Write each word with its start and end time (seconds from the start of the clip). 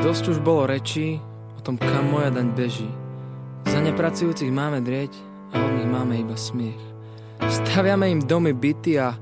Dosť 0.00 0.32
už 0.32 0.38
bolo 0.40 0.64
rečí 0.64 1.20
o 1.54 1.60
tom, 1.60 1.76
kam 1.76 2.08
moja 2.08 2.32
daň 2.32 2.56
beží. 2.56 2.88
Za 3.68 3.84
nepracujúcich 3.84 4.48
máme 4.48 4.80
drieť 4.80 5.12
a 5.52 5.60
od 5.60 5.72
nich 5.76 5.84
máme 5.92 6.16
iba 6.16 6.40
smiech. 6.40 6.80
Staviame 7.44 8.08
im 8.08 8.24
domy 8.24 8.56
byty 8.56 8.96
a 8.96 9.12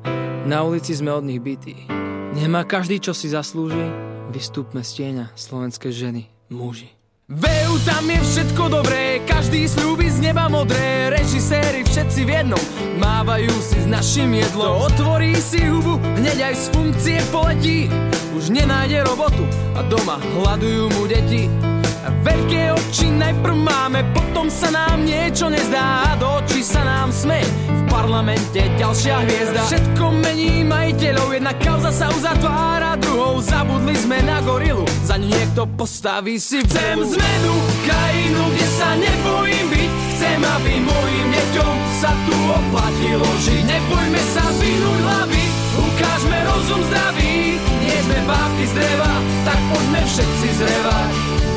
na 0.47 0.63
ulici 0.63 0.95
sme 0.95 1.11
od 1.11 1.27
nich 1.27 1.43
bytí. 1.43 1.91
Nemá 2.39 2.63
každý, 2.63 3.03
čo 3.03 3.11
si 3.11 3.27
zaslúži, 3.27 3.91
vystúpme 4.31 4.87
z 4.87 5.03
tieňa 5.03 5.35
slovenské 5.35 5.91
ženy, 5.91 6.31
muži. 6.47 6.95
Veu, 7.27 7.75
tam 7.83 8.07
je 8.07 8.23
všetko 8.23 8.65
dobré, 8.79 9.19
každý 9.27 9.67
slúbi 9.67 10.07
z 10.09 10.31
neba 10.31 10.47
modré, 10.47 11.11
režiséri 11.11 11.85
všetci 11.85 12.21
v 12.23 12.31
jednom, 12.39 12.65
mávajú 13.03 13.53
si 13.61 13.83
s 13.83 13.87
našim 13.91 14.31
jedlom. 14.31 14.87
Otvorí 14.87 15.35
si 15.37 15.61
hubu, 15.67 15.99
hneď 16.17 16.49
aj 16.49 16.55
z 16.55 16.65
funkcie 16.73 17.19
poletí, 17.29 17.91
už 18.37 18.53
nenájde 18.53 19.05
robotu 19.05 19.45
a 19.77 19.81
doma 19.87 20.21
hľadujú 20.21 20.85
mu 20.93 21.03
deti. 21.09 21.49
A 22.09 22.09
veľké 22.25 22.73
oči 22.73 23.13
najprv 23.13 23.53
máme, 23.53 24.01
potom 24.17 24.49
sa 24.49 24.73
nám 24.73 25.05
niečo 25.05 25.53
nezdá 25.53 26.09
a 26.09 26.17
do 26.17 26.41
očí 26.41 26.65
sa 26.65 26.81
nám 26.81 27.13
sme. 27.13 27.43
V 27.69 27.83
parlamente 27.91 28.65
ďalšia 28.81 29.29
hviezda. 29.29 29.63
Všetko 29.69 30.05
mení 30.25 30.65
majiteľov, 30.65 31.37
jedna 31.37 31.53
kauza 31.61 31.93
sa 31.93 32.09
uzatvára 32.09 32.97
druhou. 32.97 33.45
Zabudli 33.45 33.93
sme 33.93 34.25
na 34.25 34.41
gorilu, 34.41 34.89
za 35.05 35.21
niekto 35.21 35.69
postaví 35.77 36.41
si 36.41 36.65
Chcem 36.65 37.03
zmenu, 37.03 37.55
krajinu, 37.85 38.43
kde 38.57 38.67
sa 38.73 38.89
nebojím 38.97 39.67
byť. 39.69 39.91
Chcem, 40.17 40.41
aby 40.41 40.73
mojim 40.81 41.27
deťom 41.35 41.75
sa 41.99 42.11
tu 42.25 42.37
oplatilo 42.47 43.29
žiť. 43.45 43.63
Nebojme 43.69 44.23
sa 44.33 44.45
vynúť 44.57 44.99
hlavy, 45.03 45.45
ukážme 45.77 46.39
rozum 46.47 46.83
zdravý. 46.89 47.58
Bábky 48.27 48.65
z 48.67 48.73
dreva, 48.75 49.13
tak 49.45 49.59
poďme 49.71 50.01
všetci 50.07 50.49
zrevať. 50.59 51.48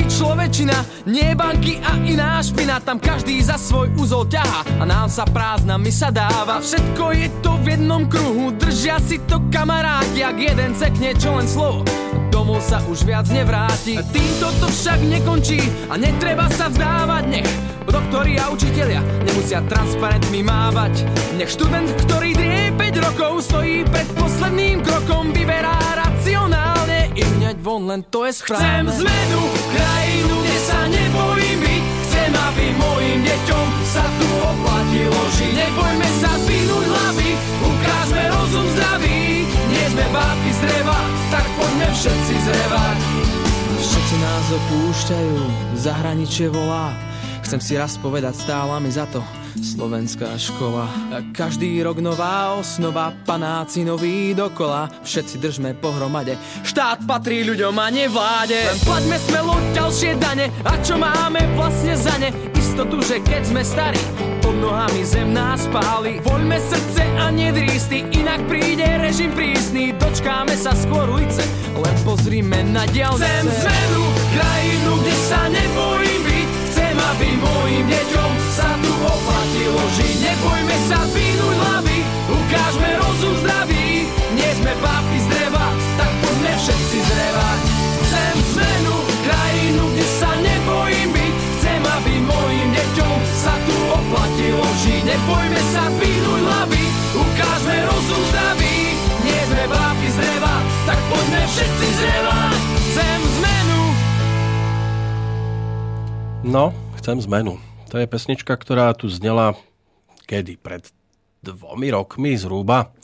Velí 0.00 0.16
človečina, 0.16 0.80
nie 1.12 1.36
banky 1.36 1.76
a 1.84 2.00
iná 2.08 2.40
špina 2.40 2.80
Tam 2.80 2.96
každý 2.96 3.36
za 3.44 3.60
svoj 3.60 3.92
úzol 4.00 4.24
ťaha 4.32 4.80
a 4.80 4.88
nám 4.88 5.12
sa 5.12 5.28
prázdna 5.28 5.76
my 5.76 5.92
sa 5.92 6.08
dáva. 6.08 6.56
Všetko 6.56 7.04
je 7.12 7.28
to 7.44 7.52
v 7.60 7.76
jednom 7.76 8.08
kruhu, 8.08 8.48
držia 8.56 8.96
si 8.96 9.20
to 9.28 9.44
kamaráti 9.52 10.24
Ak 10.24 10.40
jeden 10.40 10.72
cekne 10.72 11.12
čo 11.20 11.36
len 11.36 11.44
slovo, 11.44 11.84
domov 12.32 12.64
sa 12.64 12.80
už 12.88 13.04
viac 13.04 13.28
nevráti. 13.28 14.00
Týmto 14.08 14.48
to 14.64 14.72
však 14.72 15.04
nekončí 15.04 15.60
a 15.92 16.00
netreba 16.00 16.48
sa 16.48 16.72
vzdávať. 16.72 17.24
Nech 17.28 17.50
doktori 17.84 18.40
a 18.40 18.48
učitelia 18.48 19.04
nemusia 19.28 19.60
transparentmi 19.68 20.40
mávať. 20.40 21.04
Nech 21.36 21.52
študent, 21.52 21.92
ktorý 22.08 22.32
drie 22.32 22.72
5 22.72 23.04
rokov 23.04 23.52
stojí 23.52 23.84
pred 23.84 24.08
posledným 24.16 24.80
krokom 24.80 25.28
Vyberá 25.36 25.76
racionálne 25.92 26.69
i 27.14 27.22
hňať 27.22 27.56
von, 27.58 27.82
len 27.90 28.00
to 28.06 28.26
je 28.28 28.32
správne. 28.38 28.90
Chcem 28.90 29.06
zmenu, 29.06 29.42
krajinu, 29.74 30.34
kde 30.42 30.58
sa 30.62 30.80
nebojím 30.86 31.58
byť. 31.64 31.82
Chcem, 32.06 32.32
aby 32.34 32.64
mojim 32.78 33.20
deťom 33.26 33.66
sa 33.86 34.04
tu 34.18 34.28
oplatilo 34.38 35.20
žiť. 35.38 35.52
Nebojme 35.54 36.08
sa 36.22 36.32
dvihnúť 36.44 36.86
hlavy, 36.86 37.30
ukážme 37.64 38.22
rozum 38.30 38.66
zdravý. 38.78 39.18
Nie 39.46 39.86
sme 39.90 40.04
bábky 40.14 40.50
z 40.50 40.60
dreva, 40.66 41.00
tak 41.30 41.46
poďme 41.58 41.88
všetci 41.94 42.34
zrevať 42.46 42.98
Všetci 43.80 44.14
nás 44.20 44.46
opúšťajú, 44.52 45.38
zahraničie 45.80 46.46
volá. 46.52 46.92
Chcem 47.40 47.60
si 47.64 47.72
raz 47.74 47.96
povedať, 47.96 48.36
stála 48.36 48.76
mi 48.78 48.92
za 48.92 49.08
to 49.08 49.24
Slovenská 49.58 50.38
škola. 50.38 50.86
Každý 51.34 51.82
rok 51.82 51.98
nová 51.98 52.54
osnova 52.54 53.10
Panáci 53.26 53.82
noví 53.82 54.30
dokola. 54.30 54.86
Všetci 55.02 55.42
držme 55.42 55.74
pohromade. 55.74 56.38
Štát 56.62 57.02
patrí 57.02 57.42
ľuďom 57.42 57.74
a 57.74 57.86
nevláde 57.90 58.54
Len 58.54 58.80
plaťme 58.86 59.16
smelo 59.18 59.54
ďalšie 59.74 60.10
dane. 60.22 60.46
A 60.62 60.78
čo 60.86 60.94
máme 60.94 61.42
vlastne 61.58 61.98
za 61.98 62.14
ne? 62.22 62.30
Istotu, 62.54 63.02
že 63.02 63.18
keď 63.24 63.42
sme 63.50 63.62
starí 63.66 63.98
Pod 64.38 64.54
nohami 64.54 65.02
zem 65.02 65.34
nás 65.34 65.66
páli. 65.74 66.22
Voľme 66.22 66.60
srdce 66.60 67.02
a 67.18 67.34
nedrísty 67.34 68.06
Inak 68.14 68.46
príde 68.46 68.86
režim 69.02 69.34
prísny 69.34 69.96
Dočkáme 69.98 70.54
sa 70.54 70.76
skôr 70.78 71.10
ulice 71.10 71.42
Len 71.74 71.96
pozrime 72.06 72.62
na 72.70 72.86
diálnice. 72.86 73.26
Chcem 73.26 73.48
zmenu, 73.48 74.02
krajinu, 74.38 74.92
kde 75.02 75.14
sa 75.26 75.40
nebojím 75.50 76.20
byť. 76.22 76.48
Chcem, 76.70 76.94
aby 76.94 77.28
mojim 77.40 77.84
deťom 77.90 78.39
oplatilo 79.02 79.82
žiť. 79.96 80.14
Nebojme 80.20 80.76
sa 80.88 81.00
vynúť 81.10 81.54
hlavy, 81.56 81.98
ukážme 82.28 82.90
rozum 83.00 83.34
zdravý. 83.40 84.06
Nie 84.36 84.50
sme 84.56 84.72
bábky 84.78 85.18
z 85.20 85.26
dreva, 85.32 85.66
tak 85.96 86.10
poďme 86.20 86.52
všetci 86.60 86.96
zrevať. 87.00 87.60
Chcem 88.04 88.34
zmenu, 88.54 88.94
krajinu, 89.24 89.82
kde 89.94 90.06
sa 90.18 90.30
nebojím 90.38 91.08
byť. 91.14 91.34
Chcem, 91.60 91.80
aby 91.84 92.14
mojim 92.24 92.68
deťom 92.74 93.18
sa 93.36 93.54
tu 93.68 93.76
oplatilo 93.92 94.66
žiť. 94.82 95.02
Nebojme 95.06 95.60
sa 95.70 95.84
vynúť 95.94 96.40
hlavy, 96.40 96.84
ukážme 97.14 97.76
rozum 97.86 98.22
zdravý. 98.34 98.76
Nie 99.22 99.40
sme 99.46 99.64
bábky 99.68 100.08
z 100.10 100.16
dreva, 100.18 100.54
tak 100.88 100.98
poďme 101.12 101.42
všetci 101.46 101.86
zrevať. 102.00 102.58
Chcem 102.90 103.20
zmenu, 103.38 103.80
No, 106.40 106.72
chcem 106.96 107.20
zmenu. 107.20 107.69
To 107.90 107.98
je 107.98 108.06
pesnička, 108.06 108.54
ktorá 108.54 108.94
tu 108.94 109.10
znela 109.10 109.58
kedy? 110.30 110.62
Pred 110.62 110.86
dvomi 111.42 111.90
rokmi 111.90 112.38
zhruba. 112.38 112.94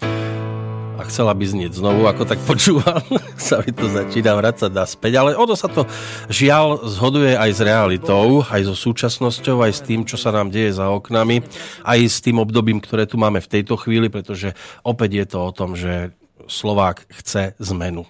A 0.96 1.02
chcela 1.10 1.34
by 1.34 1.42
znieť 1.42 1.76
znovu, 1.76 2.06
ako 2.06 2.22
tak 2.22 2.38
počúvam, 2.46 3.02
sa 3.36 3.60
mi 3.66 3.74
to 3.74 3.90
začína 3.90 4.38
vracať 4.38 4.70
naspäť. 4.70 5.12
Ale 5.18 5.30
ono 5.34 5.58
sa 5.58 5.66
to 5.66 5.90
žiaľ 6.30 6.86
zhoduje 6.86 7.34
aj 7.34 7.50
s 7.50 7.60
realitou, 7.66 8.46
aj 8.46 8.62
so 8.70 8.78
súčasnosťou, 8.78 9.66
aj 9.66 9.72
s 9.74 9.82
tým, 9.82 10.06
čo 10.06 10.14
sa 10.14 10.30
nám 10.30 10.54
deje 10.54 10.78
za 10.78 10.86
oknami, 10.86 11.42
aj 11.82 11.98
s 12.06 12.22
tým 12.22 12.38
obdobím, 12.38 12.78
ktoré 12.78 13.10
tu 13.10 13.18
máme 13.18 13.42
v 13.42 13.50
tejto 13.58 13.74
chvíli, 13.74 14.06
pretože 14.06 14.54
opäť 14.86 15.10
je 15.18 15.26
to 15.26 15.38
o 15.42 15.50
tom, 15.50 15.74
že 15.74 16.14
Slovák 16.46 17.10
chce 17.10 17.58
zmenu. 17.58 18.06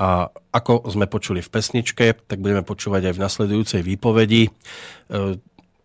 A 0.00 0.32
ako 0.56 0.88
sme 0.88 1.10
počuli 1.10 1.44
v 1.44 1.52
pesničke, 1.52 2.16
tak 2.16 2.38
budeme 2.40 2.64
počúvať 2.64 3.12
aj 3.12 3.14
v 3.18 3.22
nasledujúcej 3.22 3.80
výpovedi. 3.84 4.48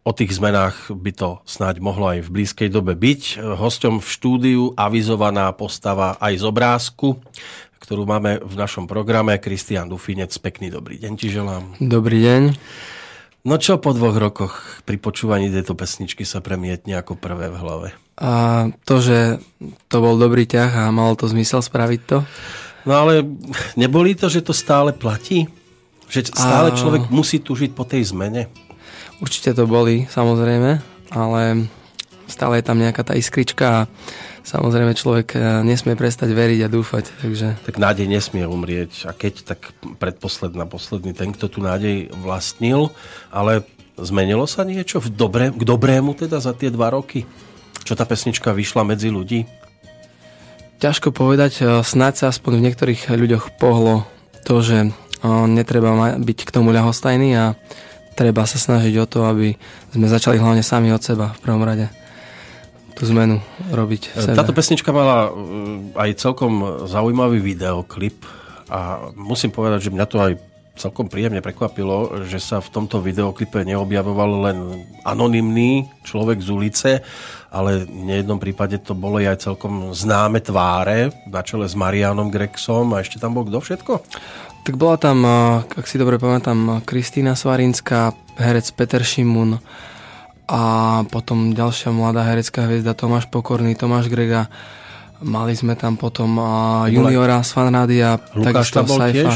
O 0.03 0.11
tých 0.11 0.35
zmenách 0.35 0.91
by 0.91 1.11
to 1.15 1.29
snáď 1.47 1.79
mohlo 1.79 2.11
aj 2.11 2.27
v 2.27 2.33
blízkej 2.43 2.67
dobe 2.67 2.91
byť. 2.91 3.39
Hosťom 3.39 4.03
v 4.03 4.07
štúdiu 4.07 4.63
avizovaná 4.75 5.47
postava 5.55 6.19
aj 6.19 6.39
z 6.39 6.43
obrázku, 6.43 7.23
ktorú 7.79 8.03
máme 8.03 8.43
v 8.43 8.55
našom 8.59 8.83
programe. 8.83 9.39
Kristian 9.39 9.87
Dufinec, 9.87 10.35
pekný 10.43 10.75
dobrý 10.75 10.99
deň 10.99 11.13
ti 11.15 11.31
želám. 11.31 11.79
Dobrý 11.79 12.19
deň. 12.19 12.41
No 13.47 13.55
čo 13.55 13.79
po 13.79 13.95
dvoch 13.95 14.15
rokoch 14.19 14.83
pri 14.83 14.99
počúvaní 14.99 15.47
tejto 15.47 15.71
pesničky 15.71 16.27
sa 16.27 16.43
premietne 16.43 16.99
ako 16.99 17.15
prvé 17.15 17.47
v 17.47 17.59
hlave? 17.63 17.87
A 18.19 18.67
to, 18.83 18.99
že 18.99 19.39
to 19.87 19.97
bol 20.03 20.19
dobrý 20.19 20.43
ťah 20.43 20.83
a 20.87 20.95
malo 20.95 21.15
to 21.15 21.31
zmysel 21.31 21.63
spraviť 21.63 22.01
to? 22.03 22.27
No 22.83 23.07
ale 23.07 23.23
neboli 23.79 24.19
to, 24.19 24.27
že 24.27 24.43
to 24.43 24.51
stále 24.51 24.91
platí? 24.91 25.47
Že 26.11 26.35
stále 26.35 26.71
A- 26.71 26.75
človek 26.75 27.07
musí 27.07 27.39
tužiť 27.39 27.71
po 27.71 27.87
tej 27.87 28.11
zmene? 28.11 28.51
Určite 29.21 29.53
to 29.53 29.69
boli, 29.69 30.09
samozrejme, 30.09 30.81
ale 31.13 31.41
stále 32.25 32.59
je 32.59 32.65
tam 32.65 32.81
nejaká 32.81 33.03
tá 33.05 33.13
iskrička 33.13 33.65
a 33.65 33.87
samozrejme 34.41 34.97
človek 34.97 35.27
e, 35.33 35.37
nesmie 35.67 35.93
prestať 35.93 36.33
veriť 36.33 36.59
a 36.65 36.71
dúfať, 36.71 37.05
takže 37.21 37.47
Tak 37.67 37.77
nádej 37.77 38.09
nesmie 38.09 38.47
umrieť. 38.47 39.05
A 39.05 39.13
keď, 39.13 39.53
tak 39.55 39.73
predposledná, 40.01 40.65
posledný 40.65 41.13
ten, 41.13 41.31
kto 41.31 41.47
tu 41.47 41.59
nádej 41.61 42.09
vlastnil. 42.19 42.89
Ale 43.29 43.63
zmenilo 43.95 44.49
sa 44.49 44.65
niečo 44.65 44.99
v 44.99 45.13
dobre, 45.13 45.53
k 45.53 45.63
dobrému 45.63 46.17
teda 46.17 46.41
za 46.41 46.51
tie 46.57 46.73
dva 46.73 46.89
roky? 46.91 47.23
Čo 47.83 47.99
tá 47.99 48.07
pesnička 48.07 48.55
vyšla 48.55 48.87
medzi 48.87 49.11
ľudí? 49.11 49.43
ťažko 50.83 51.15
povedať, 51.15 51.53
e, 51.63 51.79
snáď 51.79 52.13
sa 52.19 52.25
aspoň 52.27 52.59
v 52.59 52.65
niektorých 52.67 53.01
ľuďoch 53.07 53.55
pohlo 53.55 54.03
to, 54.43 54.59
že 54.59 54.77
e, 54.83 54.89
netreba 55.47 56.19
byť 56.19 56.39
k 56.43 56.51
tomu 56.51 56.75
ľahostajný 56.75 57.29
a 57.39 57.45
treba 58.13 58.45
sa 58.45 58.61
snažiť 58.61 58.93
o 59.01 59.05
to, 59.09 59.25
aby 59.25 59.57
sme 59.91 60.07
začali 60.07 60.37
hlavne 60.37 60.61
sami 60.61 60.93
od 60.93 61.01
seba 61.01 61.33
v 61.35 61.39
prvom 61.43 61.65
rade 61.65 61.89
tú 62.93 63.09
zmenu 63.09 63.41
robiť 63.73 64.13
sebe. 64.13 64.37
Táto 64.37 64.53
pesnička 64.53 64.93
mala 64.93 65.33
mm, 65.33 65.97
aj 65.97 66.09
celkom 66.21 66.85
zaujímavý 66.85 67.41
videoklip 67.41 68.21
a 68.69 69.09
musím 69.17 69.49
povedať, 69.49 69.89
že 69.89 69.93
mňa 69.93 70.05
to 70.05 70.17
aj 70.21 70.33
celkom 70.73 71.05
príjemne 71.05 71.37
prekvapilo, 71.37 72.25
že 72.25 72.41
sa 72.41 72.57
v 72.57 72.69
tomto 72.73 72.97
videoklipe 72.97 73.61
neobjavoval 73.61 74.31
len 74.49 74.57
anonymný 75.05 75.85
človek 76.01 76.41
z 76.41 76.49
ulice, 76.49 76.91
ale 77.53 77.85
v 77.85 78.09
nejednom 78.09 78.41
prípade 78.41 78.81
to 78.81 78.97
bolo 78.97 79.21
aj 79.21 79.45
celkom 79.45 79.93
známe 79.93 80.41
tváre, 80.41 81.13
na 81.29 81.45
čele 81.45 81.69
s 81.69 81.77
Marianom 81.77 82.33
Grexom 82.33 82.89
a 82.97 83.05
ešte 83.05 83.21
tam 83.21 83.37
bol 83.37 83.45
kto 83.45 83.61
všetko? 83.61 83.93
Tak 84.63 84.79
bola 84.79 84.95
tam, 84.95 85.27
eh, 85.27 85.59
ak 85.67 85.83
si 85.83 85.99
dobre 85.99 86.15
pamätám, 86.15 86.79
Kristýna 86.87 87.35
Svarinská, 87.35 88.15
herec 88.39 88.63
Peter 88.71 89.03
Šimun 89.03 89.59
a 90.47 90.61
potom 91.11 91.51
ďalšia 91.51 91.91
mladá 91.91 92.23
herecká 92.23 92.63
hviezda 92.63 92.95
Tomáš 92.95 93.27
Pokorný, 93.27 93.75
Tomáš 93.75 94.07
Grega. 94.07 94.47
Mali 95.19 95.51
sme 95.59 95.75
tam 95.75 95.99
potom 95.99 96.39
eh, 96.39 96.95
juniora 96.95 97.43
z 97.43 97.51
Fanrádia, 97.51 98.15
bol 98.87 98.99
Saifa. 99.03 99.35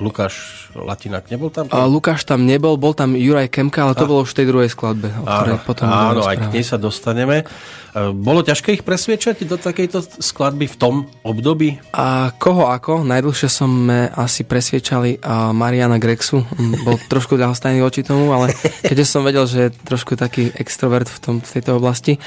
Lukáš 0.00 0.63
Latinák 0.74 1.30
nebol 1.30 1.54
tam? 1.54 1.70
A 1.70 1.86
Lukáš 1.86 2.26
tam 2.26 2.42
nebol, 2.42 2.74
bol 2.74 2.90
tam 2.90 3.14
Juraj 3.14 3.46
Kemka, 3.46 3.86
ale 3.86 3.94
to 3.94 4.04
a. 4.04 4.10
bolo 4.10 4.20
už 4.26 4.34
v 4.34 4.38
tej 4.42 4.46
druhej 4.50 4.70
skladbe, 4.74 5.08
o 5.14 5.24
ktorej 5.24 5.56
áno, 5.58 5.66
potom 5.66 5.86
Áno, 5.86 6.22
aj 6.26 6.36
k 6.42 6.46
nej 6.50 6.64
sa 6.66 6.74
dostaneme. 6.74 7.46
E, 7.94 8.10
bolo 8.10 8.42
ťažké 8.42 8.74
ich 8.74 8.82
presviečať 8.82 9.46
do 9.46 9.54
takejto 9.54 10.18
skladby 10.18 10.66
v 10.66 10.76
tom 10.76 10.94
období? 11.22 11.78
A 11.94 12.34
koho 12.34 12.66
ako? 12.66 13.06
Najdlhšie 13.06 13.46
sme 13.46 14.10
asi 14.10 14.42
presviečali 14.42 15.22
Mariana 15.54 16.02
Grexu. 16.02 16.42
Bol 16.82 16.98
trošku 17.12 17.38
ľahostajný 17.38 17.78
voči 17.78 18.02
tomu, 18.02 18.34
ale 18.34 18.50
keďže 18.82 19.06
som 19.06 19.22
vedel, 19.22 19.46
že 19.46 19.70
je 19.70 19.74
trošku 19.86 20.18
taký 20.18 20.50
extrovert 20.58 21.06
v, 21.06 21.18
tom, 21.22 21.34
v 21.38 21.50
tejto 21.54 21.78
oblasti, 21.78 22.18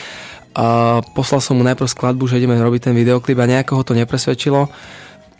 a 0.58 1.06
poslal 1.14 1.38
som 1.38 1.54
mu 1.54 1.62
najprv 1.62 1.86
skladbu, 1.86 2.26
že 2.26 2.42
ideme 2.42 2.58
robiť 2.58 2.90
ten 2.90 2.98
videoklip 2.98 3.38
a 3.38 3.46
nejakého 3.46 3.78
to 3.86 3.94
nepresvedčilo 3.94 4.74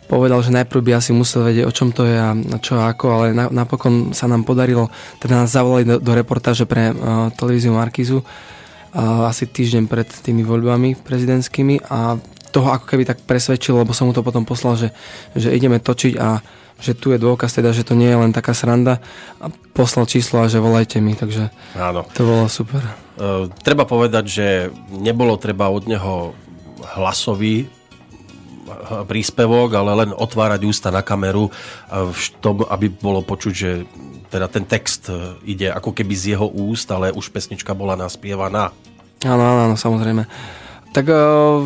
povedal, 0.08 0.40
že 0.40 0.56
najprv 0.56 0.80
by 0.80 0.92
asi 0.96 1.12
musel 1.12 1.44
vedieť, 1.44 1.68
o 1.68 1.72
čom 1.72 1.92
to 1.92 2.08
je 2.08 2.16
a 2.16 2.32
čo 2.64 2.80
a 2.80 2.88
ako, 2.88 3.06
ale 3.12 3.26
napokon 3.36 4.16
sa 4.16 4.24
nám 4.24 4.48
podarilo, 4.48 4.88
teda 5.20 5.44
nás 5.44 5.52
zavolali 5.52 5.84
do, 5.84 5.96
do 6.00 6.12
reportáže 6.16 6.64
pre 6.64 6.90
uh, 6.90 7.28
televíziu 7.36 7.76
Markizu 7.76 8.24
uh, 8.24 9.28
asi 9.28 9.44
týždeň 9.44 9.84
pred 9.84 10.08
tými 10.08 10.40
voľbami 10.40 10.96
prezidentskými 10.96 11.84
a 11.92 12.16
toho 12.48 12.72
ako 12.72 12.88
keby 12.88 13.04
tak 13.04 13.20
presvedčilo, 13.28 13.84
lebo 13.84 13.92
som 13.92 14.08
mu 14.08 14.16
to 14.16 14.24
potom 14.24 14.48
poslal, 14.48 14.80
že, 14.80 14.88
že 15.36 15.52
ideme 15.52 15.76
točiť 15.76 16.16
a 16.16 16.40
že 16.78 16.96
tu 16.96 17.12
je 17.12 17.18
dôkaz 17.20 17.52
teda, 17.52 17.74
že 17.74 17.84
to 17.84 17.98
nie 17.98 18.08
je 18.08 18.16
len 18.16 18.32
taká 18.32 18.54
sranda 18.56 19.02
a 19.42 19.52
poslal 19.76 20.08
číslo 20.08 20.40
a 20.40 20.48
že 20.48 20.62
volajte 20.62 21.02
mi, 21.02 21.12
takže 21.12 21.52
Áno. 21.76 22.08
to 22.16 22.24
bolo 22.24 22.48
super. 22.48 22.80
Uh, 23.20 23.50
treba 23.60 23.84
povedať, 23.84 24.24
že 24.24 24.46
nebolo 24.88 25.36
treba 25.36 25.68
od 25.68 25.84
neho 25.84 26.32
hlasový 26.96 27.68
príspevok, 29.04 29.74
ale 29.74 30.06
len 30.06 30.10
otvárať 30.14 30.60
ústa 30.64 30.88
na 30.88 31.02
kameru 31.02 31.48
v 31.90 32.24
tom, 32.42 32.64
aby 32.68 32.88
bolo 32.88 33.20
počuť, 33.24 33.54
že 33.54 33.70
teda 34.28 34.46
ten 34.48 34.64
text 34.68 35.08
e, 35.08 35.40
ide 35.48 35.72
ako 35.72 35.96
keby 35.96 36.12
z 36.12 36.36
jeho 36.36 36.46
úst, 36.52 36.84
ale 36.92 37.12
už 37.16 37.32
pesnička 37.32 37.72
bola 37.72 37.96
naspievaná. 37.96 38.76
Áno, 39.24 39.42
áno, 39.42 39.74
samozrejme. 39.74 40.28
Tak 40.92 41.04
uh, 41.10 41.64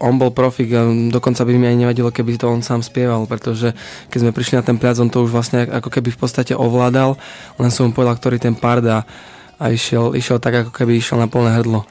on 0.00 0.16
bol 0.16 0.32
profik, 0.32 0.72
dokonca 1.12 1.44
by 1.44 1.52
mi 1.60 1.66
aj 1.68 1.76
nevadilo, 1.76 2.08
keby 2.08 2.40
to 2.40 2.48
on 2.48 2.64
sám 2.64 2.80
spieval, 2.80 3.28
pretože 3.28 3.76
keď 4.08 4.18
sme 4.24 4.32
prišli 4.32 4.54
na 4.56 4.64
ten 4.64 4.80
pliac, 4.80 4.96
on 4.96 5.12
to 5.12 5.20
už 5.20 5.30
vlastne 5.30 5.68
ako 5.68 5.92
keby 5.92 6.08
v 6.08 6.18
podstate 6.18 6.56
ovládal, 6.56 7.20
len 7.60 7.70
som 7.70 7.90
mu 7.90 7.92
povedal, 7.92 8.16
ktorý 8.16 8.40
ten 8.40 8.56
pár 8.56 8.80
dá 8.80 9.04
a 9.60 9.68
išiel, 9.68 10.16
išiel 10.16 10.40
tak, 10.40 10.66
ako 10.66 10.72
keby 10.72 10.96
išiel 10.96 11.20
na 11.20 11.28
plné 11.28 11.52
hrdlo. 11.60 11.84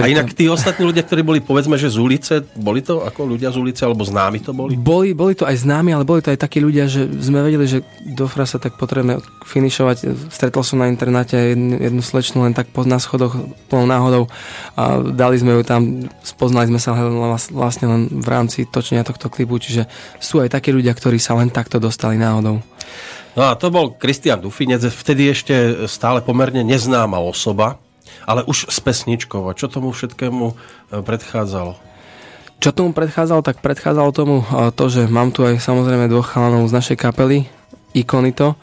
A 0.00 0.08
inak 0.08 0.32
tí 0.32 0.48
ostatní 0.48 0.88
ľudia, 0.88 1.04
ktorí 1.04 1.20
boli 1.26 1.40
povedzme, 1.42 1.76
že 1.76 1.92
z 1.92 1.98
ulice, 2.00 2.34
boli 2.56 2.80
to 2.80 3.04
ako 3.04 3.28
ľudia 3.34 3.52
z 3.52 3.60
ulice, 3.60 3.82
alebo 3.82 4.06
známi 4.06 4.38
to 4.40 4.54
boli? 4.54 4.78
Boli, 4.78 5.12
boli 5.12 5.34
to 5.36 5.44
aj 5.44 5.66
známi, 5.66 5.92
ale 5.92 6.06
boli 6.06 6.22
to 6.22 6.32
aj 6.32 6.40
takí 6.40 6.62
ľudia, 6.62 6.86
že 6.86 7.04
sme 7.10 7.42
vedeli, 7.44 7.66
že 7.66 7.84
do 8.06 8.24
frasa 8.30 8.62
tak 8.62 8.78
potrebujeme 8.78 9.20
finišovať. 9.42 10.30
Stretol 10.30 10.62
som 10.62 10.80
na 10.80 10.88
internáte 10.88 11.34
jednu, 11.34 11.82
jednu 11.82 12.02
slečnu 12.02 12.46
len 12.46 12.54
tak 12.54 12.70
na 12.86 13.02
schodoch 13.02 13.36
plnou 13.68 13.84
náhodou 13.90 14.30
a 14.78 15.02
dali 15.02 15.36
sme 15.36 15.60
ju 15.60 15.62
tam, 15.66 16.06
spoznali 16.22 16.70
sme 16.70 16.80
sa 16.80 16.94
vlastne 17.50 17.86
len 17.90 18.00
v 18.06 18.28
rámci 18.30 18.64
točenia 18.70 19.02
tohto 19.02 19.28
klipu, 19.28 19.58
čiže 19.58 19.90
sú 20.22 20.38
aj 20.38 20.56
takí 20.56 20.70
ľudia, 20.70 20.94
ktorí 20.94 21.18
sa 21.18 21.34
len 21.34 21.50
takto 21.50 21.82
dostali 21.82 22.16
náhodou. 22.16 22.62
No 23.34 23.42
a 23.48 23.58
to 23.58 23.72
bol 23.72 23.96
Kristian 23.98 24.38
Dufinec, 24.38 24.84
vtedy 24.86 25.32
ešte 25.32 25.88
stále 25.90 26.22
pomerne 26.22 26.62
neznáma 26.62 27.16
osoba, 27.18 27.81
ale 28.26 28.46
už 28.46 28.70
s 28.70 28.78
pesničkou. 28.78 29.46
A 29.50 29.56
čo 29.56 29.66
tomu 29.66 29.90
všetkému 29.90 30.44
e, 30.50 30.54
predchádzalo? 31.02 31.78
Čo 32.62 32.70
tomu 32.70 32.94
predchádzalo? 32.94 33.42
Tak 33.42 33.58
predchádzalo 33.58 34.10
tomu 34.14 34.36
e, 34.42 34.70
to, 34.74 34.84
že 34.86 35.10
mám 35.10 35.34
tu 35.34 35.42
aj 35.42 35.58
samozrejme 35.58 36.06
dvoch 36.06 36.30
chalanov 36.30 36.70
z 36.70 36.76
našej 36.78 36.96
kapely, 36.98 37.50
Ikonito. 37.92 38.54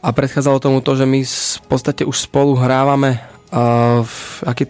A 0.00 0.16
predchádzalo 0.16 0.58
tomu 0.64 0.78
to, 0.80 0.96
že 0.96 1.04
my 1.04 1.20
v 1.26 1.66
podstate 1.68 2.08
už 2.08 2.24
spolu 2.24 2.56
hrávame 2.56 3.20
uh, 3.52 4.00
v, 4.00 4.16
aký, 4.48 4.64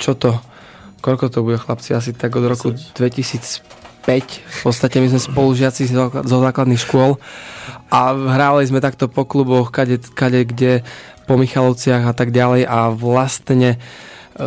čo 0.00 0.16
to, 0.16 0.40
koľko 1.04 1.28
to 1.28 1.44
bude 1.44 1.60
chlapci, 1.60 1.92
asi 1.92 2.16
tak 2.16 2.32
od 2.32 2.48
roku 2.48 2.72
2005. 2.72 3.60
V 4.08 4.60
podstate 4.64 5.04
my 5.04 5.12
sme 5.12 5.20
spolužiaci 5.20 5.92
zo 6.24 6.38
základných 6.40 6.80
škôl 6.80 7.20
a 7.92 8.16
hrávali 8.16 8.64
sme 8.64 8.80
takto 8.80 9.04
po 9.04 9.28
kluboch, 9.28 9.68
kade, 9.68 10.00
kade 10.16 10.48
kde 10.48 10.72
po 11.28 11.36
Michalovciach 11.36 12.08
a 12.08 12.16
tak 12.16 12.32
ďalej 12.32 12.64
a 12.64 12.88
vlastne 12.88 13.76
e, 13.76 13.78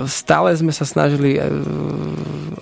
stále 0.10 0.50
sme 0.58 0.74
sa 0.74 0.90
snažili 0.90 1.38
e, 1.38 1.46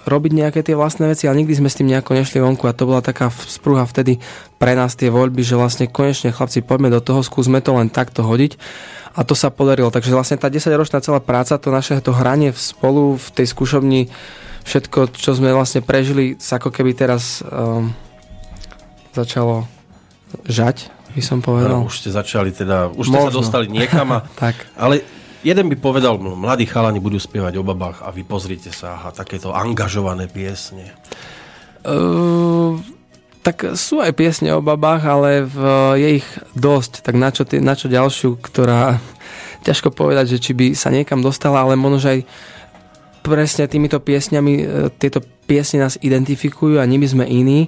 robiť 0.04 0.32
nejaké 0.36 0.60
tie 0.60 0.76
vlastné 0.76 1.08
veci, 1.08 1.32
ale 1.32 1.40
nikdy 1.40 1.56
sme 1.56 1.72
s 1.72 1.80
tým 1.80 1.88
nejako 1.88 2.20
nešli 2.20 2.44
vonku 2.44 2.68
a 2.68 2.76
to 2.76 2.84
bola 2.84 3.00
taká 3.00 3.32
sprúha 3.32 3.88
vtedy 3.88 4.20
pre 4.60 4.76
nás 4.76 5.00
tie 5.00 5.08
voľby, 5.08 5.40
že 5.40 5.56
vlastne 5.56 5.88
konečne 5.88 6.36
chlapci 6.36 6.60
poďme 6.60 6.92
do 6.92 7.00
toho, 7.00 7.24
skúsme 7.24 7.64
to 7.64 7.72
len 7.80 7.88
takto 7.88 8.28
hodiť 8.28 8.60
a 9.16 9.24
to 9.24 9.34
sa 9.34 9.48
podarilo. 9.50 9.88
Takže 9.88 10.12
vlastne 10.12 10.36
tá 10.36 10.52
10-ročná 10.52 11.00
celá 11.00 11.24
práca, 11.24 11.56
to 11.56 11.72
naše 11.72 11.98
to 12.04 12.12
hranie 12.12 12.52
spolu 12.52 13.16
v 13.16 13.28
tej 13.32 13.48
skúšobni, 13.48 14.12
všetko, 14.68 15.16
čo 15.16 15.32
sme 15.34 15.56
vlastne 15.56 15.80
prežili, 15.80 16.36
sa 16.38 16.60
ako 16.60 16.70
keby 16.70 16.92
teraz 16.94 17.42
um, 17.48 17.96
začalo 19.16 19.66
žať 20.46 20.99
by 21.16 21.24
som 21.24 21.40
povedal. 21.42 21.82
No, 21.82 21.90
už 21.90 22.06
ste 22.06 22.10
začali 22.14 22.54
teda, 22.54 22.94
už 22.94 23.10
ste 23.10 23.18
Možno. 23.18 23.30
sa 23.30 23.38
dostali 23.42 23.66
niekam. 23.70 24.08
A, 24.14 24.20
tak. 24.44 24.56
Ale 24.78 25.02
jeden 25.42 25.68
by 25.72 25.76
povedal, 25.80 26.20
mladí 26.20 26.68
chalani 26.70 27.02
budú 27.02 27.18
spievať 27.18 27.58
o 27.60 27.64
babách 27.64 28.06
a 28.06 28.14
vy 28.14 28.24
pozrite 28.28 28.70
sa 28.70 29.00
a 29.00 29.10
takéto 29.10 29.56
angažované 29.56 30.30
piesne. 30.30 30.94
Uh, 31.82 32.76
tak 33.40 33.80
sú 33.80 34.04
aj 34.04 34.14
piesne 34.14 34.52
o 34.52 34.62
babách, 34.62 35.04
ale 35.08 35.48
v, 35.48 35.58
je 35.96 36.10
ich 36.22 36.28
dosť. 36.54 37.02
Tak 37.02 37.16
na 37.16 37.30
čo, 37.32 37.48
na 37.64 37.74
čo 37.74 37.88
ďalšiu, 37.88 38.38
ktorá 38.38 39.00
ťažko 39.68 39.96
povedať, 39.96 40.38
že 40.38 40.42
či 40.44 40.52
by 40.54 40.76
sa 40.76 40.92
niekam 40.92 41.24
dostala, 41.24 41.64
ale 41.64 41.80
možno 41.80 42.04
aj 42.04 42.28
presne 43.24 43.68
týmito 43.68 44.00
piesňami, 44.00 44.54
e, 44.60 44.64
tieto 44.96 45.20
piesne 45.48 45.84
nás 45.84 46.00
identifikujú 46.00 46.80
a 46.80 46.88
nimi 46.88 47.04
sme 47.08 47.28
iní 47.28 47.68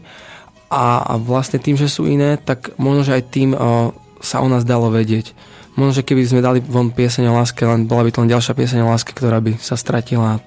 a, 0.71 1.03
a 1.03 1.13
vlastne 1.19 1.59
tým, 1.59 1.75
že 1.75 1.91
sú 1.91 2.07
iné, 2.07 2.39
tak 2.39 2.71
možno, 2.79 3.03
že 3.03 3.19
aj 3.19 3.23
tým 3.27 3.51
o, 3.51 3.91
sa 4.23 4.39
o 4.39 4.47
nás 4.47 4.63
dalo 4.63 4.87
vedieť. 4.87 5.35
Možno, 5.75 5.99
že 5.99 6.07
keby 6.07 6.23
sme 6.23 6.39
dali 6.39 6.63
von 6.63 6.95
pieseň 6.95 7.27
o 7.27 7.35
láske, 7.35 7.67
len 7.67 7.91
bola 7.91 8.07
by 8.07 8.11
to 8.15 8.23
len 8.23 8.31
ďalšia 8.31 8.55
pieseň 8.55 8.79
o 8.87 8.91
láske, 8.91 9.11
ktorá 9.11 9.43
by 9.43 9.59
sa 9.59 9.75
stratila. 9.75 10.39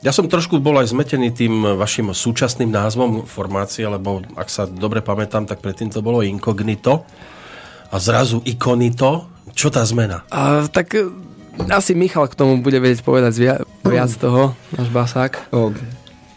Ja 0.00 0.16
som 0.16 0.30
trošku 0.30 0.62
bol 0.64 0.80
aj 0.80 0.96
zmetený 0.96 1.28
tým 1.34 1.76
vašim 1.76 2.14
súčasným 2.16 2.72
názvom 2.72 3.28
formácie, 3.28 3.84
lebo 3.84 4.24
ak 4.32 4.48
sa 4.48 4.64
dobre 4.64 5.04
pamätám, 5.04 5.44
tak 5.44 5.60
predtým 5.60 5.92
to 5.92 6.00
bolo 6.00 6.24
Incognito 6.24 7.04
a 7.92 7.96
zrazu 8.00 8.40
Ikonito. 8.46 9.28
Čo 9.52 9.68
tá 9.68 9.84
zmena? 9.84 10.24
A, 10.32 10.64
tak 10.72 10.94
e, 10.96 11.10
asi 11.68 11.92
Michal 11.92 12.30
k 12.30 12.38
tomu 12.38 12.62
bude 12.64 12.80
vedieť 12.80 13.04
povedať 13.04 13.34
viac, 13.36 13.60
viac 13.84 14.10
toho, 14.16 14.56
náš 14.72 14.88
basák. 14.88 15.52
O, 15.52 15.74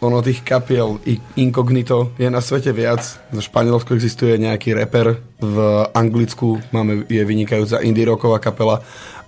ono 0.03 0.19
tých 0.19 0.43
kapiel 0.43 0.99
inkognito 1.39 2.11
je 2.19 2.27
na 2.27 2.43
svete 2.43 2.75
viac. 2.75 2.99
V 3.31 3.39
Španielsku 3.39 3.95
existuje 3.95 4.35
nejaký 4.35 4.75
reper, 4.75 5.23
v 5.39 5.57
Anglicku 5.95 6.59
máme, 6.75 7.07
je 7.07 7.23
vynikajúca 7.23 7.79
indie 7.79 8.03
rocková 8.03 8.43
kapela 8.43 8.83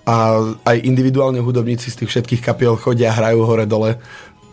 a 0.06 0.38
aj 0.62 0.86
individuálne 0.86 1.42
hudobníci 1.42 1.90
z 1.90 2.04
tých 2.04 2.10
všetkých 2.14 2.44
kapiel 2.44 2.78
chodia, 2.78 3.10
hrajú 3.10 3.42
hore-dole 3.42 3.98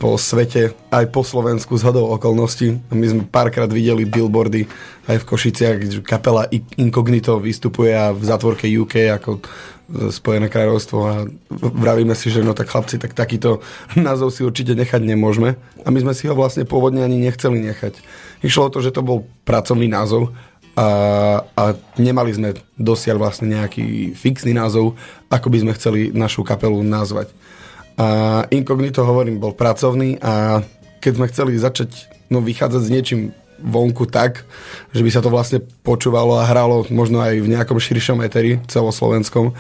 po 0.04 0.20
svete, 0.20 0.76
aj 0.92 1.16
po 1.16 1.24
Slovensku 1.24 1.80
z 1.80 1.88
hodou 1.88 2.12
okolností. 2.12 2.76
My 2.92 3.08
sme 3.08 3.24
párkrát 3.24 3.72
videli 3.72 4.04
billboardy 4.04 4.68
aj 5.08 5.24
v 5.24 5.28
Košiciach, 5.32 6.04
kapela 6.04 6.44
Incognito 6.76 7.40
vystupuje 7.40 7.96
a 7.96 8.12
v 8.12 8.20
zatvorke 8.20 8.68
UK 8.68 9.16
ako 9.16 9.40
Spojené 10.12 10.52
kráľovstvo 10.52 11.00
a 11.08 11.24
vravíme 11.56 12.20
si, 12.20 12.28
že 12.28 12.44
no 12.44 12.52
tak 12.52 12.68
chlapci, 12.68 13.00
tak 13.00 13.16
takýto 13.16 13.64
názov 13.96 14.36
si 14.36 14.44
určite 14.44 14.76
nechať 14.76 15.00
nemôžeme. 15.00 15.56
A 15.84 15.88
my 15.88 16.00
sme 16.04 16.12
si 16.12 16.28
ho 16.28 16.36
vlastne 16.36 16.68
pôvodne 16.68 17.00
ani 17.00 17.16
nechceli 17.24 17.64
nechať. 17.64 18.04
Išlo 18.44 18.68
o 18.68 18.74
to, 18.76 18.84
že 18.84 18.92
to 18.92 19.08
bol 19.08 19.24
pracovný 19.48 19.88
názov 19.88 20.36
a, 20.76 20.88
a 21.54 21.64
nemali 21.96 22.36
sme 22.36 22.60
dosiaľ 22.76 23.24
vlastne 23.24 23.56
nejaký 23.56 24.18
fixný 24.20 24.52
názov, 24.52 25.00
ako 25.32 25.48
by 25.48 25.58
sme 25.64 25.78
chceli 25.80 26.00
našu 26.12 26.44
kapelu 26.44 26.82
nazvať. 26.84 27.32
A 27.98 28.08
Incognito, 28.50 29.06
hovorím, 29.06 29.38
bol 29.38 29.54
pracovný 29.54 30.18
a 30.24 30.66
keď 30.98 31.14
sme 31.14 31.30
chceli 31.30 31.52
začať 31.60 31.90
no, 32.34 32.42
vychádzať 32.42 32.82
s 32.82 32.94
niečím 32.94 33.22
vonku 33.64 34.10
tak, 34.10 34.44
že 34.92 35.06
by 35.06 35.10
sa 35.14 35.22
to 35.24 35.30
vlastne 35.32 35.64
počúvalo 35.86 36.42
a 36.42 36.48
hralo 36.50 36.84
možno 36.92 37.24
aj 37.24 37.40
v 37.40 37.52
nejakom 37.54 37.80
širšom 37.80 38.20
eteri 38.26 38.60
celoslovenskom, 38.68 39.56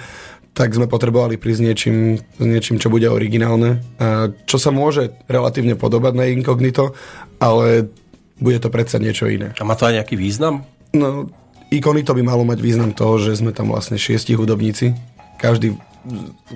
tak 0.54 0.74
sme 0.76 0.86
potrebovali 0.86 1.42
prísť 1.42 1.62
niečím, 1.66 1.98
niečím, 2.38 2.78
čo 2.78 2.94
bude 2.94 3.10
originálne, 3.10 3.82
a 3.98 4.30
čo 4.46 4.62
sa 4.62 4.70
môže 4.70 5.14
relatívne 5.26 5.74
podobať 5.74 6.14
na 6.14 6.30
Incognito, 6.30 6.94
ale 7.42 7.90
bude 8.38 8.60
to 8.62 8.70
predsa 8.70 9.02
niečo 9.02 9.26
iné. 9.30 9.54
A 9.58 9.66
má 9.66 9.74
to 9.74 9.90
aj 9.90 9.98
nejaký 10.04 10.14
význam? 10.18 10.66
No, 10.94 11.26
Ikonito 11.74 12.14
by 12.14 12.22
malo 12.22 12.46
mať 12.46 12.62
význam 12.62 12.94
toho, 12.94 13.18
že 13.18 13.34
sme 13.34 13.50
tam 13.50 13.74
vlastne 13.74 13.98
šiesti 13.98 14.38
hudobníci, 14.38 14.94
každý 15.42 15.74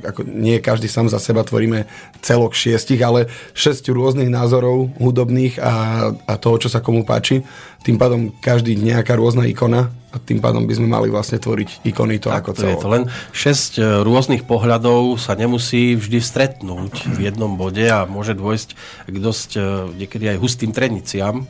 ako 0.03 0.27
nie 0.27 0.59
každý 0.59 0.91
sám 0.91 1.07
za 1.07 1.23
seba 1.23 1.43
tvoríme 1.47 1.87
celok 2.19 2.51
šiestich, 2.51 2.99
ale 2.99 3.31
šesť 3.55 3.95
rôznych 3.95 4.27
názorov 4.27 4.91
hudobných 4.99 5.59
a, 5.63 5.73
a 6.13 6.33
toho, 6.35 6.59
čo 6.59 6.69
sa 6.71 6.83
komu 6.83 7.07
páči. 7.07 7.47
Tým 7.87 7.95
pádom 7.95 8.35
každý 8.43 8.75
nejaká 8.75 9.15
rôzna 9.15 9.47
ikona 9.47 9.87
a 10.11 10.17
tým 10.19 10.43
pádom 10.43 10.67
by 10.67 10.73
sme 10.75 10.87
mali 10.91 11.07
vlastne 11.07 11.39
tvoriť 11.39 11.87
ikony 11.87 12.19
to 12.19 12.27
tak, 12.27 12.43
ako 12.43 12.51
to 12.51 12.61
celok. 12.65 12.71
je 12.71 12.77
to 12.83 12.89
len 12.89 13.03
6 13.31 13.79
e, 13.79 13.81
rôznych 14.03 14.43
pohľadov 14.43 15.15
sa 15.15 15.37
nemusí 15.37 15.95
vždy 15.95 16.19
stretnúť 16.19 17.15
v 17.15 17.31
jednom 17.31 17.55
bode 17.55 17.85
a 17.87 18.03
môže 18.09 18.35
dôjsť 18.35 18.69
k 19.07 19.15
dosť 19.15 19.49
e, 19.55 19.59
niekedy 20.03 20.25
aj 20.35 20.37
hustým 20.41 20.75
treniciam. 20.75 21.47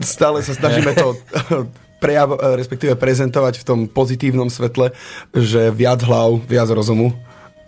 Stále 0.00 0.40
sa 0.40 0.56
snažíme 0.56 0.96
to 0.96 1.18
prejav, 1.98 2.34
e, 2.34 2.58
respektíve 2.58 2.94
prezentovať 2.94 3.62
v 3.62 3.66
tom 3.66 3.80
pozitívnom 3.90 4.48
svetle, 4.48 4.94
že 5.34 5.70
viac 5.74 6.02
hlav, 6.02 6.42
viac 6.46 6.70
rozumu 6.70 7.14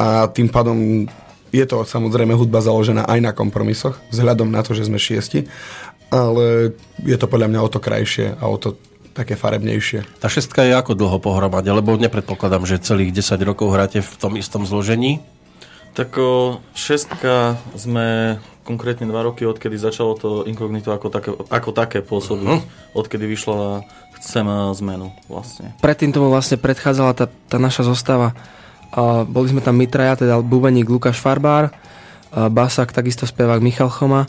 a 0.00 0.30
tým 0.30 0.48
pádom 0.48 1.06
je 1.50 1.64
to 1.66 1.82
samozrejme 1.82 2.32
hudba 2.32 2.62
založená 2.62 3.04
aj 3.10 3.20
na 3.20 3.32
kompromisoch, 3.34 3.98
vzhľadom 4.14 4.48
na 4.48 4.62
to, 4.62 4.72
že 4.72 4.86
sme 4.86 5.02
šiesti, 5.02 5.50
ale 6.10 6.74
je 7.02 7.16
to 7.18 7.26
podľa 7.26 7.50
mňa 7.50 7.60
o 7.60 7.70
to 7.70 7.82
krajšie 7.82 8.38
a 8.38 8.44
o 8.46 8.56
to 8.58 8.78
také 9.10 9.34
farebnejšie. 9.34 10.06
Tá 10.22 10.30
šestka 10.30 10.62
je 10.62 10.78
ako 10.78 10.94
dlho 10.94 11.18
pohromade, 11.18 11.66
lebo 11.66 11.98
nepredpokladám, 11.98 12.64
že 12.66 12.82
celých 12.82 13.10
10 13.20 13.42
rokov 13.42 13.74
hráte 13.74 13.98
v 13.98 14.14
tom 14.16 14.38
istom 14.38 14.62
zložení? 14.62 15.18
Tak 15.98 16.14
o, 16.22 16.62
šestka 16.70 17.58
sme 17.74 18.38
konkrétne 18.62 19.08
2 19.08 19.28
roky, 19.28 19.48
odkedy 19.48 19.76
začalo 19.80 20.14
to 20.16 20.28
inkognito 20.44 20.92
ako 20.92 21.08
také, 21.08 21.30
ako 21.32 21.70
také 21.72 21.98
pôsobiť. 22.04 22.46
Uh-huh. 22.46 22.96
Odkedy 22.96 23.24
vyšla 23.24 23.84
chcem 24.20 24.44
zmenu 24.84 25.10
vlastne. 25.26 25.72
Predtým 25.80 26.12
tomu 26.12 26.28
vlastne 26.28 26.60
predchádzala 26.60 27.12
tá, 27.16 27.26
tá 27.48 27.56
naša 27.56 27.88
zostava. 27.88 28.36
Uh, 28.90 29.24
boli 29.24 29.48
sme 29.48 29.64
tam 29.64 29.78
Mitraja, 29.78 30.18
teda 30.18 30.42
bubeník 30.42 30.90
Lukáš 30.90 31.22
Farbár, 31.22 31.70
uh, 31.70 32.50
basák, 32.50 32.90
takisto 32.92 33.24
spevák 33.24 33.62
Michal 33.62 33.88
Choma, 33.88 34.26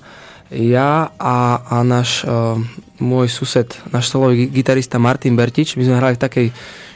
ja 0.51 1.15
a, 1.15 1.63
a 1.63 1.75
náš 1.81 2.27
uh, 2.27 2.59
môj 2.99 3.31
sused, 3.31 3.71
náš 3.87 4.11
solový 4.11 4.51
gitarista 4.51 4.99
Martin 4.99 5.39
Bertič. 5.39 5.79
My 5.79 5.87
sme 5.87 5.95
hrali 5.95 6.19
v 6.19 6.23
takej 6.27 6.47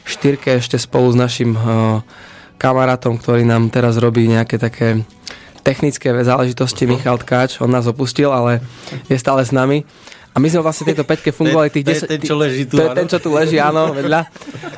štyrke 0.04 0.60
ešte 0.60 0.76
spolu 0.76 1.16
s 1.16 1.18
našim 1.18 1.56
uh, 1.56 2.04
kamarátom, 2.60 3.16
ktorý 3.16 3.48
nám 3.48 3.72
teraz 3.72 3.96
robí 3.96 4.28
nejaké 4.28 4.60
také 4.60 5.08
technické 5.66 6.14
záležitosti, 6.14 6.86
Michal 6.86 7.18
Tkáč, 7.18 7.58
on 7.58 7.74
nás 7.74 7.90
opustil, 7.90 8.30
ale 8.30 8.62
je 9.10 9.18
stále 9.18 9.42
s 9.42 9.50
nami. 9.50 9.82
A 10.36 10.38
my 10.38 10.52
sme 10.52 10.62
vlastne 10.62 10.86
tejto 10.92 11.08
peťke 11.08 11.32
fungovali 11.34 11.74
tých 11.74 12.06
10... 12.06 12.12
ten, 12.12 12.22
čo 12.22 12.36
leží 12.38 12.70
tu, 12.70 12.78
to 12.78 12.86
je 12.86 12.92
ten, 12.94 13.08
čo 13.10 13.18
tu 13.24 13.34
leží, 13.34 13.58
áno, 13.58 13.90
vedľa. 13.98 14.28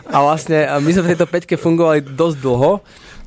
A 0.08 0.18
vlastne 0.24 0.70
my 0.80 0.90
sme 0.96 1.04
v 1.04 1.12
tejto 1.12 1.28
peťke 1.28 1.56
fungovali 1.60 2.06
dosť 2.08 2.38
dlho. 2.40 2.72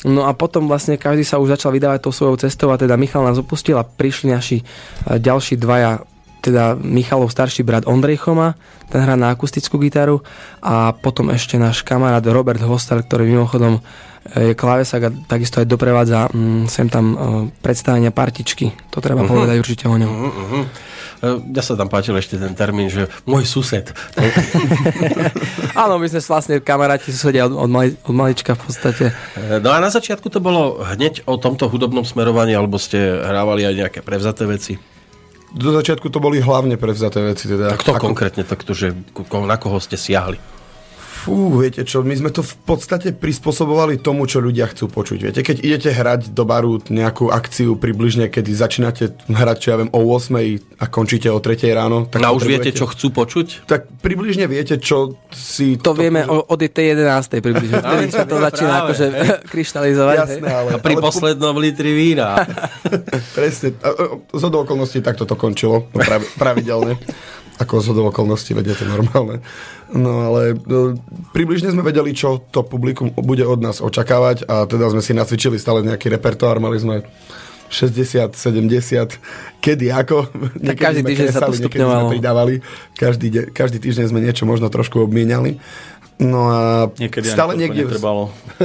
No 0.08 0.24
a 0.24 0.32
potom 0.32 0.64
vlastne 0.64 0.96
každý 0.96 1.28
sa 1.28 1.36
už 1.36 1.60
začal 1.60 1.76
vydávať 1.76 2.00
tou 2.00 2.14
svojou 2.14 2.40
cestou 2.40 2.72
a 2.72 2.80
teda 2.80 2.96
Michal 2.96 3.20
nás 3.20 3.36
opustil 3.36 3.76
a 3.76 3.84
prišli 3.84 4.32
naši 4.32 4.64
e, 4.64 5.20
ďalší 5.20 5.60
dvaja 5.60 6.00
teda 6.40 6.72
Michalov 6.80 7.28
starší 7.28 7.60
brat 7.62 7.84
Ondrej 7.84 8.24
Choma, 8.24 8.56
ten 8.88 9.04
hrá 9.04 9.12
na 9.12 9.28
akustickú 9.28 9.76
gitaru 9.76 10.24
a 10.64 10.96
potom 10.96 11.28
ešte 11.28 11.60
náš 11.60 11.84
kamarát 11.84 12.24
Robert 12.24 12.64
Hostel, 12.64 13.04
ktorý 13.04 13.28
mimochodom 13.28 13.76
e, 13.76 13.80
je 14.20 14.52
klávesák 14.52 15.02
a 15.02 15.10
takisto 15.26 15.64
aj 15.64 15.66
doprevádza 15.66 16.28
mm, 16.28 16.68
sem 16.68 16.86
tam 16.92 17.06
uh, 17.12 17.18
predstavenia 17.64 18.12
partičky. 18.12 18.70
To 18.92 19.00
treba 19.00 19.24
uh-huh. 19.24 19.32
povedať 19.32 19.56
určite 19.58 19.84
o 19.88 19.96
ňom. 19.96 20.10
Uh-huh, 20.10 20.30
uh-huh. 20.30 20.64
Ja 21.52 21.60
sa 21.60 21.76
tam 21.76 21.92
páčil 21.92 22.16
ešte 22.16 22.40
ten 22.40 22.56
termín, 22.56 22.88
že 22.88 23.04
môj 23.28 23.44
sused. 23.44 23.92
Áno, 25.84 26.00
my 26.00 26.08
sme 26.08 26.20
vlastne 26.24 26.64
kamaráti 26.64 27.12
susedia 27.12 27.44
od, 27.44 27.60
od, 27.60 27.68
mali, 27.68 27.92
od 28.08 28.14
malička 28.16 28.56
v 28.56 28.60
podstate. 28.64 29.04
No 29.60 29.68
a 29.68 29.84
na 29.84 29.92
začiatku 29.92 30.32
to 30.32 30.40
bolo 30.40 30.80
hneď 30.80 31.28
o 31.28 31.36
tomto 31.36 31.68
hudobnom 31.68 32.08
smerovaní, 32.08 32.56
alebo 32.56 32.80
ste 32.80 33.20
hrávali 33.20 33.68
aj 33.68 33.74
nejaké 33.76 34.00
prevzaté 34.00 34.48
veci? 34.48 34.80
Do 35.52 35.76
začiatku 35.76 36.08
to 36.08 36.24
boli 36.24 36.40
hlavne 36.40 36.80
prevzaté 36.80 37.20
veci. 37.20 37.52
Teda. 37.52 37.74
A 37.74 37.76
kto 37.76 38.00
ako... 38.00 38.00
konkrétne 38.00 38.46
takto, 38.48 38.72
že 38.72 38.96
na 39.44 39.56
koho 39.60 39.76
ste 39.76 40.00
siahli? 40.00 40.59
Fú, 41.20 41.60
viete 41.60 41.84
čo, 41.84 42.00
my 42.00 42.16
sme 42.16 42.32
to 42.32 42.40
v 42.40 42.54
podstate 42.64 43.12
prispôsobovali 43.12 44.00
tomu, 44.00 44.24
čo 44.24 44.40
ľudia 44.40 44.64
chcú 44.72 44.88
počuť. 44.88 45.18
Viete, 45.20 45.40
keď 45.44 45.56
idete 45.60 45.90
hrať 45.92 46.32
do 46.32 46.48
baru 46.48 46.80
nejakú 46.88 47.28
akciu 47.28 47.76
približne, 47.76 48.32
kedy 48.32 48.48
začínate 48.56 49.12
hrať, 49.28 49.56
čo 49.60 49.68
ja 49.68 49.76
viem, 49.84 49.92
o 49.92 50.00
8 50.00 50.80
a 50.80 50.84
končíte 50.88 51.28
o 51.28 51.36
3 51.36 51.60
ráno. 51.76 52.08
Tak 52.08 52.24
no 52.24 52.32
už 52.32 52.48
viete, 52.48 52.72
čo 52.72 52.88
chcú 52.88 53.12
počuť? 53.12 53.68
Tak 53.68 54.00
približne 54.00 54.48
viete, 54.48 54.80
čo 54.80 55.20
si... 55.28 55.76
To, 55.84 55.92
to 55.92 56.00
vieme 56.00 56.24
o, 56.24 56.40
od 56.40 56.56
tej 56.56 56.96
11. 56.96 57.44
približne. 57.44 57.76
Vtedy 57.84 58.08
sa 58.16 58.24
to 58.24 58.40
začína 58.40 58.88
akože 58.88 59.06
kryštalizovať. 59.52 60.16
Jasné, 60.24 60.48
ale, 60.48 60.68
a 60.72 60.78
pri 60.80 60.96
ale... 60.96 61.04
poslednom 61.04 61.60
litri 61.60 61.92
vína. 61.92 62.48
Presne. 63.36 63.76
Z 64.32 64.42
okolností 64.48 65.04
takto 65.04 65.28
to 65.28 65.36
končilo. 65.36 65.84
No, 65.92 66.00
pravidelne 66.40 66.96
ako 67.60 67.84
z 67.84 67.88
okolností, 67.92 68.56
vedia 68.56 68.72
to 68.72 68.88
normálne. 68.88 69.44
No 69.92 70.32
ale 70.32 70.56
no, 70.64 70.96
približne 71.36 71.70
sme 71.70 71.84
vedeli, 71.84 72.16
čo 72.16 72.40
to 72.40 72.64
publikum 72.64 73.12
bude 73.12 73.44
od 73.44 73.60
nás 73.60 73.84
očakávať 73.84 74.48
a 74.48 74.64
teda 74.64 74.88
sme 74.88 75.04
si 75.04 75.12
nacvičili 75.12 75.60
stále 75.60 75.84
nejaký 75.84 76.08
repertoár, 76.08 76.56
mali 76.56 76.80
sme 76.80 77.04
60, 77.70 78.34
70, 78.34 79.62
kedy 79.62 79.86
ako. 79.94 80.26
Tak 80.58 80.76
každý 80.76 81.06
týždeň 81.06 81.28
sa 81.30 81.46
to 81.46 81.54
stupňovalo. 81.54 82.10
Sme 82.10 82.14
pridávali, 82.18 82.54
každý, 82.98 83.28
de, 83.30 83.42
každý 83.54 83.78
týždeň 83.78 84.10
sme 84.10 84.18
niečo 84.18 84.42
možno 84.42 84.66
trošku 84.66 84.98
obmieniali. 85.06 85.62
No 86.20 86.52
a 86.52 86.92
Niekedy 87.00 87.32
stále 87.32 87.56
niekde, 87.56 87.88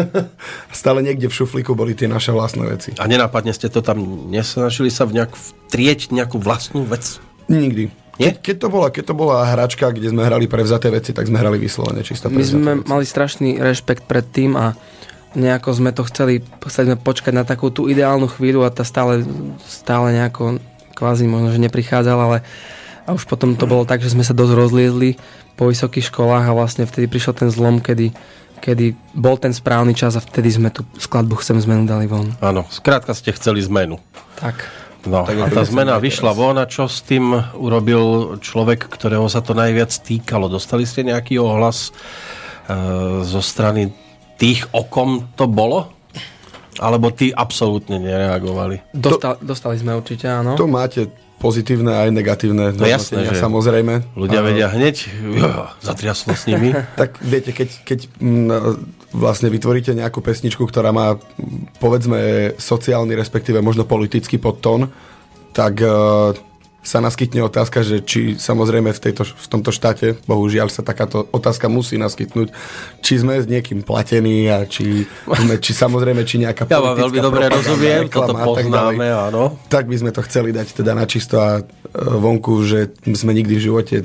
stále 0.83 0.99
niekde 0.99 1.31
v 1.31 1.33
šuflíku 1.39 1.71
boli 1.71 1.95
tie 1.95 2.11
naše 2.11 2.35
vlastné 2.35 2.67
veci. 2.67 2.89
A 2.99 3.07
nenápadne 3.07 3.55
ste 3.55 3.71
to 3.71 3.79
tam 3.79 4.27
nesnažili 4.27 4.91
sa 4.91 5.07
v 5.07 5.23
nejak 5.23 5.31
vtrieť 5.31 6.11
nejakú 6.11 6.35
vlastnú 6.35 6.83
vec? 6.83 7.21
Nikdy. 7.47 8.04
Nie? 8.15 8.31
Keď, 8.31 8.35
keď, 8.39 8.55
to 8.63 8.67
bola, 8.71 8.87
keď 8.91 9.03
to 9.11 9.15
bola 9.15 9.43
hračka, 9.43 9.91
kde 9.91 10.07
sme 10.11 10.23
hrali 10.23 10.47
prevzaté 10.47 10.87
veci, 10.87 11.11
tak 11.11 11.27
sme 11.27 11.35
hrali 11.35 11.59
vyslovene 11.59 11.99
čisto 11.99 12.31
My 12.31 12.43
sme 12.43 12.71
veci. 12.79 12.87
mali 12.87 13.03
strašný 13.03 13.59
rešpekt 13.59 14.07
pred 14.07 14.23
tým 14.23 14.55
a 14.55 14.71
nejako 15.35 15.69
sme 15.75 15.91
to 15.91 16.07
chceli, 16.07 16.39
chceli 16.71 16.95
sme 16.95 16.97
počkať 16.97 17.33
na 17.35 17.43
takú 17.43 17.67
tú 17.67 17.91
ideálnu 17.91 18.31
chvíľu 18.31 18.63
a 18.63 18.71
tá 18.71 18.87
stále, 18.87 19.27
stále 19.67 20.15
nejako 20.15 20.63
kvázi 20.95 21.27
možno, 21.27 21.51
že 21.51 21.59
neprichádzala, 21.59 22.23
ale 22.23 22.39
a 23.05 23.13
už 23.13 23.29
potom 23.29 23.53
to 23.53 23.69
bolo 23.69 23.85
tak, 23.85 24.01
že 24.01 24.15
sme 24.15 24.25
sa 24.25 24.33
dosť 24.33 24.53
rozliezli 24.57 25.19
po 25.59 25.69
vysokých 25.69 26.09
školách 26.09 26.49
a 26.49 26.57
vlastne 26.57 26.89
vtedy 26.89 27.05
prišiel 27.05 27.37
ten 27.37 27.53
zlom, 27.53 27.77
kedy, 27.77 28.15
kedy 28.63 28.97
bol 29.13 29.37
ten 29.37 29.53
správny 29.53 29.93
čas 29.93 30.17
a 30.17 30.23
vtedy 30.23 30.49
sme 30.49 30.73
tú 30.73 30.87
skladbu 30.97 31.37
Chcem 31.37 31.61
zmenu 31.61 31.85
dali 31.85 32.09
von. 32.09 32.33
Áno, 32.41 32.65
skrátka 32.71 33.13
ste 33.13 33.35
chceli 33.35 33.61
zmenu. 33.61 34.01
Tak. 34.41 34.84
No 35.05 35.21
tak 35.21 35.37
a 35.37 35.47
tá 35.53 35.61
zmena 35.61 36.01
vyšla 36.01 36.33
von 36.33 36.57
a 36.57 36.65
čo 36.65 36.89
s 36.89 37.05
tým 37.05 37.33
urobil 37.57 38.35
človek, 38.41 38.89
ktorého 38.89 39.29
sa 39.29 39.45
to 39.45 39.53
najviac 39.53 39.93
týkalo? 40.01 40.49
Dostali 40.49 40.83
ste 40.83 41.05
nejaký 41.05 41.37
ohlas 41.37 41.89
e, 41.89 43.21
zo 43.21 43.41
strany 43.41 43.93
tých, 44.41 44.65
o 44.73 44.83
kom 44.85 45.29
to 45.37 45.45
bolo? 45.45 45.93
Alebo 46.81 47.07
tí 47.13 47.31
absolútne 47.31 48.01
nereagovali? 48.01 48.91
Dostal, 48.91 49.39
to, 49.39 49.47
dostali 49.47 49.79
sme 49.79 49.95
určite, 49.95 50.27
áno. 50.27 50.59
To 50.59 50.67
máte 50.67 51.07
pozitívne 51.39 51.93
aj 51.93 52.09
negatívne 52.09 52.73
no 52.73 52.83
jasné, 52.83 53.27
že 53.27 53.37
samozrejme. 53.37 54.17
Ľudia 54.17 54.41
vedia 54.43 54.67
hneď, 54.71 54.95
jo, 55.21 55.69
zatriaslo 55.87 56.33
s 56.33 56.49
nimi. 56.49 56.73
tak 56.97 57.21
viete, 57.21 57.53
keď, 57.53 57.69
keď 57.85 57.99
m, 58.19 58.81
vlastne 59.15 59.47
vytvoríte 59.47 59.95
nejakú 59.95 60.19
pesničku, 60.19 60.67
ktorá 60.67 60.91
má 60.91 61.15
povedzme 61.79 62.53
sociálny, 62.59 63.15
respektíve 63.15 63.63
možno 63.63 63.87
politický 63.87 64.37
podtón, 64.37 64.91
tak 65.55 65.79
uh, 65.79 66.35
sa 66.85 67.01
naskytne 67.01 67.41
otázka, 67.41 67.81
že 67.81 68.05
či 68.05 68.37
samozrejme 68.37 68.93
v, 68.93 68.99
tejto, 69.01 69.25
v 69.25 69.47
tomto 69.49 69.73
štáte, 69.73 70.21
bohužiaľ 70.29 70.69
sa 70.69 70.85
takáto 70.85 71.25
otázka 71.33 71.65
musí 71.65 71.97
naskytnúť, 71.97 72.53
či 73.01 73.13
sme 73.17 73.41
s 73.41 73.49
niekým 73.49 73.81
platení 73.81 74.45
a 74.53 74.69
či, 74.69 75.09
sme, 75.25 75.57
či 75.57 75.73
samozrejme, 75.73 76.21
či 76.29 76.45
nejaká 76.45 76.69
ja 76.69 76.77
politická 76.77 77.01
veľmi 77.01 77.19
dobre 77.25 77.43
rozumiem, 77.49 78.01
toto 78.07 78.37
poznáme, 78.37 79.01
tak 79.01 79.25
áno. 79.33 79.43
Tak 79.65 79.83
by 79.89 79.95
sme 79.97 80.11
to 80.13 80.21
chceli 80.29 80.53
dať 80.53 80.67
teda 80.77 80.93
na 80.93 81.09
čisto 81.09 81.41
a 81.41 81.59
e, 81.59 81.63
vonku, 81.97 82.61
že 82.61 82.93
sme 83.01 83.33
nikdy 83.33 83.53
v 83.57 83.65
živote 83.65 83.95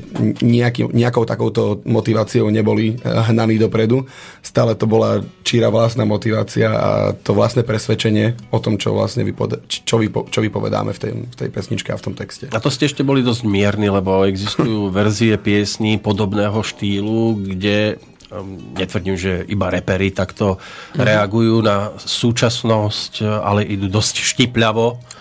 nejaký, 0.40 0.88
nejakou 0.88 1.28
takouto 1.28 1.84
motiváciou 1.84 2.48
neboli 2.48 2.96
e, 2.96 3.04
hnaní 3.04 3.60
dopredu. 3.60 4.08
Stále 4.40 4.72
to 4.72 4.88
bola 4.88 5.20
číra 5.44 5.68
vlastná 5.68 6.08
motivácia 6.08 6.72
a 6.72 6.90
to 7.12 7.36
vlastné 7.36 7.60
presvedčenie 7.60 8.40
o 8.48 8.58
tom, 8.62 8.80
čo 8.80 8.96
vlastne 8.96 9.20
vypode, 9.20 9.60
čo, 9.68 10.00
vypo, 10.00 10.32
čo 10.32 10.40
vypovedáme 10.40 10.96
v 10.96 10.98
tej, 10.98 11.12
v 11.28 11.36
tej 11.36 11.48
pesničke 11.52 11.92
a 11.92 12.00
v 12.00 12.04
tom 12.08 12.14
texte. 12.16 12.48
A 12.48 12.58
to 12.62 12.69
ste 12.70 12.88
ešte 12.88 13.02
boli 13.04 13.20
dosť 13.20 13.42
mierni, 13.44 13.90
lebo 13.90 14.24
existujú 14.24 14.88
verzie 14.94 15.36
piesní 15.36 15.98
podobného 15.98 16.62
štýlu, 16.62 17.42
kde 17.42 17.98
um, 18.30 18.74
netvrdím, 18.78 19.18
že 19.18 19.44
iba 19.50 19.68
repery 19.68 20.14
takto 20.14 20.56
mm-hmm. 20.56 21.02
reagujú 21.02 21.56
na 21.60 21.92
súčasnosť, 21.98 23.26
ale 23.26 23.66
idú 23.66 23.90
dosť 23.90 24.22
štipľavo. 24.22 25.18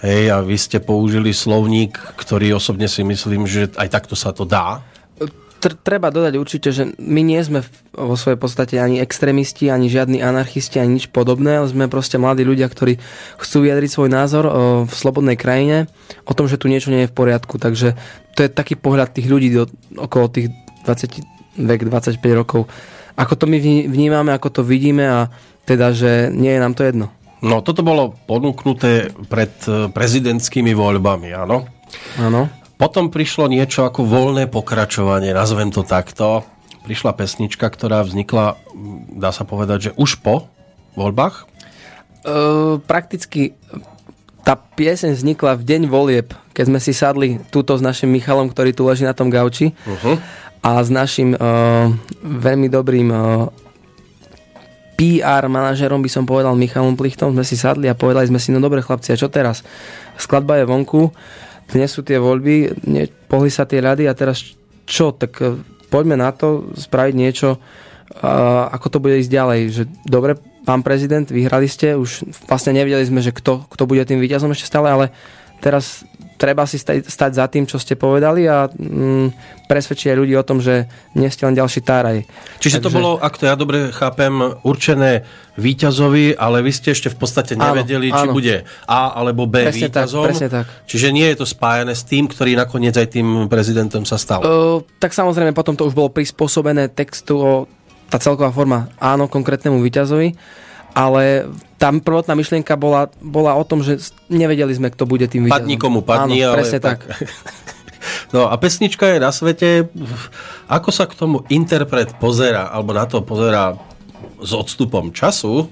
Hej, 0.00 0.32
a 0.32 0.40
vy 0.40 0.56
ste 0.56 0.80
použili 0.80 1.36
slovník, 1.36 1.92
ktorý 2.16 2.56
osobne 2.56 2.88
si 2.88 3.04
myslím, 3.04 3.44
že 3.44 3.68
aj 3.76 3.88
takto 3.92 4.16
sa 4.16 4.32
to 4.32 4.48
dá. 4.48 4.80
Tr- 5.60 5.76
treba 5.76 6.08
dodať 6.08 6.34
určite, 6.40 6.72
že 6.72 6.96
my 6.96 7.20
nie 7.20 7.38
sme 7.44 7.60
vo 7.92 8.16
svojej 8.16 8.40
podstate 8.40 8.80
ani 8.80 8.98
extrémisti, 8.98 9.68
ani 9.68 9.92
žiadni 9.92 10.24
anarchisti, 10.24 10.80
ani 10.80 10.98
nič 10.98 11.12
podobné, 11.12 11.60
ale 11.60 11.68
sme 11.68 11.92
proste 11.92 12.16
mladí 12.16 12.42
ľudia, 12.42 12.66
ktorí 12.66 12.96
chcú 13.36 13.68
vyjadriť 13.68 13.90
svoj 13.92 14.10
názor 14.10 14.44
o, 14.48 14.52
v 14.88 14.92
slobodnej 14.92 15.36
krajine 15.36 15.86
o 16.24 16.32
tom, 16.32 16.48
že 16.48 16.56
tu 16.56 16.66
niečo 16.66 16.88
nie 16.88 17.04
je 17.04 17.12
v 17.12 17.16
poriadku. 17.16 17.60
Takže 17.60 17.94
to 18.34 18.40
je 18.42 18.50
taký 18.50 18.80
pohľad 18.80 19.12
tých 19.12 19.28
ľudí 19.28 19.52
do, 19.52 19.68
okolo 20.00 20.32
tých 20.32 20.48
20, 20.88 21.60
vek 21.60 21.80
25 21.86 22.16
rokov. 22.32 22.64
Ako 23.20 23.36
to 23.36 23.44
my 23.44 23.60
vnímame, 23.84 24.32
ako 24.32 24.48
to 24.48 24.62
vidíme 24.64 25.04
a 25.04 25.28
teda, 25.68 25.92
že 25.92 26.32
nie 26.32 26.56
je 26.56 26.62
nám 26.64 26.72
to 26.72 26.88
jedno. 26.88 27.12
No, 27.40 27.64
toto 27.64 27.80
bolo 27.80 28.16
ponúknuté 28.28 29.12
pred 29.28 29.52
eh, 29.68 29.88
prezidentskými 29.88 30.72
voľbami, 30.76 31.32
áno? 31.32 31.68
Áno. 32.20 32.59
Potom 32.80 33.12
prišlo 33.12 33.52
niečo 33.52 33.84
ako 33.84 34.08
voľné 34.08 34.48
pokračovanie, 34.48 35.36
nazvem 35.36 35.68
to 35.68 35.84
takto. 35.84 36.48
Prišla 36.80 37.12
pesnička, 37.12 37.68
ktorá 37.68 38.00
vznikla, 38.00 38.56
dá 39.20 39.36
sa 39.36 39.44
povedať, 39.44 39.92
že 39.92 39.96
už 40.00 40.24
po 40.24 40.48
voľbách? 40.96 41.44
Uh, 42.24 42.80
prakticky 42.88 43.52
tá 44.40 44.56
pieseň 44.56 45.12
vznikla 45.12 45.60
v 45.60 45.66
deň 45.68 45.82
volieb, 45.92 46.32
keď 46.56 46.64
sme 46.72 46.80
si 46.80 46.96
sadli 46.96 47.36
túto 47.52 47.76
s 47.76 47.84
našim 47.84 48.08
Michalom, 48.08 48.48
ktorý 48.48 48.72
tu 48.72 48.88
leží 48.88 49.04
na 49.04 49.12
tom 49.12 49.28
gauči 49.28 49.76
uh-huh. 49.84 50.16
a 50.64 50.80
s 50.80 50.88
našim 50.88 51.36
uh, 51.36 51.92
veľmi 52.24 52.72
dobrým 52.72 53.08
uh, 53.12 53.52
PR 54.96 55.48
manažerom, 55.52 56.00
by 56.00 56.10
som 56.12 56.24
povedal 56.24 56.56
Michalom 56.56 56.96
Plichtom, 56.96 57.36
sme 57.36 57.44
si 57.44 57.60
sadli 57.60 57.92
a 57.92 57.96
povedali 57.96 58.28
sme 58.28 58.40
si, 58.40 58.52
no 58.52 58.60
dobre 58.60 58.80
chlapci, 58.80 59.12
a 59.12 59.20
čo 59.20 59.28
teraz? 59.28 59.60
Skladba 60.16 60.60
je 60.60 60.68
vonku, 60.68 61.12
dnes 61.70 61.90
sú 61.90 62.02
tie 62.02 62.18
voľby, 62.18 62.86
ne, 62.86 63.06
pohli 63.30 63.48
sa 63.50 63.64
tie 63.64 63.78
rady 63.78 64.10
a 64.10 64.14
teraz 64.14 64.42
čo? 64.84 65.14
Tak 65.14 65.32
e, 65.40 65.58
poďme 65.90 66.18
na 66.18 66.30
to, 66.34 66.70
spraviť 66.74 67.14
niečo, 67.14 67.58
ako 68.70 68.86
to 68.90 68.98
bude 68.98 69.22
ísť 69.22 69.30
ďalej. 69.30 69.60
Že 69.70 69.82
dobre, 70.06 70.32
pán 70.66 70.82
prezident, 70.82 71.26
vyhrali 71.26 71.70
ste, 71.70 71.94
už 71.94 72.26
vlastne 72.50 72.74
nevedeli 72.74 73.06
sme, 73.06 73.22
že 73.22 73.30
kto, 73.30 73.70
kto 73.70 73.82
bude 73.86 74.02
tým 74.02 74.18
víťazom 74.18 74.50
ešte 74.50 74.66
stále, 74.66 74.90
ale 74.90 75.06
teraz 75.62 76.02
treba 76.40 76.64
si 76.64 76.80
stať, 76.80 77.04
stať 77.04 77.36
za 77.36 77.44
tým, 77.52 77.68
čo 77.68 77.76
ste 77.76 78.00
povedali 78.00 78.48
a 78.48 78.64
mm, 78.64 79.68
presvedčiť 79.68 80.16
ľudí 80.16 80.32
o 80.40 80.46
tom, 80.46 80.64
že 80.64 80.88
nie 81.12 81.28
ste 81.28 81.44
len 81.44 81.52
ďalší 81.52 81.84
táraj. 81.84 82.24
Čiže 82.56 82.80
Takže... 82.80 82.86
to 82.88 82.96
bolo, 82.96 83.10
ak 83.20 83.36
to 83.36 83.44
ja 83.44 83.54
dobre 83.60 83.92
chápem, 83.92 84.56
určené 84.64 85.28
víťazovi, 85.60 86.40
ale 86.40 86.64
vy 86.64 86.72
ste 86.72 86.96
ešte 86.96 87.12
v 87.12 87.20
podstate 87.20 87.52
nevedeli, 87.60 88.08
áno, 88.08 88.16
či 88.16 88.24
áno. 88.24 88.32
bude 88.32 88.56
A 88.88 89.12
alebo 89.20 89.44
B 89.44 89.68
presne 89.68 89.92
víťazom. 89.92 90.24
Tak, 90.24 90.28
presne 90.32 90.48
tak. 90.48 90.64
Čiže 90.88 91.12
nie 91.12 91.28
je 91.28 91.36
to 91.36 91.46
spájane 91.46 91.92
s 91.92 92.08
tým, 92.08 92.24
ktorý 92.24 92.56
nakoniec 92.56 92.96
aj 92.96 93.20
tým 93.20 93.44
prezidentom 93.52 94.08
sa 94.08 94.16
stal. 94.16 94.40
Uh, 94.40 94.80
tak 94.96 95.12
samozrejme 95.12 95.52
potom 95.52 95.76
to 95.76 95.84
už 95.84 95.92
bolo 95.92 96.08
prispôsobené 96.08 96.88
textu 96.88 97.36
o 97.36 97.52
tá 98.08 98.16
celková 98.16 98.50
forma 98.50 98.88
áno 98.98 99.28
konkrétnemu 99.28 99.78
víťazovi 99.84 100.34
ale 100.94 101.46
tá 101.80 101.88
prvotná 101.88 102.36
myšlienka 102.36 102.76
bola, 102.76 103.08
bola 103.24 103.56
o 103.56 103.64
tom, 103.64 103.80
že 103.80 103.96
nevedeli 104.28 104.76
sme, 104.76 104.92
kto 104.92 105.08
bude 105.08 105.24
tým 105.24 105.48
víťazom. 105.48 105.64
Padni 105.64 105.76
komu 105.80 106.04
padni, 106.04 106.44
Áno, 106.44 106.52
ale... 106.52 106.56
presne 106.60 106.78
tak. 106.84 107.08
tak. 107.08 107.16
No 108.32 108.48
a 108.48 108.56
pesnička 108.56 109.12
je 109.12 109.18
na 109.20 109.28
svete. 109.28 109.90
Ako 110.72 110.88
sa 110.88 111.04
k 111.04 111.18
tomu 111.18 111.44
interpret 111.52 112.16
pozera, 112.16 112.72
alebo 112.72 112.96
na 112.96 113.04
to 113.04 113.20
pozera 113.20 113.76
s 114.40 114.56
odstupom 114.56 115.12
času, 115.12 115.68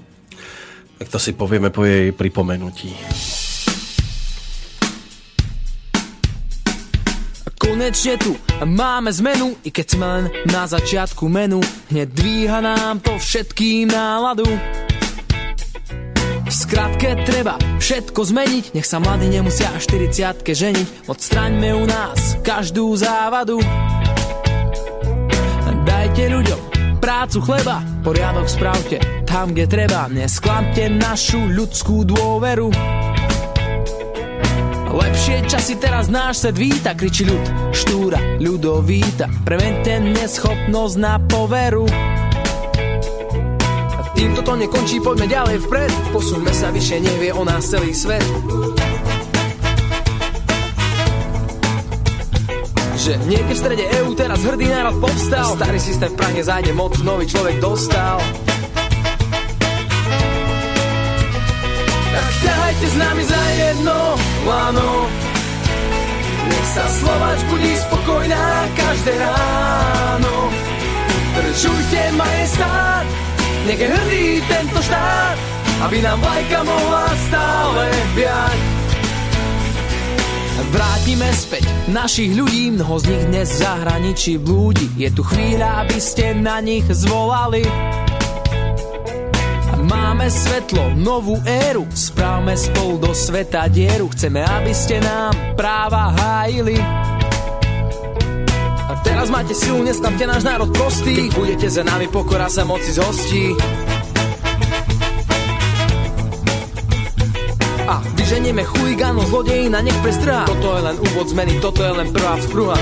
tak 1.01 1.09
to 1.09 1.17
si 1.17 1.33
povieme 1.33 1.73
po 1.73 1.87
jej 1.87 2.13
pripomenutí. 2.13 2.93
Konečne 7.57 8.19
tu 8.21 8.37
máme 8.61 9.09
zmenu, 9.09 9.57
i 9.65 9.73
keď 9.73 9.87
sme 9.89 10.05
len 10.05 10.25
na 10.51 10.69
začiatku 10.69 11.25
menu, 11.31 11.63
hneď 11.89 12.07
dvíha 12.13 12.59
nám 12.61 13.01
to 13.01 13.17
všetkým 13.17 13.89
náladu. 13.89 14.45
Skratke 16.59 17.15
treba 17.23 17.55
všetko 17.79 18.19
zmeniť, 18.19 18.75
nech 18.75 18.83
sa 18.83 18.99
mladí 18.99 19.31
nemusia 19.31 19.71
40 19.79 20.43
ženiť, 20.43 21.07
odstraňme 21.07 21.71
u 21.71 21.87
nás 21.87 22.35
každú 22.43 22.91
závadu. 22.99 23.63
Dajte 25.87 26.27
ľuďom 26.27 26.61
prácu 26.99 27.39
chleba, 27.47 27.79
poriadok 28.03 28.51
spravte 28.51 28.99
tam, 29.23 29.55
kde 29.55 29.71
treba, 29.71 30.11
nesklamte 30.11 30.91
našu 30.91 31.39
ľudskú 31.47 32.03
dôveru. 32.03 32.75
Lepšie 34.91 35.47
časy 35.47 35.79
teraz 35.79 36.11
náš 36.11 36.43
set 36.43 36.59
víta, 36.59 36.91
kričí 36.91 37.23
ľud, 37.23 37.71
štúra, 37.71 38.19
ľudovíta, 38.35 39.31
premente 39.47 39.95
neschopnosť 39.95 40.95
na 40.99 41.23
poveru. 41.23 41.87
Týmto 44.19 44.43
to 44.43 44.59
nekončí, 44.59 44.99
poďme 44.99 45.31
ďalej 45.31 45.63
vpred. 45.63 45.91
Posuňme 46.11 46.51
sa 46.51 46.75
vyššie, 46.75 46.97
nevie 46.99 47.31
o 47.31 47.47
nás 47.47 47.63
celý 47.71 47.95
svet. 47.95 48.19
Že 52.99 53.15
niekde 53.31 53.55
v 53.55 53.61
strede 53.63 53.85
EU 54.03 54.11
teraz 54.19 54.43
hrdý 54.43 54.67
národ 54.67 54.99
povstal. 54.99 55.55
Starý 55.55 55.79
systém 55.79 56.11
v 56.11 56.19
Prahe 56.19 56.43
zájde 56.43 56.75
moc, 56.75 56.99
nový 56.99 57.31
človek 57.31 57.63
dostal. 57.63 58.19
Tak 62.11 62.31
ťahajte 62.43 62.85
s 62.91 62.95
nami 62.99 63.23
za 63.23 63.41
jedno 63.55 64.19
lano 64.43 65.07
Nech 66.43 66.67
sa 66.75 66.85
Slovač 66.91 67.39
budí 67.47 67.71
spokojná 67.87 68.67
každé 68.75 69.15
ráno. 69.15 70.51
Držujte 71.39 71.99
majestát 72.19 73.28
nech 73.67 73.79
je 73.79 73.87
hrdý 73.87 74.25
tento 74.47 74.79
štát, 74.79 75.37
aby 75.87 75.97
nám 76.03 76.19
vlajka 76.21 76.59
mohla 76.63 77.05
stále 77.27 77.83
viať. 78.15 78.59
Vrátime 80.69 81.29
späť 81.33 81.65
našich 81.89 82.35
ľudí, 82.37 82.69
mnoho 82.77 83.01
z 83.01 83.05
nich 83.09 83.25
dnes 83.31 83.47
v 83.49 83.57
zahraničí 83.63 84.33
blúdi. 84.37 84.85
Je 85.01 85.09
tu 85.09 85.25
chvíľa, 85.25 85.81
aby 85.81 85.97
ste 85.97 86.37
na 86.37 86.61
nich 86.61 86.85
zvolali. 86.85 87.65
Máme 89.89 90.29
svetlo, 90.29 90.93
novú 90.93 91.41
éru, 91.41 91.89
správme 91.89 92.53
spolu 92.53 93.01
do 93.01 93.11
sveta 93.17 93.65
dieru. 93.65 94.13
Chceme, 94.13 94.45
aby 94.45 94.69
ste 94.69 95.01
nám 95.01 95.33
práva 95.57 96.13
hájili. 96.13 96.77
Teraz 98.89 99.29
máte 99.29 99.53
silu, 99.53 99.85
nesklamte 99.85 100.25
náš 100.25 100.41
národ 100.41 100.73
prostý. 100.73 101.29
Keď 101.29 101.37
budete 101.37 101.67
za 101.69 101.85
nami, 101.85 102.09
pokora 102.09 102.49
sa 102.49 102.65
moci 102.65 102.89
zhostí. 102.89 103.53
A 107.85 108.01
vyženieme 108.17 108.65
chuligánov, 108.65 109.29
zlodejina, 109.29 109.81
nech 109.81 109.97
prestrhá 110.05 110.45
Toto 110.45 110.77
je 110.77 110.81
len 110.85 110.97
úvod 111.01 111.25
zmeny, 111.29 111.57
toto 111.57 111.81
je 111.81 111.89
len 111.89 112.09
prvá 112.13 112.37
vzpruha. 112.37 112.77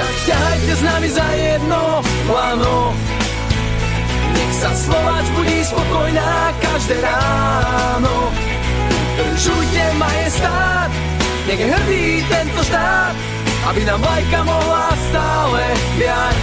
Tak 0.00 0.12
ťahajte 0.24 0.72
s 0.72 0.82
nami 0.84 1.08
za 1.12 1.28
jedno 1.36 1.80
lano 2.32 2.96
Nech 4.32 4.52
sa 4.56 4.70
Slováč 4.72 5.26
budí 5.36 5.58
spokojná 5.60 6.32
každé 6.56 6.96
ráno. 7.04 8.14
Žujte 9.36 9.82
majestát 10.00 10.90
nech 11.48 11.60
je 11.64 11.68
hrdý 11.72 12.04
tento 12.28 12.60
štát, 12.60 13.14
aby 13.72 13.80
nám 13.88 14.00
vlajka 14.04 14.40
mohla 14.44 14.86
stále 15.08 15.62
viať. 15.96 16.36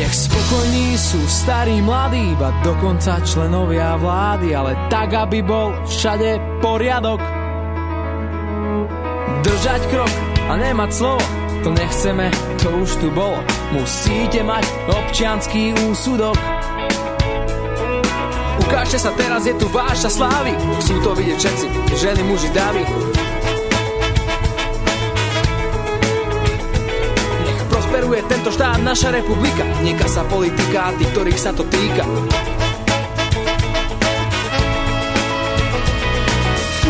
Nech 0.00 0.14
spokojní 0.16 0.96
sú 0.96 1.20
starí, 1.28 1.84
mladí, 1.84 2.32
iba 2.32 2.48
dokonca 2.64 3.20
členovia 3.20 4.00
vlády, 4.00 4.56
ale 4.56 4.72
tak, 4.88 5.12
aby 5.12 5.44
bol 5.44 5.76
všade 5.84 6.40
poriadok. 6.64 7.20
Držať 9.44 9.82
krok 9.92 10.12
a 10.48 10.56
nemať 10.56 10.90
slovo, 10.96 11.24
to 11.60 11.68
nechceme, 11.76 12.32
to 12.64 12.68
už 12.80 12.90
tu 13.04 13.12
bolo. 13.12 13.36
Musíte 13.76 14.40
mať 14.40 14.64
občianský 14.88 15.76
úsudok. 15.92 16.59
Ukážte 18.70 19.02
sa 19.02 19.10
teraz, 19.18 19.42
je 19.50 19.54
tu 19.58 19.66
váša 19.66 20.06
slávy. 20.06 20.54
Chcú 20.78 21.02
to 21.02 21.10
vidieť 21.18 21.42
všetci, 21.42 21.66
ženy, 21.90 22.22
muži, 22.22 22.54
dámy. 22.54 22.86
Nech 27.42 27.62
prosperuje 27.66 28.22
tento 28.30 28.54
štát, 28.54 28.78
naša 28.78 29.10
republika. 29.10 29.66
Nieka 29.82 30.06
sa 30.06 30.22
politika 30.22 30.86
a 30.86 30.94
tých, 30.94 31.10
ktorých 31.10 31.40
sa 31.42 31.50
to 31.50 31.66
týka. 31.66 32.06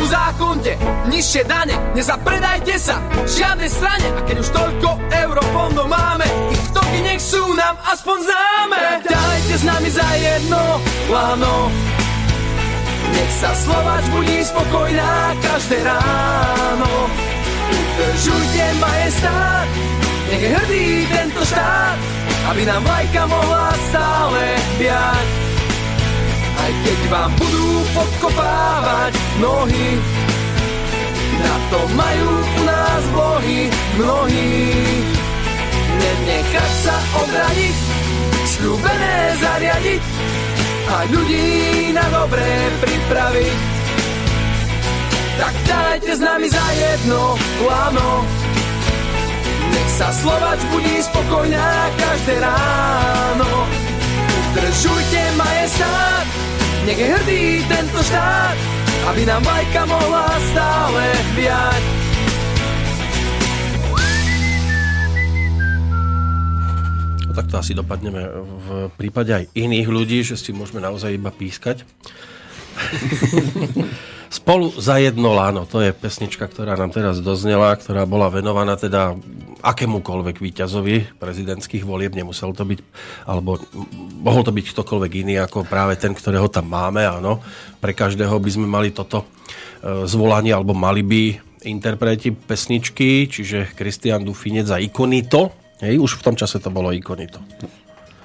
Uzákonte 0.04 0.76
nižšie 1.08 1.48
dane, 1.48 1.96
nezapredajte 1.96 2.76
sa 2.76 3.00
žiadnej 3.24 3.72
strane. 3.72 4.04
A 4.04 4.20
keď 4.28 4.36
už 4.36 4.48
toľko 4.52 4.88
eurofondov 5.16 5.88
máme, 5.88 6.28
toky 6.90 6.98
nech 7.06 7.22
sú 7.22 7.54
nám 7.54 7.78
aspoň 7.86 8.18
známe 8.26 8.82
Dajte 9.06 9.54
s 9.54 9.64
nami 9.64 9.90
za 9.90 10.08
jedno 10.18 10.82
lano 11.06 11.70
Nech 13.14 13.32
sa 13.38 13.50
Slovač 13.54 14.04
budí 14.10 14.38
spokojná 14.42 15.34
každé 15.38 15.86
ráno 15.86 16.90
Udržujte 17.70 18.64
majestát, 18.82 19.68
nech 20.26 20.42
je 20.42 20.50
hrdý 20.50 20.86
tento 21.06 21.42
štát, 21.46 21.98
aby 22.50 22.66
nám 22.66 22.82
vlajka 22.82 23.22
mohla 23.30 23.70
stále 23.92 24.42
biať. 24.74 25.28
Aj 26.58 26.72
keď 26.82 26.98
vám 27.14 27.30
budú 27.38 27.68
podkopávať 27.94 29.12
nohy, 29.38 29.88
na 31.38 31.54
to 31.70 31.80
majú 31.94 32.30
u 32.42 32.62
nás 32.66 33.02
bohy 33.14 33.60
mnohí. 34.00 34.50
Nenechať 36.00 36.72
sa 36.80 36.96
odradiť, 37.20 37.76
sľúbené 38.56 39.16
zariadiť 39.36 40.02
a 40.90 40.96
ľudí 41.12 41.48
na 41.92 42.06
dobré 42.08 42.50
pripraviť. 42.80 43.58
Tak 45.40 45.54
dajte 45.68 46.12
s 46.16 46.20
nami 46.20 46.48
za 46.48 46.66
jedno 46.76 47.36
lano, 47.64 48.24
nech 49.72 49.90
sa 49.96 50.08
Slovač 50.12 50.60
budí 50.72 51.00
spokojná 51.04 51.70
každé 51.96 52.34
ráno. 52.44 53.50
Udržujte 54.50 55.22
majestát, 55.38 56.26
nech 56.84 56.98
je 56.98 57.06
hrdý 57.06 57.44
tento 57.70 58.00
štát, 58.02 58.56
aby 59.14 59.22
nám 59.24 59.40
vlajka 59.46 59.82
mohla 59.86 60.28
stále 60.50 61.04
viať. 61.38 61.99
No, 67.30 67.38
tak 67.38 67.46
to 67.46 67.62
asi 67.62 67.78
dopadneme 67.78 68.26
v 68.42 68.90
prípade 68.98 69.30
aj 69.30 69.54
iných 69.54 69.86
ľudí, 69.86 70.26
že 70.26 70.34
si 70.34 70.50
môžeme 70.50 70.82
naozaj 70.82 71.14
iba 71.14 71.30
pískať. 71.30 71.86
Spolu 74.42 74.74
za 74.74 74.98
jedno 74.98 75.30
láno, 75.30 75.62
to 75.62 75.78
je 75.78 75.94
pesnička, 75.94 76.50
ktorá 76.50 76.74
nám 76.74 76.90
teraz 76.90 77.22
doznela, 77.22 77.78
ktorá 77.78 78.02
bola 78.02 78.34
venovaná 78.34 78.74
teda 78.74 79.14
akémukoľvek 79.62 80.42
víťazovi 80.42 81.22
prezidentských 81.22 81.86
volieb, 81.86 82.18
nemusel 82.18 82.50
to 82.50 82.66
byť, 82.66 82.82
alebo 83.30 83.62
mohol 84.26 84.42
to 84.42 84.50
byť 84.50 84.66
ktokoľvek 84.74 85.12
iný 85.22 85.38
ako 85.38 85.62
práve 85.70 85.94
ten, 86.02 86.10
ktorého 86.10 86.50
tam 86.50 86.66
máme, 86.66 87.06
áno. 87.06 87.38
Pre 87.78 87.94
každého 87.94 88.34
by 88.42 88.50
sme 88.50 88.66
mali 88.66 88.90
toto 88.90 89.22
e, 89.22 90.02
zvolanie, 90.10 90.50
alebo 90.50 90.74
mali 90.74 91.06
by 91.06 91.22
interpreti 91.62 92.34
pesničky, 92.34 93.30
čiže 93.30 93.70
Kristian 93.78 94.26
Dufinec 94.26 94.66
a 94.74 94.82
Ikonito. 94.82 95.59
Hej, 95.80 95.96
už 95.96 96.20
v 96.20 96.22
tom 96.22 96.36
čase 96.36 96.60
to 96.60 96.68
bolo 96.68 96.92
Ikonito. 96.92 97.40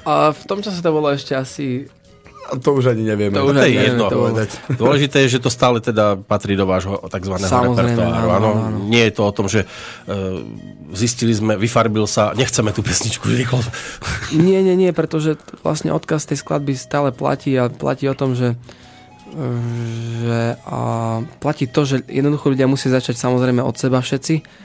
A 0.06 0.30
v 0.36 0.44
tom 0.46 0.60
čase 0.62 0.84
to 0.84 0.92
bolo 0.92 1.10
ešte 1.10 1.34
asi 1.34 1.88
A 2.46 2.62
to 2.62 2.78
už 2.78 2.94
ani 2.94 3.02
nevieme. 3.02 3.34
To 3.42 3.50
už 3.50 3.58
To 3.58 3.66
je 3.66 3.74
jedno. 3.74 4.06
to. 4.06 4.30
Dôležité 4.86 5.26
je, 5.26 5.40
že 5.40 5.40
to 5.42 5.50
stále 5.50 5.82
teda 5.82 6.14
patrí 6.14 6.54
do 6.54 6.70
vášho 6.70 7.02
tzv. 7.10 7.42
Repertoáru. 7.42 8.30
áno, 8.30 8.50
Áno. 8.70 8.78
Nie 8.86 9.10
je 9.10 9.14
to 9.18 9.26
o 9.26 9.34
tom, 9.34 9.50
že 9.50 9.66
uh, 9.66 10.46
zistili 10.94 11.34
sme, 11.34 11.58
vyfarbil 11.58 12.06
sa, 12.06 12.38
nechceme 12.38 12.70
tú 12.70 12.86
pesničku 12.86 13.26
rýchlo. 13.34 13.66
Nie, 14.46 14.62
nie, 14.62 14.78
nie, 14.78 14.94
pretože 14.94 15.42
vlastne 15.66 15.90
odkaz 15.90 16.30
tej 16.30 16.38
skladby 16.38 16.78
stále 16.78 17.10
platí 17.10 17.58
a 17.58 17.66
platí 17.66 18.06
o 18.06 18.14
tom, 18.14 18.38
že, 18.38 18.54
že 20.22 20.62
a 20.70 20.80
platí 21.42 21.66
to, 21.66 21.82
že 21.82 22.06
jednoducho 22.06 22.54
ľudia 22.54 22.70
musí 22.70 22.94
začať 22.94 23.18
samozrejme 23.18 23.64
od 23.66 23.74
seba 23.74 24.06
všetci 24.06 24.65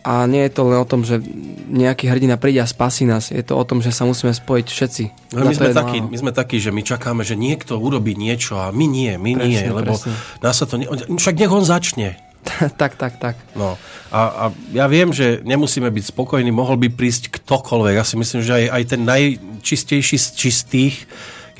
a 0.00 0.24
nie 0.24 0.48
je 0.48 0.52
to 0.56 0.64
len 0.64 0.80
o 0.80 0.86
tom, 0.88 1.04
že 1.04 1.20
nejaký 1.68 2.08
hrdina 2.08 2.40
príde 2.40 2.64
a 2.64 2.68
spasí 2.68 3.04
nás. 3.04 3.28
Je 3.28 3.44
to 3.44 3.52
o 3.52 3.64
tom, 3.68 3.84
že 3.84 3.92
sa 3.92 4.08
musíme 4.08 4.32
spojiť 4.32 4.66
všetci. 4.66 5.04
No, 5.36 5.44
my, 5.44 5.52
sme 5.52 5.70
takí, 5.76 5.98
my 6.00 6.16
sme 6.16 6.32
takí, 6.32 6.56
že 6.56 6.72
my 6.72 6.80
čakáme, 6.80 7.20
že 7.20 7.36
niekto 7.36 7.76
urobí 7.76 8.16
niečo 8.16 8.56
a 8.56 8.72
my 8.72 8.86
nie, 8.88 9.12
my 9.20 9.36
Presne, 9.36 9.52
nie, 9.52 9.60
lebo 9.68 9.92
presne. 9.92 10.16
nás 10.40 10.56
sa 10.56 10.64
to... 10.64 10.80
Ne... 10.80 10.88
Však 10.88 11.36
nech 11.36 11.52
on 11.52 11.64
začne. 11.68 12.16
tak, 12.80 12.96
tak, 12.96 13.20
tak. 13.20 13.36
No. 13.52 13.76
A, 14.08 14.20
a 14.20 14.44
ja 14.72 14.88
viem, 14.88 15.12
že 15.12 15.44
nemusíme 15.44 15.92
byť 15.92 16.04
spokojní, 16.16 16.48
mohol 16.48 16.80
by 16.80 16.88
prísť 16.88 17.28
ktokoľvek. 17.36 17.94
Ja 18.00 18.04
si 18.08 18.16
myslím, 18.16 18.40
že 18.40 18.52
aj, 18.56 18.64
aj 18.72 18.82
ten 18.88 19.02
najčistejší 19.04 20.16
z 20.16 20.26
čistých, 20.32 20.94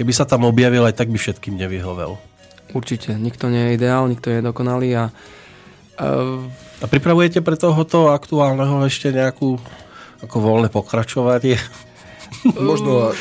keby 0.00 0.16
sa 0.16 0.24
tam 0.24 0.48
objavil, 0.48 0.88
aj 0.88 0.96
tak 0.96 1.12
by 1.12 1.20
všetkým 1.20 1.60
nevyhovel. 1.60 2.16
Určite. 2.72 3.20
Nikto 3.20 3.52
nie 3.52 3.68
je 3.68 3.74
ideál, 3.76 4.08
nikto 4.08 4.32
je 4.32 4.40
dokonalý 4.40 4.88
a 4.96 5.04
uh, 5.10 6.69
A 6.80 6.84
pripravujete 6.88 7.44
pre 7.44 7.60
tohoto 7.60 8.08
aktuálneho 8.08 8.88
ešte 8.88 9.12
nejakú 9.12 9.60
ako 10.24 10.36
voľné 10.40 10.68
pokračovanie? 10.72 11.60
Možno 12.56 13.12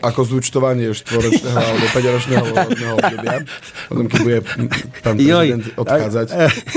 ako 0.00 0.20
zúčtovanie 0.24 0.90
štvoročného 0.96 1.58
alebo 1.58 1.86
5-ročného 1.94 2.44
volebného 2.48 2.94
obdobia. 2.96 3.36
Potom, 3.86 4.04
keď 4.08 4.18
bude 4.24 4.38
pán 5.04 5.16
Joj. 5.20 5.46
prezident 5.46 5.64
odchádzať, 5.78 6.26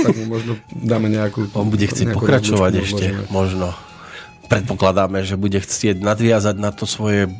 tak 0.04 0.13
mu 0.19 0.23
možno 0.28 0.52
dáme 0.76 1.08
nejakú... 1.08 1.47
On 1.56 1.71
bude 1.71 1.88
chcieť 1.88 2.12
pokračovať 2.12 2.71
rozlúčku, 2.76 3.00
ešte, 3.02 3.06
môžeme. 3.08 3.32
možno. 3.32 3.67
Predpokladáme, 4.52 5.23
že 5.23 5.39
bude 5.39 5.60
chcieť 5.63 6.04
nadviazať 6.04 6.56
na 6.60 6.76
to 6.76 6.84
svoje 6.84 7.32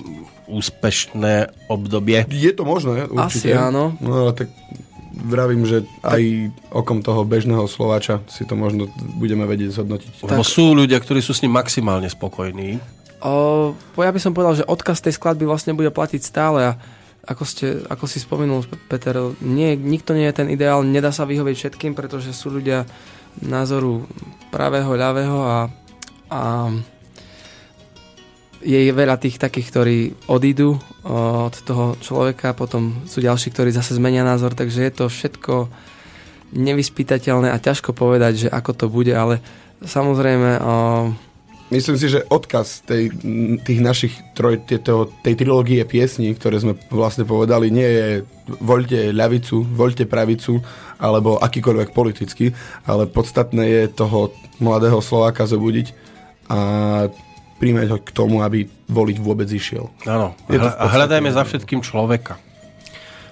úspešné 0.48 1.52
obdobie. 1.68 2.24
Je 2.32 2.52
to 2.56 2.64
možné, 2.64 3.04
určite. 3.12 3.52
Asi 3.52 3.52
áno. 3.52 4.00
No 4.00 4.26
ale 4.26 4.32
tak 4.32 4.48
vravím, 5.18 5.66
že 5.66 5.84
aj 6.06 6.54
okom 6.70 7.02
toho 7.02 7.26
bežného 7.26 7.66
Slováča 7.66 8.22
si 8.30 8.46
to 8.46 8.54
možno 8.54 8.88
budeme 9.18 9.44
vedieť 9.50 9.82
zhodnotiť. 9.82 10.10
Lebo 10.30 10.46
sú 10.46 10.78
ľudia, 10.78 11.02
ktorí 11.02 11.20
sú 11.20 11.34
s 11.34 11.42
ním 11.42 11.58
maximálne 11.58 12.08
spokojní. 12.08 12.78
O, 13.26 13.74
po- 13.98 14.06
ja 14.06 14.14
by 14.14 14.22
som 14.22 14.38
povedal, 14.38 14.62
že 14.62 14.70
odkaz 14.70 15.02
tej 15.02 15.18
skladby 15.18 15.50
vlastne 15.50 15.74
bude 15.74 15.90
platiť 15.90 16.22
stále 16.22 16.60
a 16.70 16.72
ako, 17.28 17.44
ste, 17.44 17.84
ako 17.92 18.06
si 18.08 18.24
spomenul, 18.24 18.64
Peter, 18.88 19.20
nie, 19.44 19.76
nikto 19.76 20.16
nie 20.16 20.32
je 20.32 20.38
ten 20.38 20.48
ideál, 20.48 20.80
nedá 20.88 21.12
sa 21.12 21.28
vyhovieť 21.28 21.56
všetkým, 21.60 21.92
pretože 21.92 22.32
sú 22.32 22.56
ľudia 22.56 22.88
názoru 23.44 24.08
pravého, 24.48 24.96
ľavého 24.96 25.40
a, 25.44 25.58
a 26.32 26.42
je 28.68 28.92
veľa 28.92 29.16
tých 29.16 29.40
takých, 29.40 29.68
ktorí 29.72 29.98
odídu 30.28 30.76
od 31.08 31.56
toho 31.64 31.96
človeka, 32.04 32.52
potom 32.52 33.08
sú 33.08 33.24
ďalší, 33.24 33.56
ktorí 33.56 33.72
zase 33.72 33.96
zmenia 33.96 34.28
názor, 34.28 34.52
takže 34.52 34.84
je 34.84 34.92
to 34.92 35.06
všetko 35.08 35.72
nevyspytateľné 36.52 37.48
a 37.48 37.64
ťažko 37.64 37.96
povedať, 37.96 38.48
že 38.48 38.50
ako 38.52 38.72
to 38.76 38.86
bude, 38.92 39.12
ale 39.16 39.40
samozrejme 39.84 40.60
Myslím 41.68 42.00
si, 42.00 42.08
že 42.08 42.24
odkaz 42.32 42.88
tej, 42.88 43.12
tých 43.68 43.84
našich 43.84 44.16
troj, 44.32 44.64
tieto, 44.64 45.12
tej 45.20 45.36
trilógie 45.36 45.84
piesní, 45.84 46.32
ktoré 46.32 46.64
sme 46.64 46.80
vlastne 46.88 47.28
povedali, 47.28 47.68
nie 47.68 47.84
je 47.84 48.08
voľte 48.64 49.12
ľavicu, 49.12 49.68
voľte 49.76 50.08
pravicu, 50.08 50.64
alebo 50.96 51.36
akýkoľvek 51.44 51.92
politicky, 51.92 52.56
ale 52.88 53.12
podstatné 53.12 53.68
je 53.68 53.84
toho 53.92 54.32
mladého 54.64 55.04
Slováka 55.04 55.44
zobudiť 55.44 55.92
a 56.48 56.60
príjmeť 57.58 57.88
ho 57.94 57.98
k 58.02 58.10
tomu, 58.14 58.46
aby 58.46 58.70
voliť 58.88 59.18
vôbec 59.18 59.50
išiel. 59.50 59.90
Áno. 60.06 60.38
A 60.50 60.86
hľadajme 60.88 61.30
za 61.34 61.44
všetkým 61.44 61.82
človeka. 61.82 62.38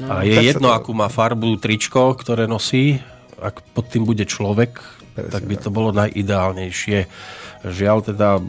A 0.03 0.27
je 0.27 0.35
jedno, 0.51 0.73
to- 0.73 0.75
akú 0.75 0.91
má 0.91 1.07
farbu 1.07 1.55
tričko, 1.61 2.17
ktoré 2.19 2.49
nosí, 2.49 2.99
ak 3.39 3.63
pod 3.71 3.87
tým 3.87 4.03
bude 4.03 4.27
človek, 4.27 4.83
Presne 5.15 5.31
tak 5.31 5.43
by 5.47 5.55
to 5.55 5.69
bolo 5.71 5.95
najideálnejšie. 5.95 7.07
Žiaľ 7.63 7.97
teda, 8.03 8.43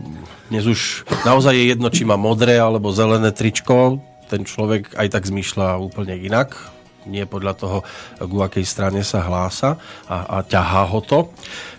dnes 0.50 0.64
už 0.66 1.06
naozaj 1.22 1.54
je 1.54 1.64
jedno, 1.70 1.88
či 1.94 2.02
má 2.02 2.18
modré 2.18 2.58
alebo 2.58 2.90
zelené 2.90 3.30
tričko, 3.30 4.02
ten 4.26 4.42
človek 4.42 4.98
aj 4.98 5.08
tak 5.14 5.24
zmýšľa 5.30 5.78
úplne 5.78 6.18
inak, 6.18 6.58
nie 7.07 7.25
podľa 7.25 7.55
toho, 7.55 7.79
ku 8.19 8.38
akej 8.42 8.66
strane 8.66 9.01
sa 9.07 9.23
hlása 9.23 9.79
a, 10.11 10.38
a 10.38 10.47
ťahá 10.47 10.90
ho 10.90 11.01
to. 11.01 11.31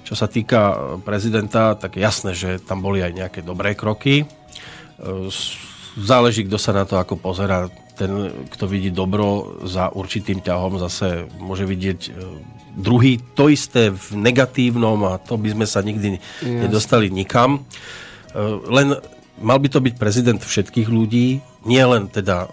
Čo 0.08 0.16
sa 0.16 0.32
týka 0.32 0.76
prezidenta, 1.04 1.76
tak 1.76 2.00
jasné, 2.00 2.32
že 2.32 2.63
tam 2.63 2.80
boli 2.80 3.04
aj 3.04 3.12
nejaké 3.12 3.40
dobré 3.44 3.76
kroky. 3.76 4.24
E, 4.24 4.26
Záleží, 5.98 6.46
kto 6.46 6.62
sa 6.62 6.78
na 6.78 6.86
to 6.86 7.02
ako 7.02 7.18
pozera. 7.18 7.66
Ten, 7.98 8.46
kto 8.54 8.70
vidí 8.70 8.94
dobro 8.94 9.58
za 9.66 9.90
určitým 9.90 10.46
ťahom, 10.46 10.78
zase 10.78 11.26
môže 11.42 11.66
vidieť 11.66 12.00
e, 12.08 12.12
druhý 12.78 13.18
to 13.34 13.50
isté 13.50 13.90
v 13.90 14.22
negatívnom 14.22 15.02
a 15.10 15.18
to 15.18 15.34
by 15.42 15.50
sme 15.50 15.66
sa 15.66 15.82
nikdy 15.82 16.22
Jasne. 16.22 16.70
nedostali 16.70 17.10
nikam. 17.10 17.66
E, 18.32 18.42
Len 18.70 18.94
mal 19.42 19.58
by 19.58 19.68
to 19.74 19.82
byť 19.82 19.96
prezident 19.98 20.38
všetkých 20.38 20.90
ľudí, 20.90 21.42
nie 21.66 21.84
len 21.84 22.06
teda 22.10 22.50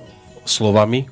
slovami, 0.48 1.08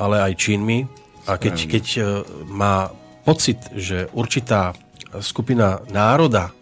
ale 0.00 0.24
aj 0.24 0.40
činmi. 0.40 0.88
A 1.28 1.36
keď, 1.36 1.68
keď 1.68 1.84
e, 1.94 2.02
má 2.48 2.88
pocit, 3.28 3.60
že 3.76 4.08
určitá 4.16 4.72
skupina 5.20 5.84
národa 5.92 6.56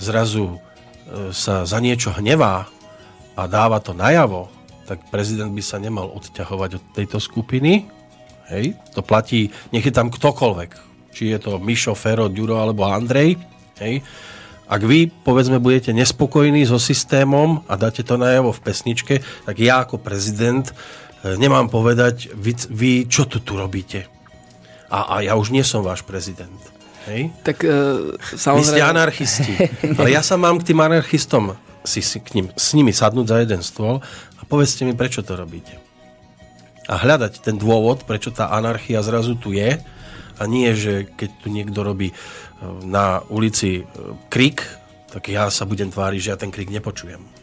zrazu 0.00 0.56
e, 0.56 1.30
sa 1.36 1.68
za 1.68 1.78
niečo 1.78 2.16
hnevá 2.16 2.64
a 3.36 3.42
dáva 3.44 3.84
to 3.84 3.92
najavo, 3.92 4.48
tak 4.88 5.06
prezident 5.12 5.52
by 5.52 5.62
sa 5.62 5.76
nemal 5.78 6.08
odťahovať 6.16 6.70
od 6.80 6.84
tejto 6.96 7.18
skupiny. 7.20 7.86
Hej, 8.50 8.74
to 8.96 9.06
platí, 9.06 9.52
nech 9.70 9.86
je 9.86 9.94
tam 9.94 10.10
ktokoľvek. 10.10 10.70
Či 11.14 11.30
je 11.30 11.38
to 11.38 11.62
Mišo, 11.62 11.94
Fero, 11.94 12.26
Ďuro 12.26 12.58
alebo 12.58 12.88
Andrej. 12.88 13.38
Hej. 13.78 14.02
Ak 14.70 14.82
vy, 14.86 15.10
povedzme, 15.10 15.62
budete 15.62 15.90
nespokojní 15.94 16.62
so 16.66 16.78
systémom 16.78 17.62
a 17.66 17.74
dáte 17.74 18.06
to 18.06 18.14
najavo 18.14 18.54
v 18.54 18.62
pesničke, 18.62 19.14
tak 19.46 19.56
ja 19.58 19.82
ako 19.82 19.98
prezident 19.98 20.70
nemám 21.24 21.68
povedať, 21.68 22.32
vy, 22.32 22.52
vy 22.70 22.90
čo 23.08 23.28
tu 23.28 23.40
tu 23.44 23.56
robíte. 23.56 24.08
A, 24.90 25.06
a 25.06 25.14
ja 25.22 25.38
už 25.38 25.54
nie 25.54 25.62
som 25.62 25.84
váš 25.86 26.02
prezident. 26.02 26.56
Hej? 27.06 27.30
Tak 27.46 27.62
uh, 27.62 28.14
Vy 28.18 28.36
ste 28.36 28.50
samozrejme... 28.50 28.84
anarchisti. 28.84 29.54
Ale 29.98 30.10
ja 30.10 30.20
sa 30.20 30.34
mám 30.36 30.58
k 30.60 30.72
tým 30.72 30.80
anarchistom 30.82 31.54
si, 31.84 32.04
si 32.04 32.20
k 32.20 32.36
ním, 32.36 32.46
s 32.56 32.76
nimi 32.76 32.92
sadnúť 32.92 33.26
za 33.28 33.36
jeden 33.40 33.60
stôl 33.64 34.04
a 34.36 34.42
povedzte 34.44 34.84
mi, 34.84 34.92
prečo 34.92 35.24
to 35.24 35.36
robíte. 35.36 35.80
A 36.90 36.98
hľadať 36.98 37.40
ten 37.40 37.56
dôvod, 37.56 38.04
prečo 38.04 38.34
tá 38.34 38.50
anarchia 38.50 39.00
zrazu 39.00 39.38
tu 39.38 39.54
je 39.54 39.78
a 40.36 40.42
nie, 40.44 40.72
že 40.74 41.06
keď 41.06 41.30
tu 41.40 41.48
niekto 41.52 41.80
robí 41.86 42.10
e, 42.10 42.14
na 42.84 43.22
ulici 43.30 43.80
e, 43.80 43.82
krik, 44.26 44.66
tak 45.10 45.30
ja 45.30 45.48
sa 45.48 45.64
budem 45.64 45.88
tváriť, 45.92 46.20
že 46.20 46.30
ja 46.34 46.38
ten 46.40 46.50
krik 46.50 46.68
nepočujem. 46.68 47.39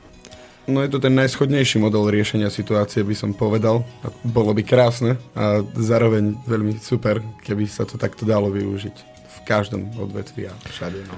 No 0.67 0.83
je 0.83 0.91
to 0.91 0.99
ten 0.99 1.15
najschodnejší 1.15 1.79
model 1.79 2.11
riešenia 2.11 2.51
situácie, 2.51 2.99
by 2.99 3.15
som 3.15 3.31
povedal. 3.31 3.87
A 4.03 4.11
bolo 4.27 4.51
by 4.51 4.67
krásne 4.67 5.15
a 5.31 5.63
zároveň 5.79 6.35
veľmi 6.43 6.75
super, 6.83 7.23
keby 7.47 7.63
sa 7.71 7.87
to 7.87 7.95
takto 7.95 8.27
dalo 8.27 8.51
využiť 8.51 8.95
v 9.07 9.37
každom 9.47 9.87
odvetvi 9.95 10.51
a 10.51 10.53
všade. 10.67 11.07
No. 11.07 11.15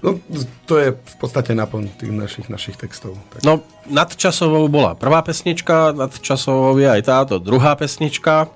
No, 0.00 0.16
to 0.64 0.80
je 0.80 0.88
v 0.96 1.16
podstate 1.20 1.52
naplň 1.52 1.92
tých 2.00 2.12
našich, 2.12 2.46
našich 2.48 2.76
textov. 2.76 3.20
Tak. 3.32 3.44
No, 3.44 3.60
nadčasovou 3.88 4.68
bola 4.68 4.96
prvá 4.96 5.20
pesnička, 5.20 5.92
nadčasovou 5.92 6.76
je 6.80 6.88
aj 6.88 7.02
táto 7.04 7.36
druhá 7.36 7.76
pesnička, 7.76 8.48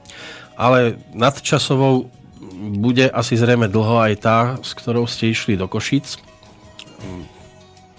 ale 0.56 1.00
nadčasovou 1.12 2.08
bude 2.80 3.12
asi 3.12 3.36
zrejme 3.36 3.68
dlho 3.68 4.00
aj 4.00 4.14
tá, 4.24 4.38
s 4.64 4.72
ktorou 4.72 5.04
ste 5.04 5.32
išli 5.32 5.60
do 5.60 5.68
Košic. 5.68 6.16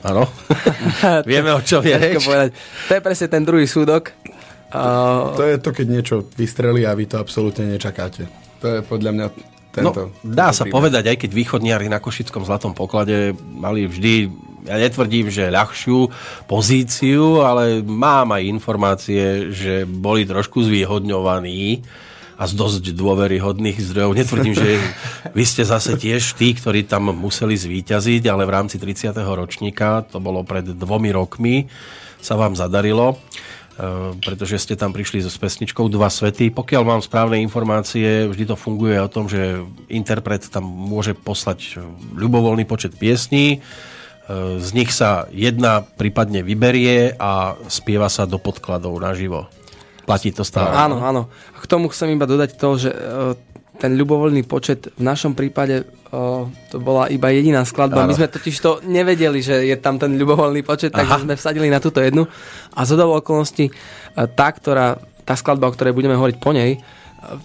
Áno, 0.06 0.30
vieme 1.30 1.50
o 1.50 1.60
čom 1.60 1.82
je 1.82 1.96
reč. 1.96 2.22
povedať. 2.22 2.54
To 2.86 2.94
je 2.94 3.02
presne 3.02 3.28
ten 3.28 3.42
druhý 3.42 3.66
súdok. 3.66 4.14
Uh, 4.70 5.34
To 5.34 5.44
je 5.44 5.58
to, 5.58 5.70
keď 5.72 5.86
niečo 5.88 6.16
vystrelí 6.32 6.84
a 6.84 6.94
vy 6.94 7.06
to 7.06 7.18
absolútne 7.18 7.66
nečakáte. 7.66 8.30
To 8.60 8.68
je 8.70 8.80
podľa 8.82 9.12
mňa 9.12 9.28
No, 9.76 9.92
tento. 9.92 10.08
dá 10.24 10.48
tento 10.48 10.56
sa 10.56 10.64
príbeh. 10.64 10.72
povedať, 10.74 11.04
aj 11.06 11.18
keď 11.18 11.32
východniari 11.34 11.86
na 11.86 12.00
Košickom 12.00 12.48
zlatom 12.48 12.72
poklade 12.72 13.36
mali 13.36 13.84
vždy, 13.84 14.32
ja 14.64 14.80
netvrdím, 14.80 15.28
že 15.28 15.52
ľahšiu 15.52 16.08
pozíciu, 16.48 17.44
ale 17.44 17.84
mám 17.84 18.32
aj 18.32 18.48
informácie, 18.48 19.24
že 19.52 19.84
boli 19.84 20.24
trošku 20.24 20.64
zvýhodňovaní 20.64 21.84
a 22.36 22.44
z 22.44 22.54
dosť 22.56 22.84
dôveryhodných 22.92 23.80
zdrojov. 23.80 24.12
Netvrdím, 24.16 24.56
že 24.56 24.76
vy 25.38 25.44
ste 25.48 25.64
zase 25.64 25.96
tiež 25.96 26.36
tí, 26.36 26.52
ktorí 26.52 26.84
tam 26.84 27.16
museli 27.16 27.56
zvíťaziť, 27.56 28.28
ale 28.28 28.44
v 28.44 28.52
rámci 28.52 28.76
30. 28.76 29.16
ročníka, 29.16 30.04
to 30.04 30.20
bolo 30.20 30.44
pred 30.44 30.68
dvomi 30.68 31.16
rokmi, 31.16 31.72
sa 32.20 32.36
vám 32.36 32.54
zadarilo. 32.60 33.16
Uh, 33.76 34.16
pretože 34.24 34.56
ste 34.56 34.80
tam 34.80 34.96
prišli 34.96 35.20
so 35.20 35.28
pesničkou 35.28 35.92
Dva 35.92 36.08
svety. 36.08 36.48
Pokiaľ 36.48 36.84
mám 36.88 37.04
správne 37.04 37.44
informácie, 37.44 38.24
vždy 38.24 38.48
to 38.48 38.56
funguje 38.56 38.96
o 38.96 39.12
tom, 39.12 39.28
že 39.28 39.68
interpret 39.92 40.48
tam 40.48 40.64
môže 40.64 41.12
poslať 41.12 41.84
ľubovoľný 42.16 42.64
počet 42.64 42.96
piesní, 42.96 43.60
uh, 43.60 44.64
z 44.64 44.70
nich 44.72 44.96
sa 44.96 45.28
jedna 45.28 45.84
prípadne 45.84 46.40
vyberie 46.40 47.20
a 47.20 47.60
spieva 47.68 48.08
sa 48.08 48.24
do 48.24 48.40
podkladov 48.40 48.96
naživo. 48.96 49.52
Platí 50.06 50.30
to 50.30 50.46
stále? 50.46 50.70
Áno, 50.70 51.02
áno. 51.02 51.28
K 51.66 51.72
tomu 51.74 51.90
chcem 51.90 52.14
iba 52.14 52.30
dodať 52.30 52.62
to, 52.62 52.70
že 52.78 52.94
uh, 52.94 53.34
ten 53.82 53.98
ľubovoľný 53.98 54.46
počet 54.46 54.94
v 54.94 55.02
našom 55.02 55.34
prípade 55.34 55.82
uh, 55.82 56.46
to 56.70 56.78
bola 56.78 57.10
iba 57.10 57.34
jediná 57.34 57.66
skladba. 57.66 58.06
Áno. 58.06 58.14
My 58.14 58.22
sme 58.22 58.30
totiž 58.30 58.56
to 58.62 58.86
nevedeli, 58.86 59.42
že 59.42 59.66
je 59.66 59.74
tam 59.82 59.98
ten 59.98 60.14
ľubovoľný 60.14 60.62
počet, 60.62 60.94
takže 60.94 61.26
sme 61.26 61.34
vsadili 61.34 61.74
na 61.74 61.82
túto 61.82 62.06
jednu. 62.06 62.30
A 62.78 62.86
z 62.86 63.02
okolností 63.02 63.74
uh, 63.74 64.30
tá, 64.30 64.54
ktorá, 64.54 65.02
tá 65.26 65.34
skladba, 65.34 65.66
o 65.66 65.74
ktorej 65.74 65.98
budeme 65.98 66.14
hovoriť 66.14 66.38
po 66.38 66.54
nej, 66.54 66.78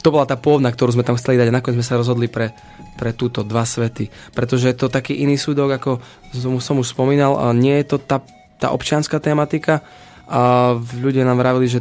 to 0.04 0.12
bola 0.12 0.28
tá 0.28 0.37
pôvodná, 0.37 0.68
ktorú 0.68 0.92
sme 0.92 1.06
tam 1.09 1.16
chceli 1.16 1.40
dať 1.40 1.48
a 1.48 1.56
nakoniec 1.56 1.80
sme 1.80 1.88
sa 1.88 1.96
rozhodli 1.96 2.28
pre, 2.28 2.52
pre 3.00 3.16
túto 3.16 3.40
dva 3.40 3.64
svety. 3.64 4.12
Pretože 4.37 4.68
je 4.68 4.76
to 4.76 4.92
taký 4.92 5.16
iný 5.16 5.40
súdok, 5.40 5.80
ako 5.80 5.90
som, 6.37 6.61
som 6.61 6.76
už 6.76 6.92
spomínal, 6.92 7.40
a 7.40 7.56
nie 7.56 7.80
je 7.80 7.96
to 7.96 7.96
tá, 7.96 8.20
tá 8.61 8.76
občianská 8.76 9.16
tematika. 9.24 9.80
A 10.28 10.76
ľudia 10.76 11.24
nám 11.24 11.40
vravili, 11.40 11.66
že 11.66 11.80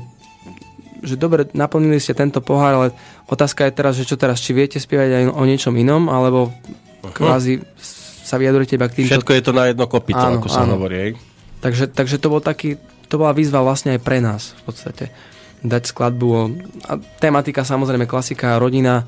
že 1.01 1.15
dobre, 1.15 1.47
naplnili 1.55 1.99
ste 1.99 2.15
tento 2.15 2.39
pohár, 2.43 2.73
ale 2.75 2.88
otázka 3.27 3.67
je 3.67 3.73
teraz, 3.73 3.93
že 3.95 4.07
čo 4.07 4.19
teraz, 4.19 4.39
či 4.43 4.55
viete 4.55 4.77
spievať 4.77 5.09
aj 5.09 5.23
o 5.33 5.43
niečom 5.47 5.73
inom, 5.75 6.07
alebo 6.12 6.53
kvázi 7.01 7.63
sa 8.29 8.38
vyjadrujete 8.38 8.77
iba 8.77 8.88
k 8.88 8.95
týmto... 9.01 9.17
Všetko 9.17 9.33
je 9.33 9.43
to 9.43 9.53
na 9.55 9.71
jedno 9.71 9.85
kopito, 9.89 10.21
Áno, 10.21 10.38
ako 10.38 10.49
sa 10.51 10.67
áno. 10.67 10.77
hovorí. 10.77 11.17
Takže, 11.59 11.89
takže 11.89 12.21
to 12.21 12.29
bol 12.29 12.41
taký, 12.43 12.77
to 13.09 13.15
bola 13.17 13.33
výzva 13.33 13.65
vlastne 13.65 13.97
aj 13.97 14.01
pre 14.05 14.21
nás 14.21 14.53
v 14.59 14.62
podstate. 14.69 15.05
Dať 15.65 15.89
skladbu 15.89 16.27
o... 16.29 16.41
A 16.88 17.01
tematika 17.17 17.65
samozrejme 17.65 18.05
klasika, 18.05 18.62
rodina, 18.62 19.03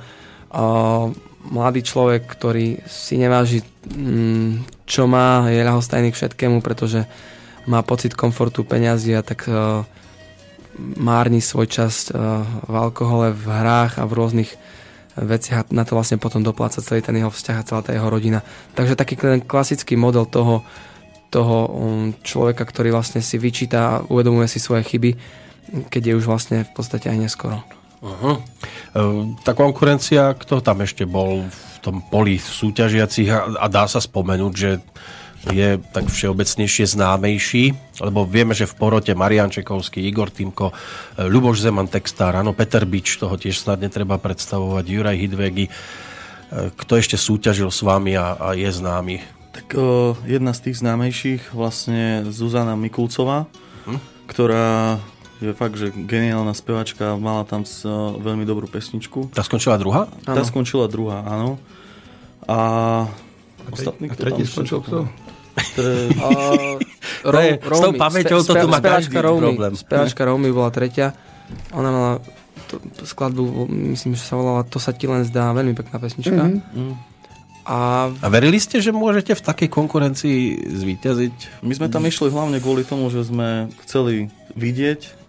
a 0.51 1.07
mladý 1.47 1.81
človek, 1.81 2.27
ktorý 2.27 2.83
si 2.89 3.15
neváži, 3.15 3.63
mm, 3.87 4.83
čo 4.83 5.07
má, 5.07 5.47
je 5.47 5.63
ľahostajný 5.63 6.11
k 6.11 6.17
všetkému, 6.19 6.59
pretože 6.59 7.07
má 7.69 7.85
pocit 7.85 8.17
komfortu, 8.17 8.65
peňazí 8.65 9.13
a 9.15 9.21
tak 9.23 9.45
uh, 9.47 9.85
márni 10.77 11.43
svoj 11.43 11.67
čas 11.67 12.07
uh, 12.11 12.43
v 12.67 12.73
alkohole, 12.75 13.35
v 13.35 13.45
hrách 13.47 13.99
a 13.99 14.07
v 14.07 14.15
rôznych 14.15 14.51
veciach 15.11 15.67
a 15.67 15.75
na 15.75 15.83
to 15.83 15.99
vlastne 15.99 16.15
potom 16.15 16.39
dopláca 16.39 16.79
celý 16.79 17.03
ten 17.03 17.19
jeho 17.19 17.27
vzťah 17.27 17.57
a 17.59 17.67
celá 17.67 17.81
tá 17.83 17.91
jeho 17.91 18.07
rodina. 18.07 18.39
Takže 18.73 18.95
taký 18.95 19.19
ten 19.19 19.43
klasický 19.43 19.99
model 19.99 20.23
toho, 20.23 20.63
toho 21.27 21.57
um, 21.67 22.15
človeka, 22.23 22.63
ktorý 22.63 22.95
vlastne 22.95 23.19
si 23.19 23.35
vyčíta 23.35 23.79
a 23.79 24.01
uvedomuje 24.07 24.47
si 24.47 24.63
svoje 24.63 24.87
chyby, 24.87 25.11
keď 25.91 26.01
je 26.11 26.13
už 26.15 26.25
vlastne 26.27 26.63
v 26.63 26.71
podstate 26.71 27.11
aj 27.11 27.17
neskoro. 27.27 27.59
Uh-huh. 28.01 28.41
Tá 29.45 29.53
konkurencia, 29.53 30.33
kto 30.33 30.57
tam 30.57 30.81
ešte 30.81 31.05
bol 31.05 31.45
v 31.45 31.75
tom 31.85 32.01
poli 32.01 32.41
súťažiacich 32.41 33.29
a, 33.29 33.61
a 33.61 33.65
dá 33.69 33.85
sa 33.85 34.01
spomenúť, 34.01 34.53
že 34.57 34.81
je 35.49 35.81
tak 35.89 36.05
všeobecnejšie 36.05 36.85
známejší, 36.85 37.97
lebo 37.97 38.29
vieme, 38.29 38.53
že 38.53 38.69
v 38.69 38.77
porote 38.77 39.09
Marian 39.17 39.49
Čekovský, 39.49 40.05
Igor 40.05 40.29
Týmko, 40.29 40.69
Ľuboš 41.17 41.65
Zeman, 41.65 41.89
textár, 41.89 42.37
áno, 42.37 42.53
Peter 42.53 42.85
Bič, 42.85 43.17
toho 43.17 43.33
tiež 43.33 43.57
snad 43.57 43.81
netreba 43.81 44.21
predstavovať, 44.21 44.85
Juraj 44.85 45.17
Hidvegi. 45.17 45.65
Kto 46.51 46.93
ešte 46.93 47.17
súťažil 47.17 47.73
s 47.73 47.81
vami 47.81 48.13
a, 48.13 48.37
a 48.37 48.47
je 48.53 48.69
známy? 48.69 49.23
Tak 49.51 49.65
o, 49.73 50.13
jedna 50.29 50.53
z 50.53 50.69
tých 50.69 50.79
známejších 50.83 51.57
vlastne 51.57 52.27
Zuzana 52.29 52.77
Mikulcová, 52.77 53.49
hm? 53.89 53.99
ktorá 54.29 55.01
je 55.41 55.57
fakt, 55.57 55.73
že 55.73 55.89
geniálna 55.89 56.53
spevačka, 56.53 57.17
mala 57.17 57.49
tam 57.49 57.65
s, 57.65 57.81
o, 57.81 58.19
veľmi 58.21 58.45
dobrú 58.45 58.69
pesničku. 58.69 59.33
Tá 59.33 59.41
skončila 59.41 59.79
druhá? 59.81 60.05
Tá 60.21 60.43
skončila 60.45 60.85
druhá, 60.85 61.25
áno. 61.25 61.57
A, 62.45 63.09
ostatní, 63.73 64.11
A 64.11 64.15
tretí 64.15 64.45
skončil 64.45 64.85
kto? 64.85 65.09
Uh, 65.77 66.79
To 67.21 67.37
je- 67.37 67.59
s 67.77 67.79
tou 67.79 67.93
pamäťou 67.93 68.39
to 68.41 68.53
tu 68.55 68.67
má 68.67 68.79
každý 68.79 69.15
problém. 69.15 69.73
Spevačka 69.75 70.25
Romy 70.25 70.49
bola 70.49 70.71
tretia. 70.73 71.13
Ona 71.75 71.89
mala 71.91 72.13
to, 72.71 72.79
skladbu, 73.03 73.67
myslím, 73.91 74.15
že 74.15 74.23
sa 74.23 74.39
volala 74.39 74.63
To 74.63 74.79
sa 74.79 74.95
ti 74.95 75.05
len 75.05 75.27
zdá, 75.27 75.51
veľmi 75.51 75.75
pekná 75.75 75.99
pesnička. 75.99 76.39
Mm. 76.71 76.95
A 77.61 78.09
A 78.09 78.27
verili 78.31 78.57
ste, 78.57 78.81
že 78.81 78.89
môžete 78.89 79.37
v 79.37 79.41
takej 79.43 79.69
konkurencii 79.69 80.39
zvíťaziť? 80.81 81.61
My 81.61 81.73
sme 81.77 81.87
tam 81.93 82.07
išli 82.09 82.33
hlavne 82.33 82.57
kvôli 82.57 82.81
tomu, 82.81 83.13
že 83.13 83.21
sme 83.21 83.69
chceli 83.85 84.33
vidieť, 84.57 85.20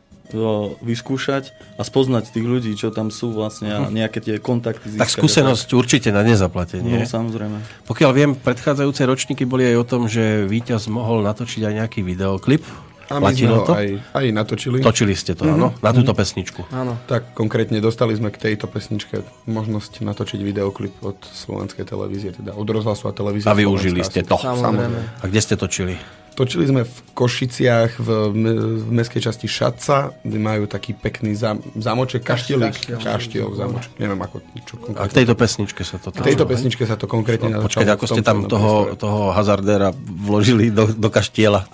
vyskúšať 0.79 1.51
a 1.75 1.83
spoznať 1.83 2.31
tých 2.31 2.45
ľudí, 2.45 2.73
čo 2.73 2.89
tam 2.89 3.09
sú 3.09 3.31
vlastne 3.31 3.69
a 3.69 3.79
nejaké 3.87 4.19
tie 4.19 4.39
kontakty 4.39 4.89
získať. 4.89 5.03
Tak 5.03 5.13
skúsenosť 5.13 5.69
určite 5.73 6.09
na 6.09 6.23
No, 6.23 6.29
nezaplatenie. 6.29 7.03
samozrejme. 7.05 7.59
Pokiaľ 7.85 8.11
viem, 8.13 8.31
predchádzajúce 8.33 9.03
ročníky 9.03 9.43
boli 9.43 9.67
aj 9.67 9.77
o 9.77 9.85
tom, 9.85 10.03
že 10.07 10.47
víťaz 10.47 10.87
mohol 10.87 11.21
natočiť 11.23 11.63
aj 11.63 11.75
nejaký 11.77 12.01
videoklip. 12.01 12.63
A 13.11 13.21
my 13.21 13.29
sme 13.29 13.45
Platilo 13.45 13.55
ho 13.55 13.67
to? 13.67 13.73
aj, 13.75 13.89
aj 14.15 14.27
natočili. 14.33 14.77
Točili 14.81 15.13
ste 15.13 15.35
to, 15.35 15.45
áno? 15.45 15.77
Na 15.77 15.93
túto 15.93 16.17
pesničku. 16.17 16.65
áno. 16.73 16.97
Tak 17.05 17.35
konkrétne 17.35 17.77
dostali 17.77 18.17
sme 18.17 18.33
k 18.33 18.41
tejto 18.41 18.65
pesničke 18.65 19.21
možnosť 19.45 20.01
natočiť 20.01 20.41
videoklip 20.41 20.97
od 21.05 21.21
slovenskej 21.21 21.85
televízie, 21.85 22.33
teda 22.33 22.57
od 22.57 22.65
rozhlasu 22.65 23.05
a 23.05 23.13
televízie. 23.13 23.45
A 23.45 23.53
využili 23.53 24.01
Slovenská 24.01 24.09
ste 24.09 24.21
to. 24.25 24.37
Samozrejme. 24.41 24.99
A 25.19 25.25
kde 25.27 25.41
ste 25.41 25.55
točili? 25.55 26.01
Točili 26.33 26.65
sme 26.65 26.89
v 26.89 26.97
Košiciach 27.13 28.01
v, 28.01 28.09
v 28.33 28.89
mestskej 28.89 29.21
časti 29.21 29.45
Šatca, 29.45 30.17
kde 30.25 30.39
majú 30.41 30.65
taký 30.65 30.97
pekný 30.97 31.37
zam, 31.37 31.61
zamoček, 31.77 32.25
kaštielik, 32.25 32.73
kaštiel. 33.05 33.53
zamoček, 33.53 33.93
neviem 34.01 34.17
ako, 34.17 34.41
čo 34.65 34.75
A 34.75 34.81
k 34.81 34.81
konkrétne. 34.81 35.13
tejto 35.13 35.35
pesničke 35.37 35.83
sa 35.85 36.01
to 36.01 36.09
K 36.09 36.25
tejto 36.25 36.49
pesničke 36.49 36.83
sa 36.89 36.97
to 36.97 37.05
konkrétne 37.05 37.53
No, 37.53 37.69
počkať, 37.69 37.85
ako 37.85 38.05
ste 38.09 38.25
tam 38.25 38.49
toho, 38.49 38.97
toho 38.97 39.29
hazardéra 39.37 39.93
vložili 40.01 40.73
do, 40.73 40.89
do 40.89 41.09
kaštiela. 41.13 41.69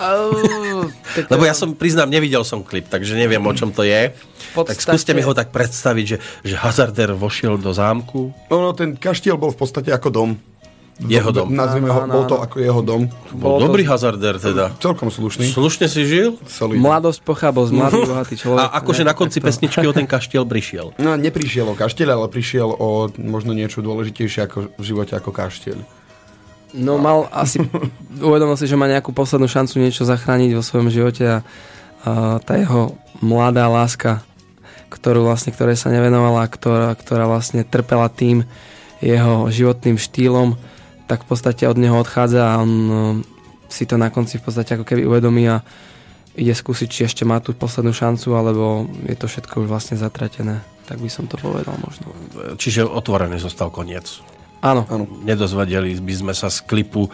Lebo 1.31 1.43
ja 1.47 1.55
som, 1.55 1.79
priznám, 1.79 2.11
nevidel 2.11 2.43
som 2.43 2.67
klip, 2.67 2.91
takže 2.91 3.15
neviem, 3.15 3.43
o 3.47 3.55
čom 3.55 3.71
to 3.71 3.87
je. 3.87 4.11
Tak 4.59 4.75
skúste 4.75 5.15
mi 5.15 5.23
ho 5.23 5.31
tak 5.39 5.55
predstaviť, 5.55 6.05
že, 6.05 6.19
že 6.43 6.55
hazardér 6.59 7.15
vošiel 7.15 7.63
do 7.63 7.71
zámku. 7.71 8.35
No, 8.51 8.59
no, 8.59 8.69
ten 8.75 8.99
kaštiel 8.99 9.39
bol 9.39 9.55
v 9.55 9.59
podstate 9.63 9.95
ako 9.95 10.09
dom. 10.11 10.31
Jeho 10.99 11.31
dom. 11.31 11.55
Nazvime 11.55 11.95
ho, 11.95 12.01
bol 12.05 12.27
to 12.27 12.43
ako 12.43 12.59
jeho 12.59 12.83
dom. 12.83 13.07
Bol 13.31 13.55
Bolo 13.55 13.59
to- 13.59 13.65
dobrý 13.71 13.87
hazarder 13.87 14.35
teda. 14.35 14.75
Celkom 14.83 15.15
slušný. 15.15 15.47
Slušne 15.47 15.87
si 15.87 16.03
žil? 16.03 16.35
Solidný. 16.43 16.83
Mladosť 16.83 17.23
pochábol 17.23 17.71
z 17.71 17.73
mladý, 17.73 18.03
bohatý 18.11 18.35
človek. 18.35 18.59
A 18.59 18.83
akože 18.83 19.07
na 19.07 19.15
konci 19.15 19.39
to- 19.39 19.47
pesničky 19.47 19.87
o 19.87 19.95
ten 19.95 20.11
kaštiel 20.11 20.43
prišiel. 20.43 20.99
No, 20.99 21.15
neprišiel 21.15 21.71
o 21.71 21.79
kaštieľ, 21.79 22.19
ale 22.19 22.27
prišiel 22.27 22.67
o 22.67 23.07
možno 23.15 23.55
niečo 23.55 23.79
dôležitejšie 23.79 24.41
ako 24.43 24.75
v 24.75 24.83
živote 24.83 25.15
ako 25.15 25.31
kaštieľ. 25.31 25.79
No 26.75 26.99
mal 26.99 27.31
asi, 27.31 27.63
uvedomil 28.19 28.59
si, 28.59 28.67
že 28.67 28.75
má 28.75 28.85
nejakú 28.85 29.15
poslednú 29.15 29.47
šancu 29.47 29.79
niečo 29.79 30.03
zachrániť 30.03 30.53
vo 30.53 30.61
svojom 30.61 30.91
živote 30.91 31.25
a, 31.25 31.39
a 32.03 32.43
tá 32.43 32.59
jeho 32.59 32.93
mladá 33.23 33.71
láska, 33.71 34.21
ktorú 34.91 35.25
vlastne, 35.25 35.55
ktorej 35.55 35.79
sa 35.79 35.89
nevenovala, 35.89 36.45
ktorá, 36.45 36.93
ktorá 36.93 37.25
vlastne 37.25 37.63
trpela 37.63 38.11
tým 38.11 38.45
jeho 38.99 39.47
životným 39.49 39.97
štýlom, 39.97 40.59
tak 41.09 41.25
v 41.25 41.29
podstate 41.33 41.65
od 41.65 41.81
neho 41.81 41.97
odchádza 41.97 42.55
a 42.55 42.61
on 42.61 42.71
no, 42.71 43.01
si 43.73 43.89
to 43.89 43.97
na 43.97 44.13
konci 44.13 44.37
v 44.37 44.45
podstate 44.45 44.77
ako 44.77 44.85
keby 44.85 45.09
uvedomí 45.09 45.49
a 45.49 45.65
ide 46.39 46.55
skúsiť, 46.55 46.89
či 46.89 47.01
ešte 47.09 47.27
má 47.27 47.43
tú 47.43 47.57
poslednú 47.57 47.91
šancu, 47.91 48.37
alebo 48.37 48.87
je 49.09 49.17
to 49.19 49.27
všetko 49.27 49.65
už 49.65 49.69
vlastne 49.69 49.97
zatratené. 49.99 50.63
Tak 50.87 51.03
by 51.03 51.11
som 51.11 51.27
to 51.27 51.35
povedal 51.41 51.75
možno. 51.83 52.15
Čiže 52.55 52.87
otvorený 52.87 53.43
zostal 53.43 53.75
koniec. 53.75 54.23
Áno, 54.63 54.87
Áno. 54.91 55.05
Nedozvedeli 55.23 55.99
by 55.99 56.15
sme 56.15 56.33
sa 56.35 56.51
z 56.51 56.63
klipu, 56.67 57.07
e, 57.07 57.11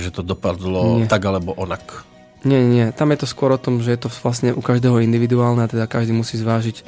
že 0.00 0.12
to 0.12 0.20
dopadlo 0.20 1.04
Nie. 1.04 1.08
tak 1.08 1.24
alebo 1.24 1.56
onak. 1.56 2.04
Nie, 2.44 2.62
nie. 2.62 2.92
Tam 2.92 3.10
je 3.10 3.24
to 3.24 3.26
skôr 3.26 3.50
o 3.50 3.60
tom, 3.60 3.82
že 3.82 3.96
je 3.96 4.00
to 4.06 4.08
vlastne 4.22 4.54
u 4.54 4.62
každého 4.62 5.02
individuálne 5.02 5.64
a 5.64 5.70
teda 5.70 5.90
každý 5.90 6.14
musí 6.14 6.38
zvážiť, 6.38 6.86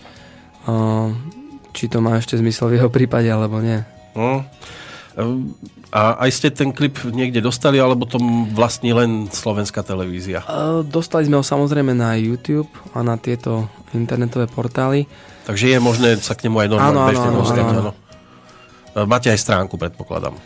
uh, 0.70 1.10
či 1.74 1.90
to 1.90 1.98
má 1.98 2.22
ešte 2.22 2.38
zmysel 2.38 2.70
v 2.70 2.78
jeho 2.78 2.86
prípade, 2.86 3.26
alebo 3.26 3.58
nie. 3.58 3.82
Hm. 4.14 4.46
A 5.90 6.22
aj 6.22 6.30
ste 6.30 6.48
ten 6.54 6.70
klip 6.70 7.02
niekde 7.10 7.42
dostali, 7.42 7.82
alebo 7.82 8.06
to 8.06 8.22
vlastní 8.54 8.94
len 8.94 9.26
slovenská 9.26 9.82
televízia? 9.82 10.46
Dostali 10.86 11.26
sme 11.26 11.42
ho 11.42 11.44
samozrejme 11.44 11.90
na 11.90 12.14
YouTube 12.14 12.70
a 12.94 13.02
na 13.02 13.18
tieto 13.18 13.66
internetové 13.90 14.46
portály. 14.46 15.10
Takže 15.50 15.74
je 15.74 15.78
možné 15.82 16.14
sa 16.22 16.38
k 16.38 16.46
nemu 16.46 16.62
aj 16.62 16.68
normálne 16.70 16.94
Áno, 16.94 17.02
áno, 17.02 17.10
bežne 17.10 17.28
áno, 17.34 17.38
dostať. 17.42 17.58
áno, 17.58 17.80
áno. 17.90 17.92
Máte 19.10 19.34
aj 19.34 19.38
stránku, 19.42 19.74
predpokladám. 19.74 20.38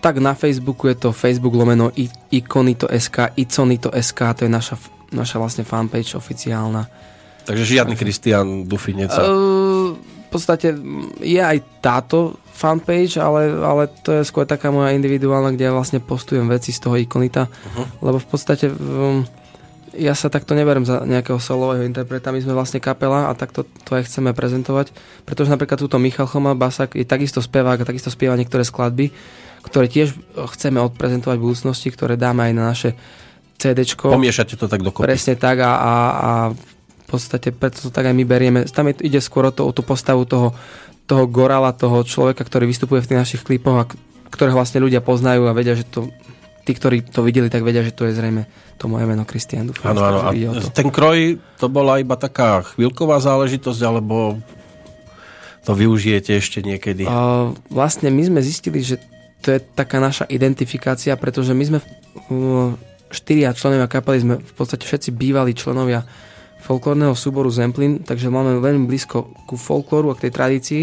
Tak 0.00 0.20
na 0.20 0.32
Facebooku 0.36 0.88
je 0.88 0.96
to 0.96 1.16
Facebook 1.16 1.52
lomeno 1.52 1.92
ikonito.sk, 2.32 3.36
iconito.sk, 3.36 4.20
to 4.36 4.48
je 4.48 4.52
naša, 4.52 4.76
naša 5.12 5.36
vlastne 5.40 5.64
fanpage 5.64 6.16
oficiálna. 6.16 6.88
Takže 7.44 7.64
žiadny 7.64 7.96
Kristian 7.96 8.68
Dufinec. 8.68 9.12
Uh, 9.12 9.59
podstate 10.30 10.72
je 11.20 11.40
aj 11.42 11.82
táto 11.82 12.38
fanpage, 12.54 13.18
ale, 13.18 13.50
ale 13.60 13.88
to 14.04 14.20
je 14.20 14.22
skôr 14.28 14.44
taká 14.44 14.70
moja 14.70 14.94
individuálna, 14.94 15.56
kde 15.56 15.68
ja 15.68 15.72
vlastne 15.74 15.98
postujem 15.98 16.46
veci 16.46 16.70
z 16.70 16.80
toho 16.80 16.96
ikonita, 17.00 17.48
uh-huh. 17.48 18.04
lebo 18.04 18.20
v 18.20 18.28
podstate 18.28 18.68
um, 18.68 19.24
ja 19.96 20.14
sa 20.14 20.30
takto 20.30 20.54
neberem 20.54 20.86
za 20.86 21.02
nejakého 21.02 21.40
solového 21.42 21.82
interpreta, 21.82 22.30
my 22.30 22.38
sme 22.38 22.54
vlastne 22.54 22.78
kapela 22.78 23.26
a 23.26 23.34
takto 23.34 23.66
to 23.66 23.90
aj 23.98 24.06
chceme 24.06 24.30
prezentovať, 24.30 24.94
pretože 25.26 25.50
napríklad 25.50 25.80
túto 25.82 25.98
Michal 25.98 26.30
Choma 26.30 26.54
Basak 26.54 26.94
je 26.94 27.02
takisto 27.02 27.42
spevák 27.42 27.82
a 27.82 27.88
takisto 27.88 28.12
spieva 28.12 28.38
niektoré 28.38 28.62
skladby, 28.62 29.10
ktoré 29.66 29.90
tiež 29.90 30.14
chceme 30.56 30.78
odprezentovať 30.84 31.36
v 31.40 31.44
budúcnosti, 31.48 31.88
ktoré 31.90 32.14
dáme 32.14 32.48
aj 32.48 32.52
na 32.54 32.64
naše 32.70 32.90
CDčko. 33.60 34.08
Pomiešate 34.08 34.56
to 34.56 34.72
tak 34.72 34.80
dokopy. 34.80 35.04
Presne 35.04 35.36
tak 35.36 35.60
a, 35.60 35.72
a, 35.76 35.92
a 36.16 36.30
v 36.56 36.72
podstate 37.10 37.50
preto 37.50 37.82
to 37.82 37.90
tak 37.90 38.06
aj 38.06 38.14
my 38.14 38.22
berieme. 38.22 38.62
Tam 38.70 38.86
je, 38.86 39.02
ide 39.02 39.18
skôr 39.18 39.50
o, 39.50 39.52
to, 39.52 39.66
o 39.66 39.74
tú 39.74 39.82
postavu 39.82 40.22
toho, 40.24 40.54
toho 41.10 41.26
gorala, 41.26 41.74
toho 41.74 42.06
človeka, 42.06 42.46
ktorý 42.46 42.70
vystupuje 42.70 43.02
v 43.02 43.08
tých 43.10 43.20
našich 43.20 43.42
klipoch 43.42 43.76
a 43.76 43.84
k- 43.90 43.98
ktorého 44.30 44.54
vlastne 44.54 44.78
ľudia 44.78 45.02
poznajú 45.02 45.50
a 45.50 45.56
vedia, 45.56 45.74
že 45.74 45.82
to 45.82 46.06
tí, 46.64 46.72
ktorí 46.76 47.02
to 47.02 47.26
videli, 47.26 47.50
tak 47.50 47.66
vedia, 47.66 47.82
že 47.82 47.90
to 47.90 48.06
je 48.06 48.14
zrejme 48.14 48.46
to 48.78 48.88
moje 48.88 49.04
meno 49.04 49.26
Kristian 49.26 49.68
Dufan. 49.68 49.92
Áno, 49.92 50.32
áno. 50.32 50.70
Ten 50.72 50.88
kroj, 50.88 51.36
to 51.60 51.66
bola 51.68 52.00
iba 52.00 52.16
taká 52.16 52.64
chvíľková 52.64 53.20
záležitosť, 53.20 53.80
alebo 53.84 54.40
to 55.66 55.76
využijete 55.76 56.32
ešte 56.32 56.64
niekedy? 56.64 57.04
A 57.04 57.50
vlastne 57.68 58.08
my 58.08 58.22
sme 58.24 58.40
zistili, 58.40 58.80
že 58.80 58.96
to 59.44 59.56
je 59.56 59.60
taká 59.60 60.00
naša 60.00 60.24
identifikácia, 60.28 61.12
pretože 61.20 61.52
my 61.52 61.64
sme 61.64 61.78
uh, 61.80 62.72
štyria 63.12 63.52
členovia 63.52 63.88
kapely, 63.88 64.18
sme 64.20 64.34
v 64.40 64.52
podstate 64.56 64.84
všetci 64.88 65.12
bývalí 65.12 65.52
členovia 65.52 66.08
folklórneho 66.60 67.16
súboru 67.16 67.48
Zemplín, 67.48 68.04
takže 68.04 68.28
máme 68.28 68.60
veľmi 68.60 68.84
blízko 68.86 69.32
ku 69.48 69.56
folklóru 69.56 70.12
a 70.12 70.16
k 70.16 70.28
tej 70.28 70.32
tradícii 70.32 70.82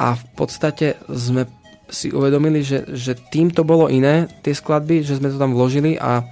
a 0.00 0.16
v 0.16 0.24
podstate 0.32 0.96
sme 1.10 1.44
si 1.90 2.08
uvedomili, 2.14 2.62
že, 2.62 2.86
že 2.94 3.18
tým 3.18 3.50
to 3.50 3.66
bolo 3.66 3.90
iné, 3.90 4.30
tie 4.40 4.54
skladby, 4.54 5.02
že 5.02 5.18
sme 5.18 5.28
to 5.28 5.36
tam 5.36 5.52
vložili 5.52 5.98
a, 5.98 6.22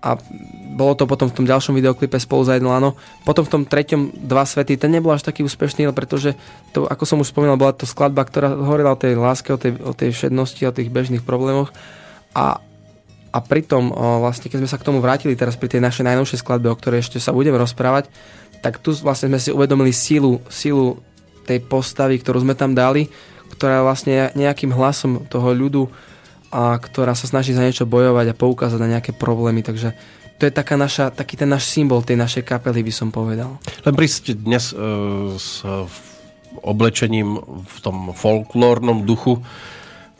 a 0.00 0.10
bolo 0.74 0.98
to 0.98 1.06
potom 1.06 1.30
v 1.30 1.36
tom 1.36 1.46
ďalšom 1.46 1.76
videoklipe 1.76 2.18
spolu 2.18 2.42
za 2.42 2.56
jedno 2.58 2.74
lano. 2.74 2.98
Potom 3.22 3.46
v 3.46 3.52
tom 3.52 3.62
treťom 3.62 4.26
Dva 4.26 4.42
svety, 4.42 4.74
ten 4.74 4.90
nebol 4.90 5.14
až 5.14 5.22
taký 5.22 5.46
úspešný, 5.46 5.86
pretože 5.94 6.34
to, 6.74 6.88
ako 6.88 7.04
som 7.06 7.20
už 7.22 7.30
spomínal, 7.30 7.60
bola 7.60 7.76
to 7.76 7.86
skladba, 7.86 8.26
ktorá 8.26 8.56
hovorila 8.56 8.96
o 8.96 8.98
tej 8.98 9.14
láske, 9.14 9.54
o 9.54 9.60
tej, 9.60 9.78
o 9.78 9.92
tej 9.94 10.10
všednosti, 10.10 10.66
o 10.66 10.74
tých 10.74 10.90
bežných 10.90 11.22
problémoch 11.22 11.70
a 12.34 12.58
a 13.34 13.38
pritom, 13.42 13.90
vlastne, 14.22 14.46
keď 14.46 14.62
sme 14.62 14.70
sa 14.70 14.78
k 14.78 14.86
tomu 14.86 15.02
vrátili 15.02 15.34
teraz 15.34 15.58
pri 15.58 15.66
tej 15.66 15.82
našej 15.82 16.06
najnovšej 16.06 16.38
skladbe, 16.38 16.70
o 16.70 16.78
ktorej 16.78 17.02
ešte 17.02 17.18
sa 17.18 17.34
budeme 17.34 17.58
rozprávať, 17.58 18.06
tak 18.62 18.78
tu 18.78 18.94
vlastne 19.02 19.34
sme 19.34 19.42
si 19.42 19.50
uvedomili 19.50 19.90
sílu, 19.90 20.38
sílu 20.46 21.02
tej 21.42 21.58
postavy, 21.66 22.22
ktorú 22.22 22.46
sme 22.46 22.54
tam 22.54 22.78
dali, 22.78 23.10
ktorá 23.50 23.82
vlastne 23.82 24.30
nejakým 24.38 24.70
hlasom 24.70 25.26
toho 25.26 25.50
ľudu 25.50 25.90
a 26.54 26.78
ktorá 26.78 27.18
sa 27.18 27.26
snaží 27.26 27.50
za 27.50 27.66
niečo 27.66 27.90
bojovať 27.90 28.30
a 28.30 28.38
poukázať 28.38 28.78
na 28.78 28.96
nejaké 28.96 29.10
problémy. 29.10 29.66
Takže 29.66 29.98
to 30.38 30.46
je 30.46 30.52
taká 30.54 30.78
naša, 30.78 31.10
taký 31.10 31.34
ten 31.34 31.50
náš 31.50 31.66
symbol 31.66 32.06
tej 32.06 32.14
našej 32.14 32.46
kapely, 32.46 32.86
by 32.86 32.92
som 32.94 33.10
povedal. 33.10 33.58
Len 33.82 33.94
prísť 33.98 34.38
dnes 34.38 34.70
e, 34.70 34.78
s 35.34 35.66
oblečením 36.62 37.42
v 37.66 37.78
tom 37.82 38.14
folklórnom 38.14 39.02
duchu, 39.02 39.42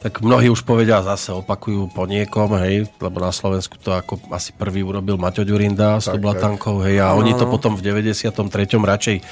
tak 0.05 0.21
mnohí 0.21 0.53
už 0.53 0.69
povedia 0.69 1.01
zase, 1.01 1.33
opakujú 1.33 1.89
po 1.89 2.05
niekom, 2.05 2.53
hej, 2.61 2.93
lebo 3.01 3.25
na 3.25 3.33
Slovensku 3.33 3.81
to 3.81 3.97
ako 3.97 4.21
asi 4.37 4.53
prvý 4.53 4.85
urobil 4.85 5.17
Maťo 5.17 5.49
Ďurinda 5.49 5.97
s 5.97 6.13
Tak, 6.13 6.21
Dublatankou, 6.21 6.85
hej, 6.85 7.01
a 7.01 7.17
Áno, 7.17 7.25
oni 7.25 7.33
to 7.33 7.49
potom 7.49 7.73
v 7.73 7.89
93. 7.89 8.37
radšej 8.77 9.17
e, 9.17 9.23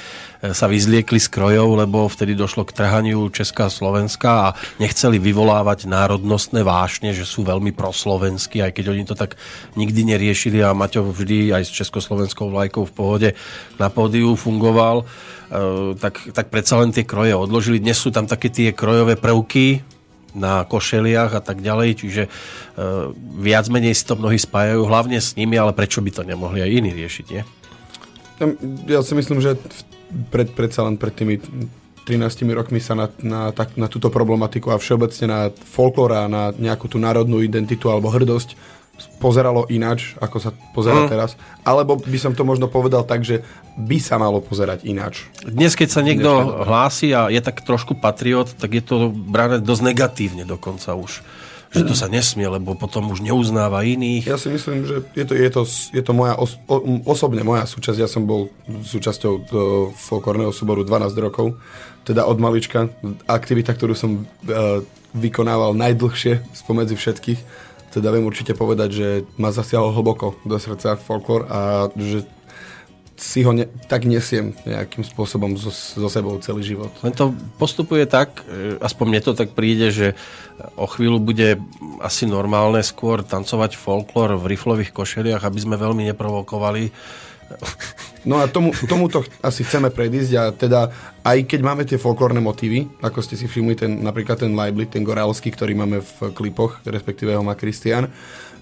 sa 0.57 0.65
vyzliekli 0.73 1.21
z 1.21 1.29
krojov, 1.29 1.77
lebo 1.77 2.09
vtedy 2.09 2.33
došlo 2.33 2.65
k 2.65 2.73
trhaniu 2.73 3.29
Česká 3.29 3.69
a 3.69 3.75
Slovenska 3.75 4.31
a 4.33 4.49
nechceli 4.81 5.21
vyvolávať 5.21 5.85
národnostné 5.93 6.65
vášne, 6.65 7.13
že 7.13 7.29
sú 7.29 7.45
veľmi 7.45 7.77
proslovenskí, 7.77 8.65
aj 8.65 8.73
keď 8.73 8.97
oni 8.97 9.05
to 9.05 9.13
tak 9.13 9.37
nikdy 9.77 10.09
neriešili 10.09 10.65
a 10.65 10.73
Maťo 10.73 11.05
vždy 11.05 11.53
aj 11.53 11.69
s 11.69 11.71
československou 11.85 12.49
vlajkou 12.49 12.89
v 12.89 12.97
pohode 12.97 13.29
na 13.77 13.93
pódiu 13.93 14.41
fungoval, 14.41 15.05
e, 15.05 16.01
tak, 16.01 16.33
tak 16.33 16.49
predsa 16.49 16.81
len 16.81 16.97
tie 16.97 17.05
kroje 17.05 17.37
odložili. 17.37 17.77
Dnes 17.77 18.01
sú 18.01 18.09
tam 18.09 18.25
také 18.25 18.49
tie 18.49 18.73
krojové 18.73 19.21
prvky, 19.21 19.92
na 20.33 20.65
košeliach 20.65 21.33
a 21.37 21.43
tak 21.45 21.61
ďalej, 21.61 21.89
čiže 22.01 22.23
e, 22.27 22.31
viac 23.41 23.69
menej 23.69 23.97
si 23.97 24.05
to 24.05 24.17
mnohí 24.17 24.41
spájajú, 24.41 24.89
hlavne 24.89 25.21
s 25.21 25.37
nimi, 25.37 25.57
ale 25.57 25.77
prečo 25.77 26.01
by 26.01 26.11
to 26.11 26.23
nemohli 26.25 26.65
aj 26.65 26.71
iní 26.73 26.91
riešiť, 26.93 27.27
nie? 27.33 27.43
Ja 28.91 29.05
si 29.07 29.15
myslím, 29.15 29.39
že 29.39 29.55
pred, 30.33 30.51
predsa 30.53 30.83
len 30.83 30.99
pred 30.99 31.15
tými 31.15 31.39
13 32.03 32.43
rokmi 32.51 32.83
sa 32.83 32.99
na, 32.99 33.07
na, 33.23 33.55
tak, 33.55 33.79
na 33.79 33.87
túto 33.87 34.11
problematiku 34.11 34.75
a 34.75 34.81
všeobecne 34.81 35.27
na 35.31 35.41
folklór 35.55 36.11
a 36.11 36.23
na 36.27 36.51
nejakú 36.51 36.91
tú 36.91 36.99
národnú 36.99 37.39
identitu 37.39 37.87
alebo 37.87 38.11
hrdosť 38.11 38.59
pozeralo 39.19 39.67
ináč, 39.71 40.15
ako 40.19 40.37
sa 40.39 40.51
pozera 40.75 41.07
Mm. 41.07 41.11
teraz. 41.11 41.31
Alebo 41.63 41.97
by 41.99 42.19
som 42.19 42.33
to 42.35 42.43
možno 42.43 42.67
povedal 42.67 43.07
tak, 43.07 43.23
že 43.23 43.43
by 43.75 43.99
sa 44.03 44.19
malo 44.19 44.43
pozerať 44.43 44.85
ináč. 44.85 45.27
Dnes, 45.43 45.73
keď 45.79 45.89
sa 45.89 46.01
niekto 46.03 46.29
doba. 46.29 46.67
hlási 46.67 47.15
a 47.15 47.31
je 47.31 47.41
tak 47.41 47.63
trošku 47.63 47.97
patriot, 47.97 48.51
tak 48.59 48.75
je 48.77 48.83
to 48.85 49.09
brané 49.11 49.63
dosť 49.63 49.83
negatívne 49.83 50.45
dokonca 50.45 50.93
už. 50.93 51.25
Že 51.73 51.89
to 51.89 51.95
sa 51.97 52.05
nesmie, 52.05 52.45
lebo 52.45 52.77
potom 52.77 53.09
už 53.09 53.25
neuznáva 53.25 53.81
iných. 53.81 54.29
Ja 54.29 54.37
si 54.37 54.53
myslím, 54.53 54.85
že 54.85 55.09
je 55.17 55.25
to, 55.25 55.33
je 55.33 55.49
to, 55.49 55.63
je 55.97 56.03
to 56.05 56.13
moja 56.13 56.37
os, 56.37 56.61
o, 56.69 57.01
osobne 57.09 57.41
moja 57.41 57.65
súčasť. 57.65 57.97
Ja 57.97 58.05
som 58.13 58.29
bol 58.29 58.53
súčasťou 58.69 59.33
do 59.49 59.63
folklórneho 59.97 60.53
súboru 60.53 60.85
12 60.85 61.17
rokov, 61.17 61.57
teda 62.05 62.29
od 62.29 62.37
malička. 62.37 62.93
Aktivita, 63.25 63.73
ktorú 63.73 63.97
som 63.97 64.21
e, 64.21 64.85
vykonával 65.17 65.73
najdlhšie 65.73 66.45
spomedzi 66.53 66.93
všetkých. 66.93 67.41
Teda 67.93 68.09
viem 68.09 68.25
určite 68.25 68.57
povedať, 68.57 68.89
že 68.91 69.09
ma 69.37 69.53
zasiahol 69.53 69.93
hlboko 69.93 70.41
do 70.49 70.57
srdca 70.57 70.97
folklór 70.97 71.45
a 71.53 71.93
že 71.93 72.25
si 73.23 73.47
ho 73.47 73.55
ne, 73.55 73.71
tak 73.87 74.03
nesiem 74.03 74.51
nejakým 74.67 75.07
spôsobom 75.07 75.55
so, 75.55 75.71
so 75.71 76.09
sebou 76.11 76.43
celý 76.43 76.67
život. 76.67 76.91
Len 77.07 77.15
to 77.15 77.31
postupuje 77.55 78.03
tak, 78.11 78.43
e, 78.51 78.81
aspoň 78.83 79.07
mne 79.07 79.21
to 79.23 79.33
tak 79.39 79.55
príde, 79.55 79.95
že 79.95 80.19
o 80.75 80.91
chvíľu 80.91 81.23
bude 81.23 81.63
asi 82.03 82.27
normálne 82.27 82.83
skôr 82.83 83.23
tancovať 83.23 83.79
folklór 83.79 84.35
v 84.43 84.59
riflových 84.59 84.91
košeliach, 84.91 85.47
aby 85.47 85.59
sme 85.63 85.79
veľmi 85.79 86.03
neprovokovali 86.11 86.91
No 88.23 88.39
a 88.39 88.47
tomu, 88.47 88.71
tomuto 88.87 89.27
asi 89.43 89.67
chceme 89.67 89.91
predísť 89.91 90.33
a 90.39 90.45
teda 90.55 90.81
aj 91.27 91.43
keď 91.43 91.61
máme 91.63 91.83
tie 91.83 91.99
folklórne 91.99 92.39
motívy, 92.39 92.87
ako 93.03 93.19
ste 93.19 93.35
si 93.35 93.51
všimli, 93.51 93.75
ten, 93.75 93.99
napríklad 93.99 94.39
ten 94.39 94.55
Leiblit, 94.55 94.95
ten 94.95 95.03
gorálsky, 95.03 95.51
ktorý 95.51 95.75
máme 95.75 95.99
v 95.99 96.31
klipoch, 96.31 96.79
respektíve 96.87 97.35
ho 97.35 97.43
má 97.43 97.59
Kristian, 97.59 98.07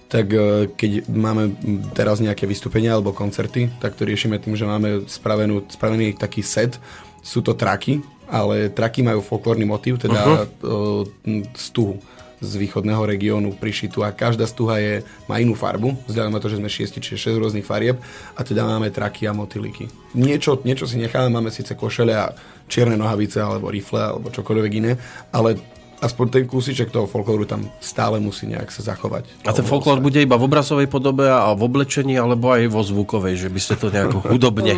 tak 0.09 0.33
e, 0.33 0.73
keď 0.73 1.05
máme 1.13 1.61
teraz 1.93 2.25
nejaké 2.25 2.49
vystúpenia 2.49 2.97
alebo 2.97 3.13
koncerty, 3.13 3.69
tak 3.85 4.01
to 4.01 4.09
riešime 4.09 4.41
tým, 4.41 4.57
že 4.57 4.65
máme 4.65 5.05
spravenú, 5.05 5.69
spravený 5.69 6.17
taký 6.17 6.41
set. 6.41 6.81
Sú 7.21 7.45
to 7.45 7.53
traky, 7.53 8.01
ale 8.33 8.73
traky 8.73 9.05
majú 9.05 9.21
folklórny 9.21 9.69
motív, 9.69 10.01
teda 10.01 10.49
uh-huh. 10.49 11.05
stuhu 11.53 12.01
z 12.41 12.53
východného 12.57 13.05
regiónu 13.05 13.53
prišitú 13.53 14.01
a 14.01 14.17
každá 14.17 14.49
stuha 14.49 14.81
je, 14.81 14.95
má 15.29 15.39
inú 15.39 15.53
farbu, 15.53 15.93
vzhľadom 16.09 16.33
na 16.33 16.41
to, 16.41 16.49
že 16.49 16.57
sme 16.57 16.73
šiesti, 16.73 16.99
čiže 16.99 17.37
6 17.37 17.41
rôznych 17.41 17.69
farieb 17.69 18.01
a 18.35 18.41
teda 18.41 18.65
máme 18.65 18.89
traky 18.89 19.29
a 19.29 19.37
motýliky. 19.37 19.93
Niečo, 20.17 20.59
niečo 20.65 20.89
si 20.89 20.97
necháme, 20.97 21.29
máme 21.29 21.53
síce 21.53 21.77
košele 21.77 22.17
a 22.17 22.33
čierne 22.67 22.97
nohavice 22.97 23.45
alebo 23.45 23.69
rifle 23.69 24.01
alebo 24.01 24.33
čokoľvek 24.33 24.73
iné, 24.81 24.97
ale 25.37 25.61
aspoň 26.01 26.27
ten 26.33 26.45
kúsiček 26.49 26.89
toho 26.89 27.05
folklóru 27.05 27.45
tam 27.45 27.69
stále 27.79 28.17
musí 28.19 28.49
nejak 28.49 28.73
sa 28.73 28.81
zachovať. 28.97 29.45
A 29.45 29.53
ten 29.53 29.69
folklór 29.69 30.01
bude 30.01 30.17
iba 30.17 30.41
v 30.41 30.49
obrazovej 30.49 30.89
podobe 30.89 31.29
a 31.29 31.53
v 31.53 31.61
oblečení, 31.61 32.17
alebo 32.17 32.57
aj 32.57 32.73
vo 32.73 32.81
zvukovej, 32.81 33.37
že 33.37 33.49
by 33.53 33.61
ste 33.61 33.75
to 33.77 33.93
nejako 33.93 34.25
hudobne... 34.33 34.75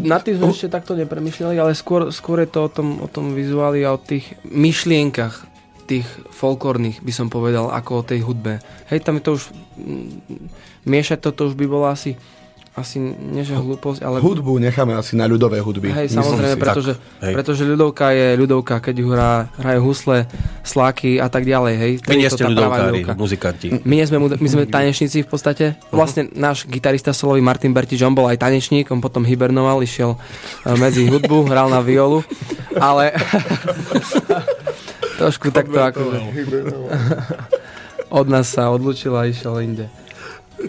Na 0.00 0.16
tým 0.16 0.40
sme 0.40 0.56
ešte 0.56 0.72
takto 0.72 0.96
nepremýšľali, 0.96 1.60
ale 1.60 1.76
skôr, 1.76 2.08
skôr 2.08 2.42
je 2.42 2.48
to 2.48 2.60
o 2.64 2.70
tom, 2.72 3.04
o 3.04 3.08
tom 3.12 3.36
vizuáli 3.36 3.84
a 3.84 3.92
o 3.92 4.00
tých 4.00 4.32
myšlienkach 4.48 5.49
tých 5.90 6.06
folklórnych, 6.30 7.02
by 7.02 7.12
som 7.12 7.26
povedal, 7.26 7.74
ako 7.74 7.90
o 8.00 8.06
tej 8.06 8.22
hudbe. 8.22 8.62
Hej, 8.86 9.02
tam 9.02 9.18
je 9.18 9.22
to 9.26 9.30
už... 9.34 9.42
Miešať 10.86 11.18
toto 11.18 11.50
už 11.50 11.58
by 11.58 11.66
bolo 11.66 11.90
asi 11.90 12.14
asi 12.70 13.02
nie 13.02 13.42
že 13.42 13.58
hlúposť, 13.58 14.00
ale... 14.06 14.22
Hudbu 14.22 14.62
necháme 14.62 14.94
asi 14.94 15.18
na 15.18 15.26
ľudové 15.26 15.58
hudby. 15.58 15.90
Hej, 15.90 16.14
samozrejme, 16.14 16.54
pretože, 16.54 16.94
tak, 17.18 17.34
pretože 17.34 17.62
ľudovka 17.66 18.14
je 18.14 18.38
ľudovka, 18.38 18.78
keď 18.78 18.94
ju 18.94 19.06
hrá, 19.10 19.50
hrajú 19.58 19.80
husle, 19.90 20.30
sláky 20.62 21.18
a 21.18 21.26
tak 21.26 21.50
ďalej. 21.50 21.74
Hej. 21.76 21.92
My 22.06 22.14
nie 22.14 22.30
ste 22.30 22.46
ľudovkári, 22.46 23.02
muzikanti. 23.18 23.66
My, 23.82 23.94
nie 23.98 24.06
sme, 24.06 24.22
my 24.22 24.48
sme 24.48 24.62
tanečníci 24.78 25.26
v 25.26 25.28
podstate. 25.28 25.64
Vlastne 25.90 26.30
náš 26.30 26.64
gitarista 26.70 27.10
solový 27.10 27.42
Martin 27.42 27.74
Bertič, 27.74 27.98
on 28.06 28.14
bol 28.14 28.30
aj 28.30 28.38
tanečník, 28.38 28.86
on 28.94 29.02
potom 29.02 29.26
hibernoval, 29.26 29.82
išiel 29.82 30.14
e, 30.14 30.18
medzi 30.78 31.10
hudbu, 31.10 31.50
hral 31.50 31.68
na 31.68 31.82
violu, 31.82 32.22
ale... 32.78 33.12
Trošku 35.20 35.52
takto 35.52 35.76
ako... 35.76 36.00
Od 38.10 38.26
nás 38.26 38.50
sa 38.50 38.72
odlučil 38.74 39.14
a 39.14 39.28
išiel 39.28 39.54
inde. 39.62 39.86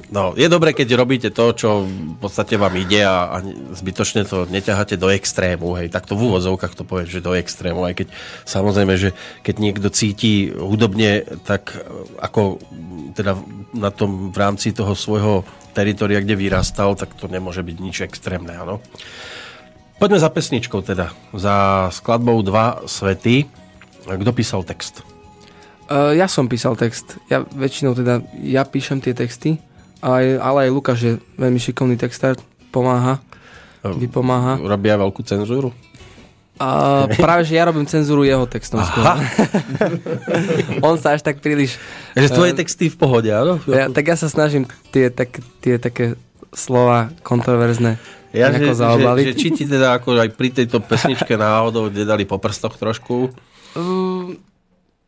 No, 0.08 0.32
je 0.38 0.48
dobre, 0.48 0.72
keď 0.72 0.88
robíte 0.96 1.30
to, 1.36 1.52
čo 1.52 1.84
v 1.84 2.16
podstate 2.22 2.56
vám 2.56 2.72
ide 2.80 3.04
a, 3.04 3.28
a 3.28 3.38
zbytočne 3.76 4.24
to 4.24 4.48
neťaháte 4.48 4.96
do 4.96 5.12
extrému, 5.12 5.76
hej, 5.76 5.92
takto 5.92 6.16
v 6.16 6.32
úvodzovkách 6.32 6.80
to 6.80 6.88
poviem, 6.88 7.12
že 7.12 7.20
do 7.20 7.36
extrému, 7.36 7.84
aj 7.84 8.04
keď 8.04 8.08
samozrejme, 8.48 8.94
že 8.96 9.10
keď 9.44 9.56
niekto 9.60 9.88
cíti 9.92 10.48
hudobne, 10.48 11.28
tak 11.44 11.76
ako 12.24 12.64
teda 13.20 13.36
na 13.76 13.92
tom 13.92 14.32
v 14.32 14.38
rámci 14.40 14.72
toho 14.72 14.96
svojho 14.96 15.44
teritoria, 15.76 16.24
kde 16.24 16.40
vyrastal, 16.40 16.96
tak 16.96 17.12
to 17.20 17.28
nemôže 17.28 17.60
byť 17.60 17.78
nič 17.82 17.98
extrémne, 18.08 18.56
áno. 18.56 18.80
Poďme 20.00 20.24
za 20.24 20.32
pesničkou 20.32 20.82
teda, 20.82 21.12
za 21.36 21.88
skladbou 21.94 22.40
Dva 22.42 22.82
svety. 22.88 23.61
Kto 24.06 24.32
písal 24.34 24.62
text? 24.66 25.06
Uh, 25.92 26.16
ja 26.16 26.26
som 26.26 26.48
písal 26.48 26.80
text. 26.80 27.20
Ja 27.28 27.44
väčšinou 27.44 27.94
teda, 27.94 28.24
ja 28.42 28.64
píšem 28.64 29.04
tie 29.04 29.12
texty, 29.12 29.60
ale, 30.00 30.40
ale 30.40 30.68
aj 30.68 30.72
Lukáš 30.72 31.00
je 31.04 31.14
veľmi 31.38 31.60
šikovný 31.60 32.00
textár, 32.00 32.40
pomáha, 32.72 33.20
vypomáha. 33.84 34.58
Robia 34.62 34.98
veľkú 34.98 35.22
cenzúru? 35.28 35.76
A 36.62 37.10
práve, 37.18 37.42
že 37.50 37.58
ja 37.58 37.66
robím 37.66 37.90
cenzúru 37.90 38.22
jeho 38.22 38.46
textom 38.46 38.86
skôr. 38.86 39.02
On 40.86 40.94
sa 40.94 41.18
až 41.18 41.26
tak 41.26 41.42
príliš... 41.42 41.82
Že 42.14 42.38
tvoje 42.38 42.54
uh, 42.54 42.58
texty 42.62 42.86
v 42.86 42.98
pohode, 43.02 43.30
áno? 43.34 43.58
Ja, 43.66 43.90
tak 43.90 44.06
ja 44.06 44.14
sa 44.14 44.30
snažím 44.30 44.70
tie, 44.94 45.10
tak, 45.10 45.42
tie 45.58 45.82
také 45.82 46.14
slova 46.54 47.10
kontroverzné 47.26 47.98
ja, 48.32 48.48
že, 48.56 48.72
že, 48.72 49.28
že, 49.28 49.34
či 49.36 49.48
ti 49.52 49.68
teda 49.68 50.00
ako 50.00 50.16
aj 50.16 50.32
pri 50.40 50.56
tejto 50.56 50.80
pesničke 50.80 51.36
náhodou 51.40 51.92
nedali 51.92 52.24
po 52.24 52.40
prstoch 52.40 52.80
trošku? 52.80 53.28
Uh, 53.76 54.36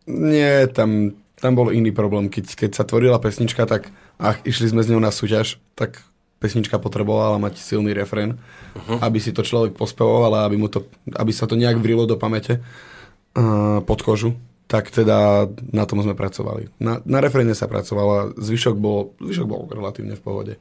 nie, 0.08 0.68
tam, 0.72 1.16
tam 1.40 1.52
bol 1.56 1.72
iný 1.72 1.92
problém. 1.92 2.28
Keď, 2.32 2.56
keď 2.56 2.72
sa 2.76 2.88
tvorila 2.88 3.20
pesnička, 3.20 3.68
tak 3.68 3.92
a 4.22 4.38
išli 4.46 4.72
sme 4.72 4.86
s 4.86 4.90
ňou 4.92 5.02
na 5.02 5.12
súťaž, 5.12 5.60
tak 5.76 6.00
pesnička 6.44 6.76
potrebovala 6.80 7.40
mať 7.40 7.60
silný 7.60 7.96
refrén, 7.96 8.36
uh-huh. 8.76 9.00
aby 9.00 9.20
si 9.20 9.32
to 9.32 9.48
človek 9.48 9.80
pospevoval 9.80 10.32
a 10.36 10.46
aby, 10.48 10.60
mu 10.60 10.68
to, 10.68 10.84
aby 11.16 11.32
sa 11.32 11.48
to 11.48 11.56
nejak 11.56 11.80
vrilo 11.80 12.04
do 12.04 12.20
pamäte 12.20 12.60
uh, 12.60 13.80
pod 13.84 14.04
kožu. 14.04 14.36
Tak 14.68 14.90
teda 14.92 15.48
na 15.76 15.84
tom 15.84 16.02
sme 16.04 16.16
pracovali. 16.16 16.72
Na, 16.80 17.04
na 17.04 17.20
refréne 17.20 17.52
sa 17.54 17.68
pracovalo 17.68 18.12
a 18.12 18.30
zvyšok 18.36 18.76
bol, 18.80 19.14
zvyšok 19.20 19.48
bol 19.48 19.68
relatívne 19.68 20.16
v 20.16 20.24
pohode. 20.24 20.54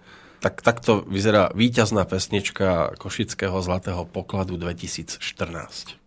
Tak 0.43 0.59
takto 0.59 1.07
vyzerá 1.07 1.55
víťazná 1.55 2.03
pesnička 2.03 2.99
Košického 2.99 3.63
zlatého 3.63 4.03
pokladu 4.11 4.59
2014. 4.59 6.02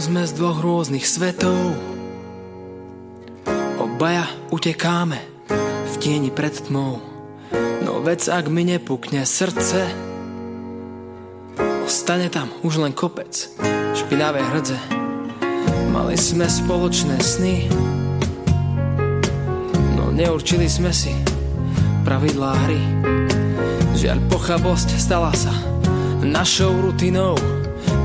sme 0.00 0.24
z 0.24 0.32
dvoch 0.32 0.64
rôznych 0.64 1.04
svetov. 1.04 1.76
Obaja 3.76 4.24
utekáme 4.48 5.20
v 5.84 5.94
tieni 6.00 6.32
pred 6.32 6.56
tmou. 6.56 7.04
No 7.84 8.00
vec, 8.00 8.24
ak 8.24 8.48
mi 8.48 8.64
nepukne 8.64 9.28
srdce, 9.28 9.92
ostane 11.84 12.32
tam 12.32 12.48
už 12.64 12.80
len 12.80 12.96
kopec, 12.96 13.28
špinavé 13.92 14.40
hrdze. 14.40 14.80
Mali 15.92 16.16
sme 16.16 16.48
spoločné 16.48 17.20
sny, 17.20 17.68
no 20.00 20.08
neurčili 20.16 20.64
sme 20.64 20.96
si 20.96 21.12
pravidlá 22.08 22.56
hry. 22.64 22.80
Žiaľ, 24.00 24.18
pochabosť 24.32 24.96
stala 24.96 25.36
sa 25.36 25.52
našou 26.24 26.72
rutinou. 26.88 27.36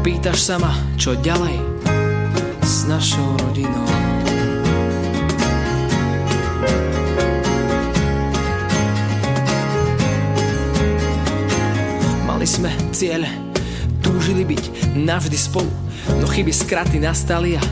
Pýtaš 0.03 0.43
sa 0.43 0.59
ma, 0.59 0.75
čo 0.99 1.15
ďalej? 1.15 1.74
Našou 2.85 3.33
rodinou. 3.41 3.85
Mali 12.29 12.45
sme 12.45 12.69
cieľ, 12.93 13.25
túžili 14.05 14.45
byť 14.45 14.93
navždy 14.93 15.37
spolu, 15.37 15.71
no 16.21 16.29
chyby 16.29 16.53
skraty 16.53 17.01
nastali 17.01 17.57
a 17.57 17.63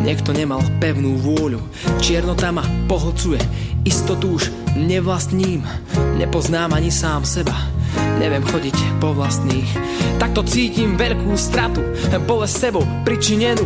niekto 0.00 0.32
nemal 0.32 0.64
pevnú 0.80 1.20
vôľu. 1.20 1.60
Čiernota 2.00 2.48
ma 2.48 2.64
pohlcuje, 2.88 3.40
istotu 3.84 4.40
už 4.40 4.48
nevlastním, 4.72 5.68
nepoznám 6.16 6.72
ani 6.72 6.88
sám 6.88 7.28
seba 7.28 7.75
neviem 8.18 8.42
chodiť 8.42 9.00
po 9.00 9.12
vlastných. 9.12 9.68
Takto 10.16 10.42
cítim 10.46 10.96
veľkú 10.96 11.36
stratu, 11.36 11.84
bolesť 12.24 12.56
sebou 12.68 12.84
pričinenú, 13.04 13.64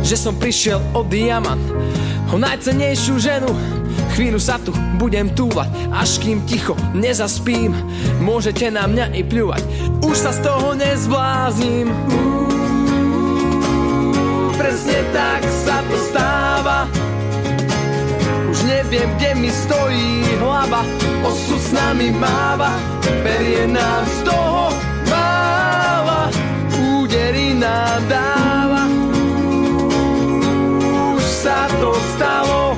že 0.00 0.16
som 0.16 0.36
prišiel 0.36 0.80
o 0.96 1.04
diamant, 1.04 1.60
o 2.32 2.36
najcenejšiu 2.40 3.14
ženu. 3.20 3.50
Chvíľu 4.16 4.40
sa 4.42 4.58
tu 4.58 4.74
budem 4.98 5.30
túvať, 5.32 5.70
až 5.94 6.18
kým 6.18 6.42
ticho 6.44 6.74
nezaspím. 6.92 7.76
Môžete 8.18 8.68
na 8.72 8.88
mňa 8.90 9.14
i 9.14 9.22
pľúvať, 9.22 9.62
už 10.02 10.16
sa 10.16 10.34
z 10.34 10.40
toho 10.44 10.74
nezblázním. 10.74 11.88
Presne 14.58 14.98
tak 15.14 15.42
sa 15.46 15.78
to 15.86 15.96
stáva 16.10 16.39
neviem, 18.66 19.08
kde 19.16 19.34
mi 19.34 19.50
stojí 19.50 20.26
hlava. 20.38 20.82
Osud 21.22 21.60
s 21.60 21.70
nami 21.72 22.10
máva, 22.10 22.74
berie 23.22 23.66
nám 23.66 24.02
z 24.06 24.18
toho 24.26 24.74
máva. 25.06 26.30
Údery 26.74 27.54
nám 27.54 28.00
dáva. 28.10 28.82
Už 31.14 31.22
sa 31.22 31.70
to 31.78 31.94
stalo. 32.16 32.74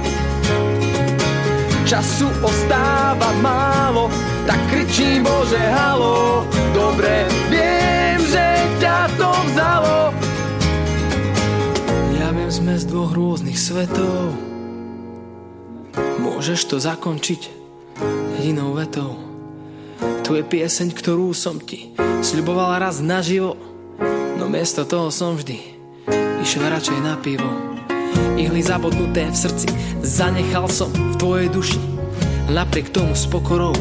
Času 1.85 2.25
ostáva 2.41 3.37
málo 3.45 4.09
Tak 4.49 4.57
kričím 4.73 5.29
Bože 5.29 5.61
halo. 5.61 6.49
Dobre 6.73 7.29
viem, 7.53 8.21
že 8.33 8.47
ťa 8.81 9.13
to 9.21 9.29
vzalo. 9.53 9.99
Ja 12.17 12.33
viem, 12.33 12.49
sme 12.49 12.75
z 12.81 12.85
dvoch 12.89 13.13
rôznych 13.13 13.61
svetov 13.61 14.52
Môžeš 16.43 16.75
to 16.75 16.83
zakončiť 16.83 17.55
jedinou 18.35 18.75
vetou. 18.75 19.15
Tu 20.27 20.35
je 20.35 20.43
pieseň, 20.43 20.91
ktorú 20.91 21.31
som 21.31 21.63
ti 21.63 21.95
sľubovala 22.19 22.83
raz 22.83 22.99
naživo, 22.99 23.55
no 24.43 24.51
miesto 24.51 24.83
toho 24.83 25.15
som 25.15 25.39
vždy 25.39 25.63
išiel 26.43 26.67
radšej 26.67 26.99
na 26.99 27.15
pivo. 27.15 27.47
Ihly 28.35 28.59
zabodnuté 28.59 29.31
v 29.31 29.39
srdci 29.39 29.71
zanechal 30.03 30.67
som 30.67 30.91
v 30.91 31.15
tvojej 31.15 31.47
duši. 31.47 31.79
Napriek 32.51 32.91
tomu 32.91 33.15
s 33.15 33.23
pokorou 33.31 33.79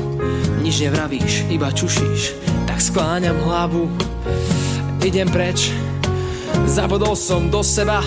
nič 0.61 0.85
nevravíš, 0.85 1.49
iba 1.49 1.73
čušíš. 1.73 2.37
Tak 2.69 2.77
skláňam 2.77 3.41
hlavu, 3.41 3.89
idem 5.01 5.33
preč. 5.33 5.73
Zabodol 6.69 7.17
som 7.17 7.49
do 7.49 7.65
seba 7.65 8.05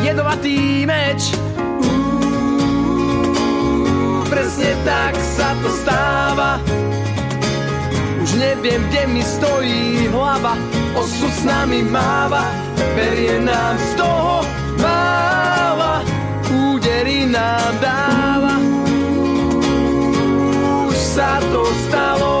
jedovatý 0.00 0.88
meč. 0.88 1.36
Presne 4.28 4.72
tak 4.84 5.14
sa 5.16 5.56
to 5.60 5.68
stáva. 5.82 6.60
Už 8.24 8.30
neviem, 8.40 8.80
kde 8.88 9.02
mi 9.06 9.22
stojí 9.22 10.08
hlava, 10.08 10.56
osud 10.96 11.32
s 11.32 11.42
nami 11.44 11.84
máva, 11.84 12.48
berie 12.96 13.36
nám 13.40 13.76
z 13.76 13.90
toho 14.00 14.40
máva, 14.80 16.00
údery 16.48 17.28
nám 17.28 17.72
dáva. 17.80 18.54
Už 20.88 20.96
sa 20.96 21.38
to 21.52 21.62
stalo, 21.88 22.34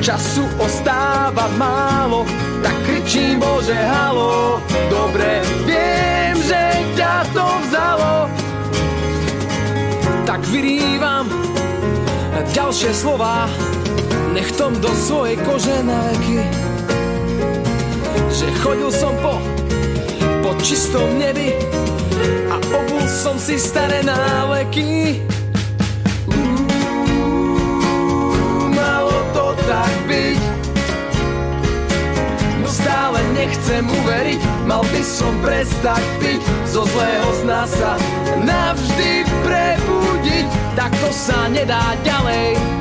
času 0.00 0.46
ostáva 0.62 1.50
málo, 1.58 2.24
tak 2.62 2.74
kričím 2.86 3.42
Bože 3.42 3.76
halo, 3.76 4.62
dobre 4.88 5.42
viem, 5.66 6.36
že 6.46 6.79
ďalšie 12.70 13.02
slova, 13.02 13.50
nech 14.30 14.46
tom 14.54 14.70
do 14.78 14.94
svojej 14.94 15.34
kože 15.42 15.82
na. 15.82 16.06
Že 18.30 18.46
chodil 18.62 18.90
som 18.94 19.10
po, 19.18 19.42
po 20.38 20.54
čistom 20.62 21.18
nebi 21.18 21.50
a 22.46 22.62
obul 22.70 23.02
som 23.10 23.42
si 23.42 23.58
staré 23.58 24.06
náleky. 24.06 25.18
malo 28.70 29.18
to 29.34 29.46
tak 29.66 29.94
byť, 30.06 30.40
no 32.62 32.70
stále 32.70 33.18
nechcem 33.34 33.82
uveriť, 33.82 34.40
mal 34.70 34.86
by 34.86 35.02
som 35.02 35.34
prestať 35.42 36.06
piť, 36.22 36.38
zo 36.70 36.86
zlého 36.86 37.30
sna 37.34 37.66
sa 37.66 37.98
navždy 38.38 39.26
prebudiť, 39.42 40.59
tak 40.78 40.92
to 40.98 41.10
sa 41.12 41.48
nedá 41.48 41.94
ďalej. 42.02 42.80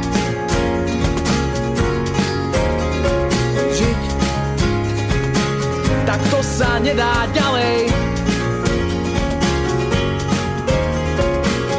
tak 6.10 6.26
to 6.34 6.42
sa 6.42 6.82
nedá 6.82 7.30
ďalej. 7.38 7.86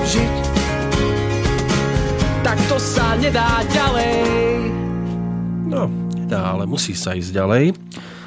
Žiť, 0.07 0.35
tak 2.47 2.59
to 2.71 2.79
sa 2.79 3.19
nedá 3.19 3.67
ďalej. 3.75 4.15
No, 5.67 5.91
nedá, 6.15 6.55
ale 6.55 6.71
musí 6.71 6.95
sa 6.95 7.19
ísť 7.19 7.35
ďalej. 7.35 7.75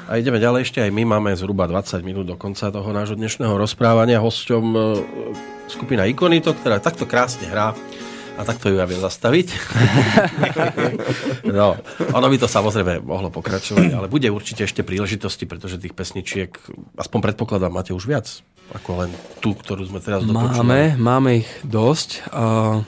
A 0.04 0.20
ideme 0.20 0.36
ďalej, 0.36 0.68
ešte 0.68 0.84
aj 0.84 0.92
my 0.92 1.08
máme 1.08 1.32
zhruba 1.32 1.64
20 1.64 2.04
minút 2.04 2.28
do 2.28 2.36
konca 2.36 2.68
toho 2.68 2.92
nášho 2.92 3.16
dnešného 3.16 3.56
rozprávania. 3.56 4.20
Hosťom 4.20 4.64
e, 4.76 4.80
skupina 5.74 6.06
Ikonito, 6.06 6.54
ktorá 6.54 6.78
takto 6.78 7.04
krásne 7.04 7.50
hrá 7.50 7.74
a 8.34 8.42
takto 8.42 8.66
ju 8.70 8.78
ja 8.78 8.86
viem 8.86 8.98
zastaviť. 8.98 9.48
no, 11.58 11.78
ono 12.10 12.26
by 12.26 12.36
to 12.38 12.46
samozrejme 12.50 13.02
mohlo 13.02 13.30
pokračovať, 13.30 13.94
ale 13.94 14.06
bude 14.10 14.26
určite 14.30 14.66
ešte 14.66 14.82
príležitosti, 14.82 15.46
pretože 15.46 15.78
tých 15.78 15.94
pesničiek, 15.94 16.50
aspoň 16.98 17.30
predpokladám, 17.30 17.70
máte 17.70 17.94
už 17.94 18.10
viac 18.10 18.26
ako 18.72 19.04
len 19.04 19.10
tú, 19.44 19.52
ktorú 19.52 19.84
sme 19.86 20.00
teraz 20.00 20.24
dopočuli. 20.24 20.56
Máme, 20.56 20.80
máme 20.96 21.30
ich 21.44 21.50
dosť. 21.62 22.26
Uh, 22.32 22.80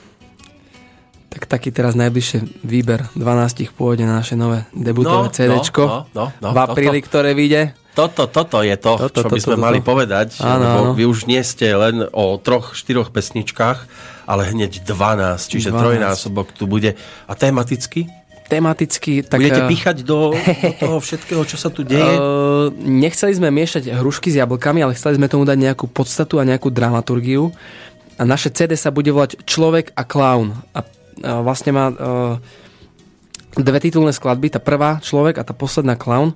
tak 1.29 1.45
taký 1.45 1.69
teraz 1.69 1.93
najbližšie 1.93 2.65
výber 2.65 3.13
12 3.13 3.69
pôjde 3.77 4.09
na 4.09 4.25
naše 4.25 4.33
nové 4.33 4.65
debutové 4.73 5.29
no, 5.29 5.33
CDčko 5.33 5.83
no, 5.85 5.97
no, 6.17 6.25
no, 6.41 6.49
no, 6.49 6.49
v 6.49 6.57
apríli, 6.57 6.99
toto. 7.03 7.07
ktoré 7.13 7.37
vyjde. 7.37 7.77
Toto, 7.97 8.29
toto 8.29 8.61
je 8.61 8.77
to, 8.77 8.93
toto, 9.09 9.25
čo 9.25 9.27
by 9.33 9.39
sme 9.41 9.55
toto, 9.57 9.65
mali 9.65 9.79
toto. 9.81 9.89
povedať. 9.89 10.37
Áno, 10.45 10.65
áno. 10.69 10.81
Vy 10.93 11.09
už 11.09 11.25
nie 11.25 11.41
ste 11.41 11.73
len 11.73 12.05
o 12.13 12.37
troch, 12.37 12.77
štyroch 12.77 13.09
pesničkách, 13.09 13.89
ale 14.29 14.53
hneď 14.53 14.85
12, 14.85 15.41
čiže 15.49 15.73
12. 15.73 15.81
trojnásobok 15.81 16.53
tu 16.53 16.69
bude. 16.69 16.93
A 17.25 17.33
tematicky? 17.33 18.05
tematicky... 18.47 19.27
Tak, 19.27 19.43
Budete 19.43 19.67
eh, 19.67 19.69
píchať 19.69 19.97
do, 20.07 20.31
do 20.31 20.71
toho 20.81 20.97
všetkého, 21.03 21.43
čo 21.43 21.59
sa 21.59 21.67
tu 21.67 21.83
deje? 21.83 21.99
Uh, 21.99 22.71
nechceli 22.79 23.35
sme 23.35 23.51
miešať 23.51 23.91
hrušky 23.91 24.31
s 24.31 24.39
jablkami, 24.39 24.79
ale 24.81 24.95
chceli 24.95 25.19
sme 25.19 25.27
tomu 25.27 25.43
dať 25.43 25.59
nejakú 25.59 25.91
podstatu 25.91 26.39
a 26.39 26.47
nejakú 26.47 26.71
dramaturgiu. 26.71 27.51
A 28.17 28.23
naše 28.25 28.49
CD 28.49 28.73
sa 28.79 28.89
bude 28.89 29.13
volať 29.13 29.43
Človek 29.45 29.93
a 29.93 30.07
klaun. 30.07 30.55
A, 30.71 30.81
uh, 30.81 31.43
vlastne 31.43 31.75
má 31.75 31.91
uh, 31.91 32.39
dve 33.61 33.79
titulné 33.81 34.13
skladby. 34.13 34.53
Tá 34.53 34.61
prvá 34.61 34.99
Človek 35.01 35.41
a 35.41 35.47
tá 35.47 35.53
posledná 35.53 35.97
klaun. 35.97 36.33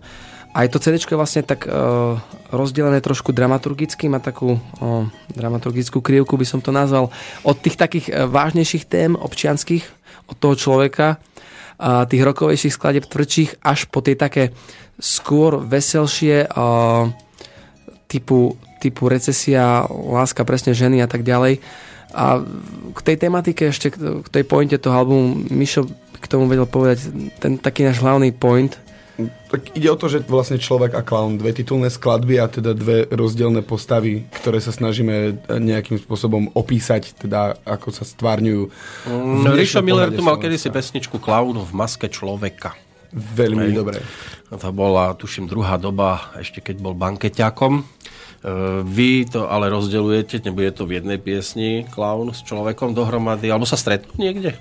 Aj 0.51 0.67
to 0.67 0.83
CD 0.83 0.99
je 0.99 1.15
vlastne 1.15 1.47
tak 1.47 1.63
uh, 1.63 2.19
rozdelené 2.51 2.99
trošku 2.99 3.31
dramaturgicky, 3.31 4.11
má 4.11 4.19
takú 4.19 4.59
uh, 4.59 5.07
dramaturgickú 5.31 6.03
krivku, 6.03 6.35
by 6.35 6.43
som 6.43 6.59
to 6.59 6.75
nazval, 6.75 7.07
od 7.47 7.55
tých 7.55 7.79
takých 7.79 8.11
uh, 8.11 8.27
vážnejších 8.27 8.83
tém 8.83 9.15
občianských, 9.15 9.87
od 10.27 10.35
toho 10.35 10.59
človeka, 10.59 11.23
uh, 11.79 12.03
tých 12.03 12.27
rokovejších 12.27 12.75
skladeb 12.75 13.07
tvrdších, 13.07 13.63
až 13.63 13.87
po 13.87 14.03
tie 14.03 14.19
také 14.19 14.51
skôr 14.99 15.55
veselšie 15.63 16.51
uh, 16.51 17.07
typu, 18.11 18.59
typu 18.83 19.07
recesia, 19.07 19.87
láska 19.87 20.43
presne 20.43 20.75
ženy 20.75 20.99
a 20.99 21.07
tak 21.07 21.23
ďalej. 21.23 21.63
A 22.11 22.43
k 22.91 22.99
tej 22.99 23.23
tematike 23.23 23.71
ešte, 23.71 23.87
k 23.95 24.27
tej 24.27 24.43
pointe 24.43 24.75
toho 24.75 24.99
albumu, 24.99 25.47
Mišo 25.47 25.87
k 26.21 26.25
tomu 26.29 26.45
vedel 26.45 26.69
povedať, 26.69 27.09
ten 27.41 27.57
taký 27.57 27.83
náš 27.89 27.99
hlavný 27.99 28.29
point, 28.31 28.77
tak 29.51 29.75
ide 29.75 29.91
o 29.91 29.99
to, 29.99 30.07
že 30.07 30.23
vlastne 30.25 30.57
človek 30.57 30.95
a 30.95 31.03
clown, 31.03 31.37
dve 31.37 31.51
titulné 31.51 31.91
skladby 31.91 32.39
a 32.39 32.47
teda 32.47 32.71
dve 32.71 33.05
rozdielne 33.11 33.61
postavy, 33.61 34.25
ktoré 34.41 34.63
sa 34.63 34.71
snažíme 34.71 35.45
nejakým 35.51 35.99
spôsobom 35.99 36.49
opísať, 36.55 37.13
teda 37.19 37.59
ako 37.67 37.91
sa 37.91 38.07
stvárňujú. 38.07 38.71
Mm, 39.05 39.51
Rišo 39.51 39.83
Miller 39.83 40.09
tu 40.09 40.23
mal 40.23 40.39
kedysi 40.39 40.71
pesničku 40.71 41.19
Clown 41.19 41.59
v 41.59 41.71
maske 41.75 42.07
človeka. 42.07 42.73
Veľmi 43.11 43.69
Hej. 43.69 43.75
dobré. 43.75 43.99
A 44.49 44.55
to 44.55 44.71
bola, 44.71 45.11
tuším, 45.19 45.51
druhá 45.51 45.75
doba, 45.75 46.31
ešte 46.39 46.63
keď 46.63 46.79
bol 46.79 46.95
bankeťakom. 46.95 47.73
E, 47.75 47.83
vy 48.87 49.27
to 49.27 49.51
ale 49.51 49.67
rozdeľujete, 49.67 50.47
nebude 50.47 50.71
to 50.71 50.87
v 50.87 51.03
jednej 51.03 51.19
piesni 51.19 51.83
Clown 51.91 52.31
s 52.31 52.39
človekom 52.47 52.95
dohromady, 52.95 53.51
alebo 53.51 53.67
sa 53.67 53.75
stretnú 53.75 54.15
niekde? 54.15 54.55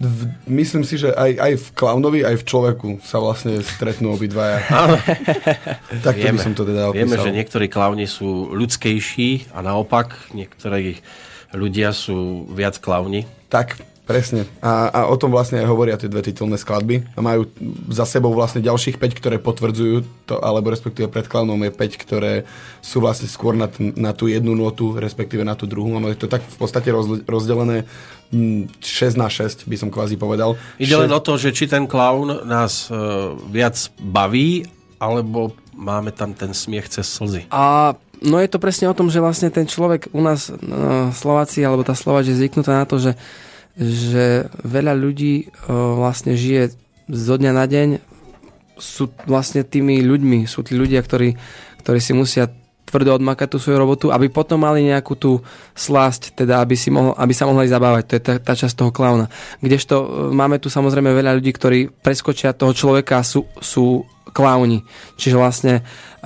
Uh, 0.00 0.32
myslím 0.48 0.80
si, 0.80 0.96
že 0.96 1.12
aj, 1.12 1.30
aj 1.36 1.52
v 1.60 1.66
klaunovi, 1.76 2.20
aj 2.24 2.40
v 2.40 2.44
človeku 2.48 2.88
sa 3.04 3.20
vlastne 3.20 3.60
stretnú 3.60 4.16
obidvaja. 4.16 4.64
tak 6.06 6.16
vieme, 6.16 6.40
by 6.40 6.44
som 6.48 6.56
to 6.56 6.64
teda 6.64 6.88
opísal. 6.88 7.04
Vieme, 7.04 7.16
že 7.20 7.30
niektorí 7.36 7.68
klauni 7.68 8.08
sú 8.08 8.48
ľudskejší 8.56 9.52
a 9.52 9.60
naopak 9.60 10.32
niektorí 10.32 11.04
ľudia 11.52 11.92
sú 11.92 12.48
viac 12.48 12.80
klauni. 12.80 13.28
Tak, 13.52 13.76
Presne. 14.10 14.42
A, 14.58 14.90
a 14.90 15.00
o 15.06 15.14
tom 15.14 15.30
vlastne 15.30 15.62
aj 15.62 15.70
hovoria 15.70 15.94
tie 15.94 16.10
dve 16.10 16.26
titulné 16.26 16.58
skladby. 16.58 17.14
A 17.14 17.22
majú 17.22 17.46
za 17.94 18.02
sebou 18.02 18.34
vlastne 18.34 18.58
ďalších 18.58 18.98
5, 18.98 19.14
ktoré 19.22 19.38
potvrdzujú 19.38 20.26
to, 20.26 20.34
alebo 20.42 20.74
respektíve 20.74 21.06
pred 21.06 21.30
klaunom 21.30 21.62
je 21.62 21.70
5, 21.70 22.02
ktoré 22.02 22.42
sú 22.82 22.98
vlastne 22.98 23.30
skôr 23.30 23.54
na, 23.54 23.70
t- 23.70 23.94
na 23.94 24.10
tú 24.10 24.26
jednu 24.26 24.58
notu, 24.58 24.98
respektíve 24.98 25.46
na 25.46 25.54
tú 25.54 25.70
druhú. 25.70 25.86
Máme 25.94 26.18
to 26.18 26.26
tak 26.26 26.42
v 26.42 26.56
podstate 26.58 26.90
rozdelené 27.22 27.86
6 28.34 29.14
na 29.14 29.30
6, 29.30 29.70
by 29.70 29.76
som 29.78 29.94
kvázi 29.94 30.18
povedal. 30.18 30.58
Ide 30.82 30.98
6... 30.98 31.06
len 31.06 31.12
o 31.14 31.22
to, 31.22 31.38
že 31.38 31.54
či 31.54 31.70
ten 31.70 31.86
klaun 31.86 32.34
nás 32.42 32.90
uh, 32.90 33.38
viac 33.46 33.78
baví, 34.02 34.66
alebo 34.98 35.54
máme 35.70 36.10
tam 36.10 36.34
ten 36.34 36.50
smiech 36.50 36.90
cez 36.90 37.06
slzy. 37.06 37.46
A 37.54 37.94
No 38.20 38.36
je 38.36 38.52
to 38.52 38.60
presne 38.60 38.84
o 38.84 38.92
tom, 38.92 39.08
že 39.08 39.16
vlastne 39.16 39.48
ten 39.48 39.64
človek 39.64 40.12
u 40.12 40.20
nás, 40.20 40.52
uh, 40.52 41.08
Slováci, 41.08 41.64
alebo 41.64 41.80
tá 41.80 41.96
Slovač 41.96 42.28
je 42.28 42.36
zvyknutá 42.36 42.76
na 42.76 42.84
to, 42.84 43.00
že 43.00 43.16
že 43.78 44.50
veľa 44.66 44.94
ľudí 44.96 45.52
vlastne 45.70 46.34
žije 46.34 46.74
zo 47.10 47.34
dňa 47.38 47.52
na 47.54 47.66
deň, 47.66 47.88
sú 48.80 49.12
vlastne 49.28 49.60
tými 49.62 50.00
ľuďmi, 50.00 50.48
sú 50.48 50.64
tí 50.64 50.72
ľudia, 50.72 51.04
ktorí, 51.04 51.36
ktorí 51.84 52.00
si 52.00 52.16
musia 52.16 52.48
tvrdo 52.90 53.22
odmakať 53.22 53.54
tú 53.54 53.62
svoju 53.62 53.78
robotu, 53.78 54.06
aby 54.10 54.26
potom 54.26 54.66
mali 54.66 54.82
nejakú 54.82 55.14
tú 55.14 55.38
slásť, 55.78 56.34
teda 56.34 56.58
aby, 56.58 56.74
si 56.74 56.90
mohol, 56.90 57.14
aby 57.14 57.30
sa 57.30 57.46
mohli 57.46 57.70
zabávať. 57.70 58.02
To 58.02 58.12
je 58.18 58.22
tá, 58.26 58.34
tá 58.42 58.52
časť 58.58 58.74
toho 58.74 58.90
klauna. 58.90 59.30
Kdežto 59.62 59.94
e, 59.94 60.06
máme 60.34 60.58
tu 60.58 60.66
samozrejme 60.66 61.14
veľa 61.14 61.38
ľudí, 61.38 61.54
ktorí 61.54 61.78
preskočia 62.02 62.50
toho 62.50 62.74
človeka 62.74 63.22
a 63.22 63.26
sú, 63.26 63.46
sú 63.62 64.02
klauni. 64.34 64.82
Čiže 65.14 65.38
vlastne 65.38 65.74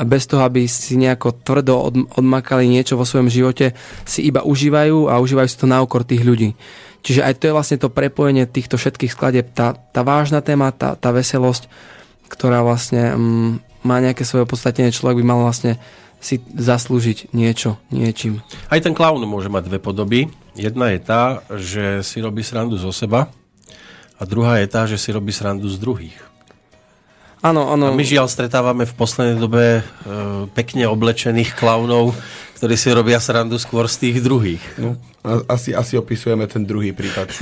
bez 0.08 0.24
toho, 0.24 0.40
aby 0.40 0.64
si 0.64 0.96
nejako 0.96 1.36
tvrdo 1.44 1.74
od, 1.76 1.94
odmakali 2.16 2.64
niečo 2.64 2.96
vo 2.96 3.04
svojom 3.04 3.28
živote, 3.28 3.76
si 4.08 4.24
iba 4.24 4.40
užívajú 4.40 5.12
a 5.12 5.20
užívajú 5.20 5.48
si 5.52 5.60
to 5.60 5.68
na 5.68 5.84
okor 5.84 6.00
tých 6.08 6.24
ľudí. 6.24 6.56
Čiže 7.04 7.20
aj 7.20 7.34
to 7.36 7.44
je 7.46 7.56
vlastne 7.56 7.76
to 7.76 7.92
prepojenie 7.92 8.48
týchto 8.48 8.80
všetkých 8.80 9.12
skladieb, 9.12 9.46
tá, 9.52 9.76
tá 9.76 10.00
vážna 10.00 10.40
téma, 10.40 10.72
tá, 10.72 10.96
tá 10.96 11.12
veselosť, 11.12 11.68
ktorá 12.32 12.64
vlastne 12.64 13.12
mm, 13.12 13.84
má 13.84 14.00
nejaké 14.00 14.24
svoje 14.24 14.48
podstatenie, 14.48 14.88
človek 14.88 15.20
by 15.20 15.24
mal 15.28 15.44
vlastne 15.44 15.76
si 16.24 16.40
zaslúžiť 16.40 17.36
niečo, 17.36 17.76
niečím. 17.92 18.40
Aj 18.72 18.80
ten 18.80 18.96
klaun 18.96 19.20
môže 19.28 19.52
mať 19.52 19.68
dve 19.68 19.76
podoby. 19.76 20.32
Jedna 20.56 20.96
je 20.96 21.00
tá, 21.04 21.44
že 21.52 22.00
si 22.00 22.24
robí 22.24 22.40
srandu 22.40 22.80
zo 22.80 22.88
seba 22.88 23.28
a 24.16 24.22
druhá 24.24 24.56
je 24.64 24.68
tá, 24.72 24.88
že 24.88 24.96
si 24.96 25.12
robí 25.12 25.36
srandu 25.36 25.68
z 25.68 25.76
druhých. 25.76 26.16
Áno, 27.44 27.68
áno. 27.68 27.92
A 27.92 27.96
my 27.96 28.00
žiaľ 28.00 28.24
stretávame 28.24 28.88
v 28.88 28.96
poslednej 28.96 29.36
dobe 29.36 29.64
e, 29.76 29.82
pekne 30.56 30.88
oblečených 30.88 31.52
klaunov, 31.52 32.16
ktorí 32.56 32.72
si 32.80 32.88
robia 32.88 33.20
srandu 33.20 33.60
skôr 33.60 33.84
z 33.84 34.08
tých 34.08 34.24
druhých. 34.24 34.64
No, 34.80 34.96
asi, 35.52 35.76
asi 35.76 36.00
opisujeme 36.00 36.48
ten 36.48 36.64
druhý 36.64 36.96
prípad. 36.96 37.36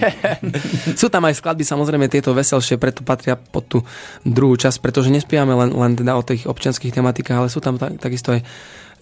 Sú 1.00 1.12
tam 1.12 1.28
aj 1.28 1.36
skladby, 1.36 1.60
samozrejme 1.60 2.08
tieto 2.08 2.32
veselšie, 2.32 2.80
preto 2.80 3.04
patria 3.04 3.36
pod 3.36 3.68
tú 3.68 3.78
druhú 4.24 4.56
časť, 4.56 4.80
pretože 4.80 5.12
nespievame 5.12 5.52
len, 5.60 5.76
len 5.76 5.92
teda 5.92 6.16
o 6.16 6.24
tých 6.24 6.48
občianských 6.48 6.96
tematikách, 6.96 7.36
ale 7.36 7.52
sú 7.52 7.60
tam 7.60 7.76
tak, 7.76 8.00
takisto 8.00 8.32
aj 8.32 8.40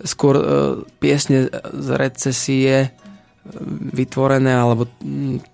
skôr 0.02 0.34
uh, 0.34 0.44
piesne 0.98 1.46
z 1.70 1.88
recesie 1.94 2.74
e, 2.82 2.88
vytvorené 3.94 4.58
alebo 4.58 4.90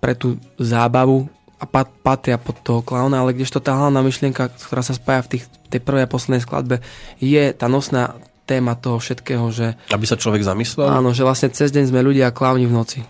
pre 0.00 0.16
tú 0.16 0.40
zábavu 0.56 1.28
a 1.56 1.64
patria 1.80 2.36
pod 2.36 2.60
toho 2.60 2.80
klauna, 2.84 3.24
ale 3.24 3.32
kdežto 3.32 3.64
tá 3.64 3.72
hlavná 3.72 4.04
myšlienka, 4.04 4.52
ktorá 4.52 4.84
sa 4.84 4.92
spája 4.92 5.24
v 5.24 5.30
tých, 5.36 5.44
tej 5.72 5.80
prvej 5.80 6.04
a 6.04 6.12
poslednej 6.12 6.44
skladbe, 6.44 6.84
je 7.16 7.52
tá 7.56 7.64
nosná 7.66 8.20
téma 8.44 8.76
toho 8.76 9.00
všetkého, 9.00 9.48
že... 9.50 9.74
Aby 9.90 10.06
sa 10.06 10.20
človek 10.20 10.44
zamyslel? 10.44 10.86
Áno, 10.86 11.16
že 11.16 11.24
vlastne 11.24 11.48
cez 11.50 11.72
deň 11.72 11.90
sme 11.90 12.04
ľudia 12.04 12.28
a 12.30 12.36
klauni 12.36 12.68
v 12.68 12.76
noci. 12.76 13.00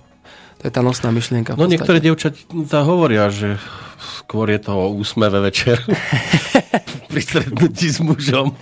To 0.62 0.62
je 0.64 0.72
tá 0.72 0.80
nosná 0.80 1.12
myšlienka. 1.12 1.58
No 1.58 1.68
niektoré 1.68 2.00
dievčatá 2.00 2.80
hovoria, 2.86 3.28
že 3.28 3.60
skôr 4.24 4.48
je 4.48 4.60
to 4.62 4.72
o 4.72 4.94
úsmeve 4.96 5.42
večer 5.42 5.76
pri 7.12 7.20
stretnutí 7.20 7.92
s 7.92 8.00
mužom. 8.00 8.56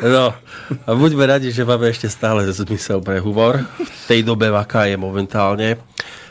no, 0.00 0.24
a 0.84 0.90
buďme 0.92 1.24
radi, 1.28 1.48
že 1.52 1.68
máme 1.68 1.92
ešte 1.92 2.08
stále 2.08 2.48
zmysel 2.48 3.04
pre 3.04 3.20
humor 3.20 3.64
v 3.76 4.02
tej 4.08 4.20
dobe, 4.24 4.48
aká 4.48 4.88
je 4.88 4.96
momentálne. 4.96 5.76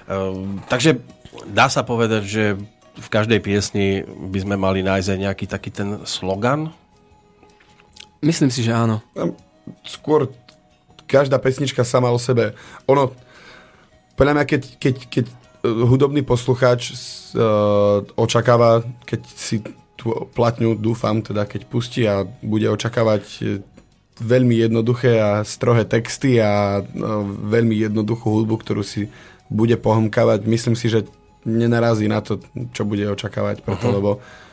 Ehm, 0.09 0.61
takže 0.69 1.01
dá 1.49 1.67
sa 1.69 1.85
povedať, 1.85 2.23
že 2.25 2.43
v 2.97 3.07
každej 3.07 3.39
piesni 3.39 4.03
by 4.05 4.39
sme 4.43 4.55
mali 4.59 4.83
nájsť 4.83 5.09
aj 5.09 5.19
nejaký 5.19 5.45
taký 5.47 5.69
ten 5.71 5.89
slogan? 6.03 6.75
Myslím 8.21 8.53
si, 8.53 8.61
že 8.61 8.75
áno. 8.75 9.01
Skôr 9.87 10.29
každá 11.09 11.41
pesnička 11.41 11.81
sama 11.83 12.13
o 12.13 12.19
sebe. 12.21 12.53
Ono, 12.87 13.11
podľa 14.15 14.33
mňa, 14.37 14.45
keď, 14.45 14.61
keď, 14.77 14.95
keď 15.09 15.25
e, 15.27 15.33
hudobný 15.67 16.21
poslucháč 16.21 16.93
uh, 17.35 18.05
očakáva, 18.15 18.85
keď 19.03 19.21
si 19.33 19.59
tú 19.99 20.29
platňu, 20.31 20.77
dúfam, 20.77 21.19
teda 21.19 21.43
keď 21.49 21.61
pustí 21.67 22.05
a 22.05 22.23
bude 22.39 22.69
očakávať 22.69 23.23
e, 23.41 23.41
veľmi 24.21 24.61
jednoduché 24.61 25.17
a 25.17 25.41
strohé 25.41 25.89
texty 25.89 26.37
a 26.37 26.79
uh, 26.79 26.85
veľmi 27.25 27.73
jednoduchú 27.89 28.29
hudbu, 28.29 28.61
ktorú 28.61 28.85
si 28.85 29.09
bude 29.51 29.75
pohomkávať, 29.75 30.47
myslím 30.47 30.79
si, 30.79 30.87
že 30.87 31.03
nenarazí 31.43 32.07
na 32.07 32.23
to, 32.23 32.39
čo 32.71 32.87
bude 32.87 33.03
očakávať, 33.11 33.61
preto, 33.67 33.91
uh-huh. 33.91 33.97
lebo 33.99 34.11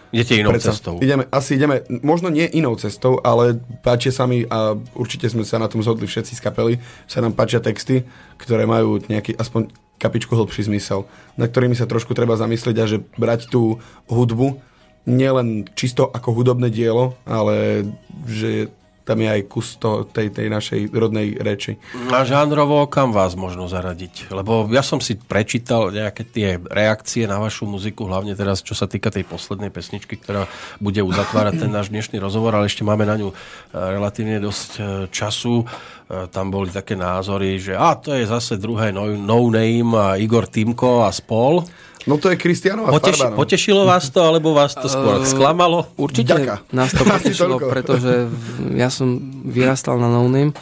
Idete 0.09 0.40
inou 0.40 0.57
predsa, 0.57 0.72
cestou. 0.72 0.96
Ideme, 1.05 1.28
asi 1.28 1.61
ideme, 1.61 1.84
možno 2.01 2.32
nie 2.32 2.49
inou 2.49 2.72
cestou, 2.80 3.20
ale 3.20 3.61
páčia 3.84 4.09
sa 4.09 4.24
mi 4.24 4.40
a 4.49 4.72
určite 4.96 5.28
sme 5.28 5.44
sa 5.44 5.61
na 5.61 5.68
tom 5.68 5.84
zhodli 5.84 6.09
všetci 6.09 6.32
z 6.32 6.40
kapely, 6.40 6.74
sa 7.05 7.20
nám 7.20 7.36
páčia 7.36 7.61
texty, 7.61 8.09
ktoré 8.40 8.64
majú 8.64 9.05
nejaký 9.05 9.36
aspoň 9.36 9.68
kapičku 10.01 10.32
hlbší 10.32 10.72
zmysel, 10.72 11.05
na 11.36 11.44
ktorými 11.44 11.76
sa 11.76 11.84
trošku 11.84 12.16
treba 12.16 12.40
zamyslieť 12.40 12.76
a 12.80 12.88
že 12.88 13.05
brať 13.20 13.53
tú 13.53 13.84
hudbu 14.09 14.64
nielen 15.05 15.68
čisto 15.76 16.09
ako 16.09 16.40
hudobné 16.40 16.72
dielo, 16.72 17.16
ale 17.28 17.84
že 18.24 18.72
tam 19.09 19.25
je 19.25 19.29
aj 19.33 19.43
kus 19.49 19.81
to, 19.81 20.05
tej, 20.05 20.29
tej 20.29 20.53
našej 20.53 20.93
rodnej 20.93 21.41
reči. 21.41 21.81
A 22.13 22.29
žánrovo 22.29 22.85
kam 22.93 23.17
vás 23.17 23.33
možno 23.33 23.65
zaradiť? 23.65 24.29
Lebo 24.29 24.69
ja 24.69 24.85
som 24.85 25.01
si 25.01 25.17
prečítal 25.17 25.89
nejaké 25.89 26.29
tie 26.29 26.61
reakcie 26.61 27.25
na 27.25 27.41
vašu 27.41 27.65
muziku, 27.65 28.05
hlavne 28.05 28.37
teraz, 28.37 28.61
čo 28.61 28.77
sa 28.77 28.85
týka 28.85 29.09
tej 29.09 29.25
poslednej 29.25 29.73
pesničky, 29.73 30.21
ktorá 30.21 30.45
bude 30.77 31.01
uzatvárať 31.01 31.65
ten 31.65 31.73
náš 31.73 31.89
dnešný 31.89 32.21
rozhovor, 32.21 32.53
ale 32.53 32.69
ešte 32.69 32.85
máme 32.85 33.09
na 33.09 33.17
ňu 33.17 33.33
e, 33.33 33.35
relatívne 33.73 34.37
dosť 34.45 34.71
e, 34.77 34.81
času. 35.09 35.65
E, 36.09 36.25
tam 36.33 36.49
boli 36.49 36.73
také 36.73 36.97
názory, 36.97 37.61
že 37.61 37.77
a 37.77 37.93
to 37.93 38.17
je 38.17 38.25
zase 38.25 38.57
druhé 38.57 38.89
no, 38.97 39.05
no 39.13 39.53
Name 39.53 39.93
a 39.93 40.17
Igor 40.17 40.49
Timko 40.49 41.05
a 41.05 41.13
spol. 41.13 41.61
No 42.09 42.17
to 42.17 42.33
je 42.33 42.41
Kristianová 42.41 42.89
Poteši, 42.89 43.21
farba. 43.21 43.33
No. 43.37 43.37
Potešilo 43.37 43.83
vás 43.85 44.09
to, 44.09 44.25
alebo 44.25 44.57
vás 44.57 44.73
to 44.73 44.89
skôr 44.89 45.21
uh, 45.21 45.29
sklamalo? 45.29 45.93
Určite 46.01 46.41
Ďaka. 46.41 46.65
nás 46.73 46.97
to 46.97 47.05
potešilo, 47.13 47.61
pretože 47.61 48.33
ja 48.73 48.89
som 48.89 49.21
vyrastal 49.45 50.01
na 50.01 50.09
No 50.09 50.25
Name, 50.25 50.57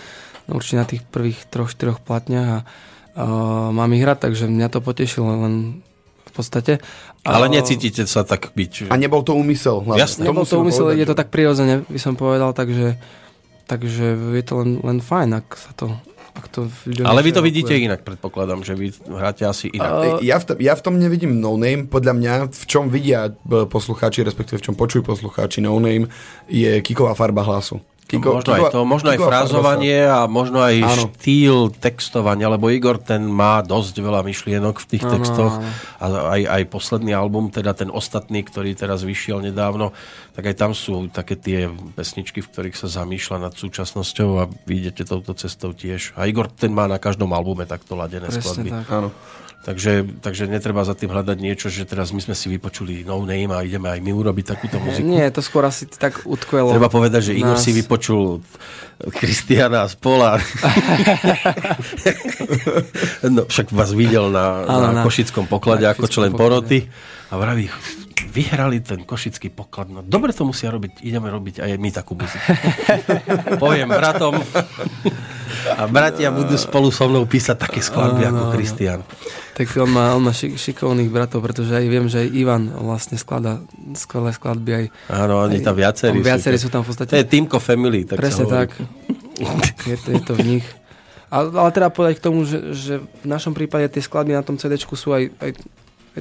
určite 0.51 0.77
na 0.83 0.87
tých 0.91 1.07
prvých 1.07 1.47
troch, 1.47 1.71
štyroch 1.71 2.03
platniach 2.03 2.49
a 2.51 3.23
uh, 3.23 3.71
mám 3.71 3.95
ich 3.95 4.03
hrať, 4.03 4.27
takže 4.27 4.51
mňa 4.51 4.67
to 4.67 4.83
potešilo 4.83 5.31
len 5.47 5.87
v 6.27 6.33
podstate. 6.35 6.83
Ale 7.23 7.47
necítite 7.47 8.03
sa 8.11 8.27
tak 8.27 8.51
byť. 8.51 8.91
A 8.91 8.99
nebol 8.99 9.23
to 9.23 9.39
úmysel. 9.39 9.87
Hlavne. 9.87 10.03
Jasne. 10.03 10.27
Nebol 10.27 10.43
to 10.43 10.59
úmysel, 10.59 10.91
povedať, 10.91 10.99
je 10.99 11.07
to 11.07 11.15
tak 11.15 11.29
prirodzene, 11.31 11.87
by 11.87 12.01
som 12.03 12.19
povedal, 12.19 12.51
takže, 12.51 12.99
takže 13.67 14.14
je 14.14 14.45
to 14.47 14.55
len, 14.62 14.71
len 14.81 14.99
fajn, 15.03 15.43
ak 15.43 15.47
sa 15.59 15.75
to 15.75 15.91
ak 16.37 16.53
to 16.53 16.69
Ale 17.01 17.25
vy 17.25 17.33
to 17.33 17.41
vidíte 17.41 17.73
inak, 17.73 18.05
predpokladám, 18.05 18.61
že 18.61 18.77
vy 18.77 18.93
hráte 19.09 19.49
asi 19.49 19.73
inak. 19.73 20.21
Uh, 20.21 20.21
ja, 20.21 20.37
v 20.37 20.45
tom, 20.45 20.57
ja 20.61 20.77
v 20.77 20.83
tom 20.85 20.95
nevidím 21.01 21.41
no 21.41 21.57
name. 21.57 21.89
Podľa 21.89 22.12
mňa, 22.12 22.33
v 22.53 22.64
čom 22.69 22.93
vidia 22.93 23.33
e, 23.33 23.64
poslucháči, 23.64 24.21
respektíve 24.21 24.61
v 24.61 24.64
čom 24.69 24.77
počujú 24.77 25.01
poslucháči 25.01 25.64
no 25.64 25.81
name, 25.81 26.12
je 26.45 26.85
kiková 26.85 27.17
farba 27.17 27.41
hlasu. 27.41 27.81
Kiko, 28.07 28.39
možno 28.39 28.55
Kiko, 28.55 28.55
aj 28.55 28.71
to, 28.71 28.81
možno 28.87 29.09
aj 29.11 29.19
frázovanie 29.19 29.99
a 30.07 30.31
možno 30.31 30.63
aj 30.63 30.79
áno. 30.79 30.95
štýl 31.11 31.75
textovania, 31.75 32.47
lebo 32.47 32.71
Igor 32.71 33.03
ten 33.03 33.27
má 33.27 33.67
dosť 33.67 33.99
veľa 33.99 34.23
myšlienok 34.23 34.79
v 34.79 34.87
tých 34.87 35.05
áno, 35.05 35.13
textoch 35.19 35.55
a 35.99 36.05
aj, 36.39 36.43
aj 36.47 36.63
posledný 36.71 37.11
album, 37.19 37.51
teda 37.51 37.75
ten 37.75 37.91
ostatný, 37.91 38.47
ktorý 38.47 38.79
teraz 38.79 39.03
vyšiel 39.03 39.43
nedávno, 39.43 39.91
tak 40.39 40.47
aj 40.47 40.55
tam 40.55 40.71
sú 40.71 41.11
také 41.11 41.35
tie 41.35 41.67
pesničky, 41.99 42.47
v 42.47 42.51
ktorých 42.55 42.79
sa 42.79 42.87
zamýšľa 43.03 43.51
nad 43.51 43.55
súčasnosťou 43.59 44.31
a 44.39 44.47
vidíte 44.71 45.03
touto 45.03 45.35
cestou 45.35 45.75
tiež. 45.75 46.15
A 46.15 46.31
Igor 46.31 46.47
ten 46.47 46.71
má 46.71 46.87
na 46.87 47.03
každom 47.03 47.35
albume 47.35 47.67
takto 47.67 47.99
ladené 47.99 48.31
Presne 48.31 48.39
skladby. 48.39 48.71
Tak. 48.71 48.87
Áno. 48.95 49.11
Takže, 49.67 50.23
takže 50.23 50.47
netreba 50.47 50.87
za 50.87 50.95
tým 50.95 51.11
hľadať 51.11 51.43
niečo, 51.43 51.67
že 51.67 51.83
teraz 51.83 52.14
my 52.14 52.23
sme 52.23 52.39
si 52.39 52.47
vypočuli 52.47 53.03
no 53.03 53.19
name 53.27 53.51
a 53.51 53.67
ideme 53.67 53.91
aj 53.91 53.99
my 53.99 54.14
urobiť 54.14 54.55
takúto 54.55 54.79
muziku. 54.79 55.03
Nie, 55.03 55.27
to 55.35 55.43
skôr 55.43 55.67
asi 55.67 55.91
tak 55.91 56.23
utkvelo. 56.23 56.71
Treba 56.71 56.87
povedať, 56.87 57.29
že 57.29 57.33
Igor 57.35 57.59
nás... 57.59 57.67
si 57.67 57.75
vypočul 57.75 58.47
Kristiana 59.11 59.83
a 59.83 59.91
Spola. 59.91 60.39
no, 63.35 63.43
však 63.51 63.75
vás 63.75 63.91
videl 63.91 64.31
na, 64.31 64.62
na, 64.71 64.89
na 64.95 65.03
Košickom 65.03 65.51
poklade 65.51 65.91
ako 65.91 66.07
člen 66.07 66.31
poroty 66.31 66.87
a 67.27 67.35
vraví, 67.35 67.67
vyhrali 68.37 68.84
ten 68.84 69.09
košický 69.09 69.49
poklad. 69.49 69.89
No 69.89 70.05
dobre 70.05 70.37
to 70.37 70.45
musia 70.45 70.68
robiť, 70.68 71.01
ideme 71.01 71.32
robiť 71.32 71.64
aj 71.64 71.70
my 71.80 71.89
takú 71.89 72.12
muziku. 72.12 72.53
Poviem 73.64 73.89
bratom 73.89 74.37
a 75.72 75.82
bratia 75.89 76.28
budú 76.28 76.55
spolu 76.61 76.93
so 76.93 77.09
mnou 77.09 77.24
písať 77.24 77.57
také 77.57 77.80
skladby 77.80 78.28
ako 78.28 78.43
Kristian. 78.53 79.01
Tak 79.57 79.72
on 79.80 79.89
má, 79.89 80.12
on 80.12 80.22
má 80.28 80.37
šik, 80.37 80.61
šikovných 80.61 81.09
bratov, 81.09 81.41
pretože 81.41 81.72
aj 81.72 81.87
viem, 81.89 82.07
že 82.12 82.22
aj 82.22 82.28
Ivan 82.37 82.68
vlastne 82.68 83.16
skladá 83.16 83.64
skvelé 83.97 84.37
skladby. 84.37 84.70
Aj, 84.76 84.84
Áno, 85.24 85.41
oni 85.41 85.64
tam 85.64 85.72
viacerí, 85.72 86.20
viacerí 86.20 86.61
sú, 86.61 86.68
tam 86.68 86.84
v 86.84 86.93
podstate. 86.93 87.16
To 87.16 87.20
je 87.24 87.26
Teamco 87.26 87.57
Family. 87.57 88.05
Tak 88.05 88.20
Presne 88.20 88.45
tak. 88.45 88.76
Je 89.89 89.97
to, 89.97 90.09
je 90.12 90.22
to 90.22 90.32
v 90.37 90.45
nich. 90.45 90.66
Ale, 91.32 91.51
ale 91.57 91.70
teda 91.72 91.89
povedať 91.91 92.20
k 92.20 92.24
tomu, 92.28 92.47
že, 92.47 92.76
že 92.76 92.95
v 93.03 93.26
našom 93.26 93.57
prípade 93.57 93.89
tie 93.91 94.05
skladby 94.05 94.37
na 94.37 94.45
tom 94.45 94.61
CD 94.61 94.76
sú 94.78 95.11
aj, 95.11 95.32
aj 95.43 95.51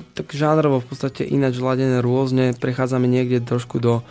tak 0.01 0.35
žánrovo 0.35 0.83
v 0.83 0.87
podstate 0.91 1.23
ináč 1.23 1.59
ladené 1.61 2.03
rôzne. 2.03 2.51
Prechádzame 2.57 3.07
niekde 3.07 3.39
trošku 3.39 3.79
do, 3.79 4.03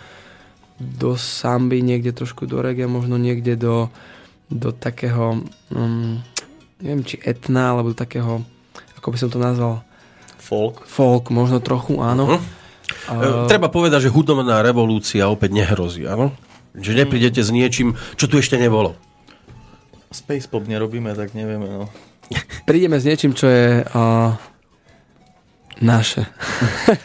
do 0.81 1.19
samby, 1.19 1.85
niekde 1.85 2.17
trošku 2.17 2.49
do 2.49 2.65
reggae, 2.65 2.89
možno 2.89 3.21
niekde 3.21 3.57
do, 3.59 3.93
do 4.49 4.73
takého, 4.73 5.45
um, 5.73 6.25
neviem 6.81 7.05
či 7.05 7.21
etna, 7.21 7.77
alebo 7.77 7.93
do 7.93 7.99
takého 7.99 8.45
ako 9.05 9.13
by 9.13 9.21
som 9.21 9.29
to 9.29 9.37
nazval? 9.37 9.85
Folk. 10.41 10.89
Folk, 10.89 11.29
možno 11.29 11.61
trochu, 11.61 12.01
áno. 12.01 12.25
Uh-huh. 12.25 12.41
Uh, 13.05 13.45
Treba 13.45 13.69
povedať, 13.69 14.09
že 14.09 14.15
hudobná 14.17 14.65
revolúcia 14.65 15.29
opäť 15.29 15.61
nehrozí, 15.61 16.09
áno? 16.09 16.33
Že 16.73 17.05
neprídete 17.05 17.45
s 17.45 17.53
niečím, 17.53 18.01
čo 18.17 18.33
tu 18.33 18.41
ešte 18.41 18.57
nebolo. 18.57 18.97
Space 20.09 20.49
pop 20.49 20.65
nerobíme, 20.65 21.13
tak 21.13 21.37
nevieme, 21.37 21.69
no. 21.69 21.93
Prídeme 22.65 22.97
s 22.97 23.05
niečím, 23.05 23.37
čo 23.37 23.45
je... 23.45 23.85
Uh, 23.93 24.41
Naše. 25.83 26.23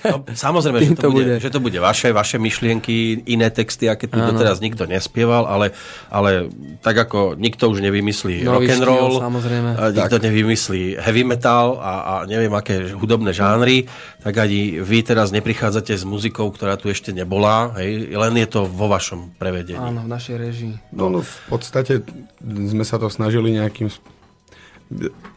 No, 0.06 0.22
samozrejme, 0.30 0.78
že 0.94 0.94
to, 0.94 1.10
bude, 1.10 1.26
bude. 1.26 1.36
že 1.42 1.50
to 1.50 1.60
bude 1.60 1.80
vaše, 1.82 2.14
vaše 2.14 2.38
myšlienky, 2.38 3.26
iné 3.26 3.50
texty, 3.50 3.90
aké 3.90 4.06
tu 4.06 4.22
doteraz 4.22 4.62
nikto 4.62 4.86
nespieval, 4.86 5.50
ale, 5.50 5.74
ale 6.14 6.54
tak 6.86 7.10
ako 7.10 7.34
nikto 7.34 7.66
už 7.70 7.82
nevymyslí 7.82 8.46
Nový 8.46 8.70
rock'n'roll, 8.70 9.18
štýl, 9.18 9.26
samozrejme. 9.26 9.70
nikto 9.98 10.18
nevymyslí 10.22 10.82
heavy 11.02 11.24
metal 11.26 11.82
a, 11.82 11.94
a 12.02 12.14
neviem 12.30 12.54
aké 12.54 12.94
hudobné 12.94 13.34
žánry, 13.34 13.90
tak 14.22 14.38
ani 14.38 14.78
vy 14.78 15.02
teraz 15.02 15.34
neprichádzate 15.34 15.98
s 15.98 16.06
muzikou, 16.06 16.54
ktorá 16.54 16.78
tu 16.78 16.94
ešte 16.94 17.10
nebola, 17.10 17.74
hej, 17.82 18.14
len 18.14 18.34
je 18.38 18.48
to 18.48 18.70
vo 18.70 18.86
vašom 18.86 19.34
prevedení. 19.42 19.82
Áno, 19.82 20.06
v 20.06 20.10
našej 20.10 20.36
režii. 20.38 20.74
No, 20.94 21.10
no 21.10 21.26
v 21.26 21.38
podstate 21.50 22.06
sme 22.44 22.86
sa 22.86 23.02
to 23.02 23.10
snažili 23.10 23.58
nejakým... 23.58 23.90
sp- 23.90 24.19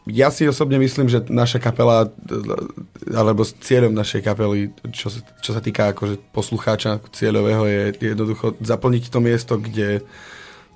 Ja 0.09 0.33
si 0.33 0.49
osobne 0.49 0.81
myslím, 0.81 1.13
že 1.13 1.29
naša 1.29 1.61
kapela, 1.61 2.09
alebo 3.13 3.45
cieľom 3.45 3.93
našej 3.93 4.25
kapely, 4.25 4.73
čo, 4.97 5.13
čo 5.45 5.51
sa 5.53 5.61
týka 5.61 5.93
akože 5.93 6.17
poslucháča 6.33 7.05
cieľového, 7.13 7.69
je 7.69 7.83
jednoducho 8.01 8.57
zaplniť 8.65 9.13
to 9.13 9.19
miesto, 9.21 9.55
kde 9.61 10.01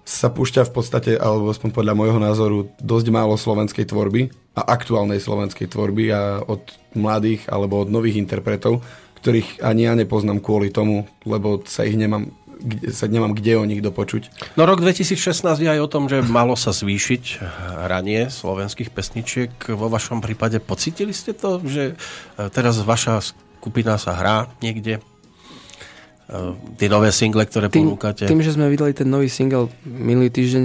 sa 0.06 0.30
púšťa 0.30 0.70
v 0.70 0.72
podstate, 0.72 1.12
alebo 1.18 1.50
aspoň 1.50 1.74
podľa 1.74 1.94
môjho 1.98 2.20
názoru, 2.22 2.70
dosť 2.78 3.06
málo 3.10 3.34
slovenskej 3.34 3.90
tvorby 3.90 4.30
a 4.54 4.62
aktuálnej 4.62 5.18
slovenskej 5.18 5.66
tvorby 5.66 6.14
a 6.14 6.46
od 6.46 6.62
mladých 6.94 7.50
alebo 7.50 7.82
od 7.82 7.90
nových 7.90 8.22
interpretov, 8.22 8.86
ktorých 9.18 9.66
ani 9.66 9.90
ja 9.90 9.98
nepoznám 9.98 10.38
kvôli 10.38 10.70
tomu, 10.70 11.10
lebo 11.26 11.58
sa 11.66 11.82
ich 11.82 11.98
nemám, 11.98 12.30
kde, 12.56 12.88
sa 12.90 13.06
nemám 13.06 13.36
kde 13.36 13.60
o 13.60 13.64
nich 13.68 13.84
dopočuť. 13.84 14.32
No 14.56 14.64
rok 14.64 14.80
2016 14.80 15.16
je 15.60 15.68
aj 15.68 15.80
o 15.80 15.88
tom, 15.88 16.08
že 16.08 16.24
malo 16.24 16.56
sa 16.56 16.72
zvýšiť 16.72 17.22
hranie 17.84 18.32
slovenských 18.32 18.90
pesničiek. 18.90 19.52
Vo 19.72 19.92
vašom 19.92 20.24
prípade 20.24 20.56
pocitili 20.58 21.12
ste 21.12 21.36
to, 21.36 21.60
že 21.62 21.92
e, 21.92 22.48
teraz 22.48 22.80
vaša 22.80 23.20
skupina 23.20 24.00
sa 24.00 24.16
hrá 24.16 24.36
niekde? 24.64 24.98
E, 24.98 25.00
Tie 26.80 26.88
nové 26.88 27.12
single, 27.12 27.44
ktoré 27.44 27.68
Tým, 27.68 27.92
ponúkate? 27.92 28.24
tým, 28.24 28.40
že 28.40 28.56
sme 28.56 28.72
vydali 28.72 28.96
ten 28.96 29.06
nový 29.06 29.28
single 29.28 29.68
minulý 29.84 30.32
týždeň 30.32 30.64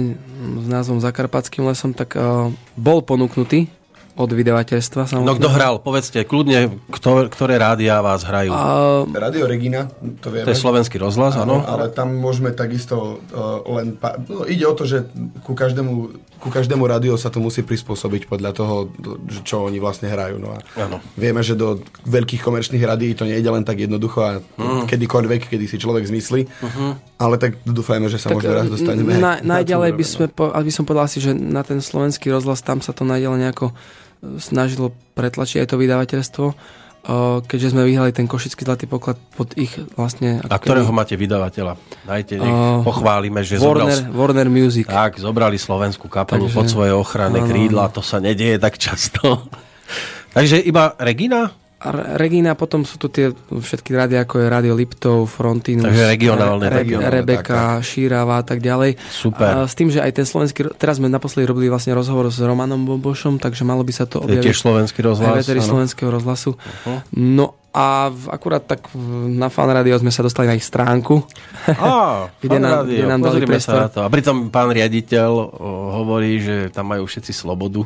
s 0.64 0.66
názvom 0.66 0.98
Zakarpatským 0.98 1.62
lesom, 1.68 1.94
tak 1.94 2.16
uh, 2.18 2.50
bol 2.74 3.04
ponúknutý 3.04 3.70
od 4.12 4.28
vydavateľstva. 4.28 5.16
No 5.24 5.32
kto 5.32 5.48
hral? 5.48 5.80
Povedzte, 5.80 6.20
kľudne, 6.28 6.76
kto, 6.92 7.32
ktoré 7.32 7.56
rádia 7.56 7.96
vás 8.04 8.20
hrajú. 8.28 8.52
Uh, 8.52 9.08
Radio 9.16 9.48
Regina, 9.48 9.88
to 10.20 10.28
vieme. 10.28 10.44
to 10.44 10.52
je 10.52 10.60
slovenský 10.60 11.00
rozhlas, 11.00 11.32
áno? 11.32 11.64
Ale 11.64 11.88
tam 11.88 12.12
môžeme 12.20 12.52
takisto 12.52 13.24
uh, 13.32 13.64
len... 13.80 13.96
Pa- 13.96 14.20
no, 14.20 14.44
ide 14.44 14.68
o 14.68 14.76
to, 14.76 14.84
že 14.84 15.08
ku 15.48 15.56
každému, 15.56 15.92
ku 16.44 16.48
každému 16.52 16.84
rádiu 16.84 17.16
sa 17.16 17.32
to 17.32 17.40
musí 17.40 17.64
prispôsobiť 17.64 18.28
podľa 18.28 18.52
toho, 18.52 18.92
že 19.32 19.40
čo 19.48 19.64
oni 19.64 19.80
vlastne 19.80 20.12
hrajú. 20.12 20.36
No 20.36 20.52
a 20.52 20.58
Áno. 20.76 21.00
vieme, 21.16 21.40
že 21.40 21.56
do 21.56 21.80
veľkých 22.04 22.44
komerčných 22.44 22.84
rádií 22.84 23.16
to 23.16 23.24
nejde 23.24 23.48
len 23.48 23.64
tak 23.64 23.80
jednoducho 23.80 24.20
a 24.20 24.32
mm. 24.44 24.92
kedykoľvek, 24.92 25.48
kedy 25.56 25.64
si 25.64 25.80
človek 25.80 26.04
zmyslí. 26.04 26.44
Uh-huh. 26.44 27.00
Ale 27.16 27.40
tak 27.40 27.56
dúfajme, 27.64 28.12
že 28.12 28.20
sa 28.20 28.34
možno 28.34 28.52
raz 28.52 28.68
dostaneme. 28.68 29.16
na, 29.16 29.40
aj 29.40 29.46
na 29.46 29.62
najďalej 29.62 29.90
by 29.94 30.04
sme, 30.04 30.26
po, 30.28 30.50
aby 30.50 30.70
som 30.74 30.82
povedal 30.82 31.06
si, 31.06 31.22
že 31.22 31.30
na 31.32 31.62
ten 31.62 31.78
slovenský 31.78 32.34
rozhlas 32.34 32.60
tam 32.60 32.82
sa 32.82 32.90
to 32.90 33.06
najďalej 33.06 33.38
nejako 33.48 33.70
snažilo 34.38 34.94
pretlačiť 35.18 35.62
aj 35.62 35.68
to 35.68 35.76
vydavateľstvo, 35.76 36.46
e, 36.46 36.54
keďže 37.42 37.74
sme 37.74 37.82
vyhrali 37.82 38.14
ten 38.14 38.30
košický 38.30 38.62
zlatý 38.62 38.86
poklad 38.86 39.18
pod 39.34 39.52
ich 39.58 39.74
vlastne... 39.98 40.38
A 40.46 40.56
ktorého 40.62 40.88
máte 40.94 41.18
vydavateľa? 41.18 41.74
Dajte, 42.06 42.38
nech 42.38 42.54
Uh, 42.54 42.80
pochválime, 42.86 43.42
že 43.42 43.58
Warner, 43.58 43.90
zobral... 43.90 44.14
Warner 44.14 44.48
Music. 44.48 44.86
Tak, 44.86 45.18
zobrali 45.18 45.58
slovenskú 45.58 46.06
kapelu 46.06 46.46
Takže- 46.46 46.56
pod 46.56 46.66
svoje 46.70 46.92
ochranné 46.94 47.42
áno, 47.42 47.50
krídla, 47.50 47.90
to 47.90 48.00
sa 48.00 48.22
nedieje 48.22 48.62
tak 48.62 48.78
často. 48.78 49.46
Takže 50.36 50.62
iba 50.62 50.96
Regina? 50.96 51.61
A 51.82 51.88
Re- 51.88 52.14
Regina, 52.16 52.54
potom 52.54 52.82
sú 52.82 52.94
tu 52.94 53.06
tie 53.06 53.28
všetky 53.50 53.90
rádia, 53.90 54.22
ako 54.22 54.38
je 54.38 54.46
Radio 54.46 54.72
Liptov, 54.72 55.26
Frontinus, 55.26 55.82
Takže 55.84 56.06
regionálne, 56.08 56.62
Re- 56.64 56.78
regionálne, 56.80 57.10
Rebeka, 57.12 57.60
Šírava 57.80 58.38
a 58.38 58.44
tak 58.44 58.58
ďalej. 58.58 58.94
Super. 59.02 59.50
A 59.52 59.64
s 59.64 59.74
tým, 59.74 59.88
že 59.88 59.98
aj 59.98 60.12
ten 60.12 60.22
slovenský, 60.22 60.72
teraz 60.72 60.96
sme 60.96 61.06
naposledy 61.06 61.42
robili 61.44 61.66
vlastne 61.66 61.90
rozhovor 61.90 62.26
s 62.26 62.38
Romanom 62.38 62.78
Bobošom, 62.80 63.36
takže 63.36 63.62
malo 63.62 63.82
by 63.82 63.90
sa 63.90 64.04
to 64.04 64.16
To 64.16 64.24
je 64.24 64.38
objaviť 64.38 64.44
tiež 64.44 64.58
slovenský 64.58 64.98
aj 64.98 65.04
rozhlas. 65.04 65.42
áno. 65.42 65.62
slovenského 65.66 66.08
rozhlasu. 66.08 66.54
No 67.12 67.44
a 67.70 67.86
v, 68.06 68.28
akurát 68.28 68.62
tak 68.62 68.86
v- 68.86 69.00
na 69.32 69.48
Fan 69.48 69.66
Radio 69.66 69.96
sme 69.96 70.08
sa 70.08 70.20
dostali 70.20 70.44
na 70.44 70.52
ich 70.52 70.62
stránku. 70.62 71.24
Á, 71.66 72.28
Kde 72.42 72.58
nám- 72.58 72.84
rádio, 72.84 72.94
kde 72.94 73.06
nám 73.08 73.20
dali 73.22 73.38
priestor. 73.42 73.74
sa 73.74 73.80
na 73.80 73.90
to. 73.90 74.00
A 74.00 74.08
pritom 74.08 74.36
pán 74.48 74.68
riaditeľ 74.68 75.30
o, 75.32 75.46
hovorí, 75.96 76.36
že 76.36 76.68
tam 76.68 76.86
majú 76.86 77.02
všetci 77.02 77.32
slobodu 77.32 77.82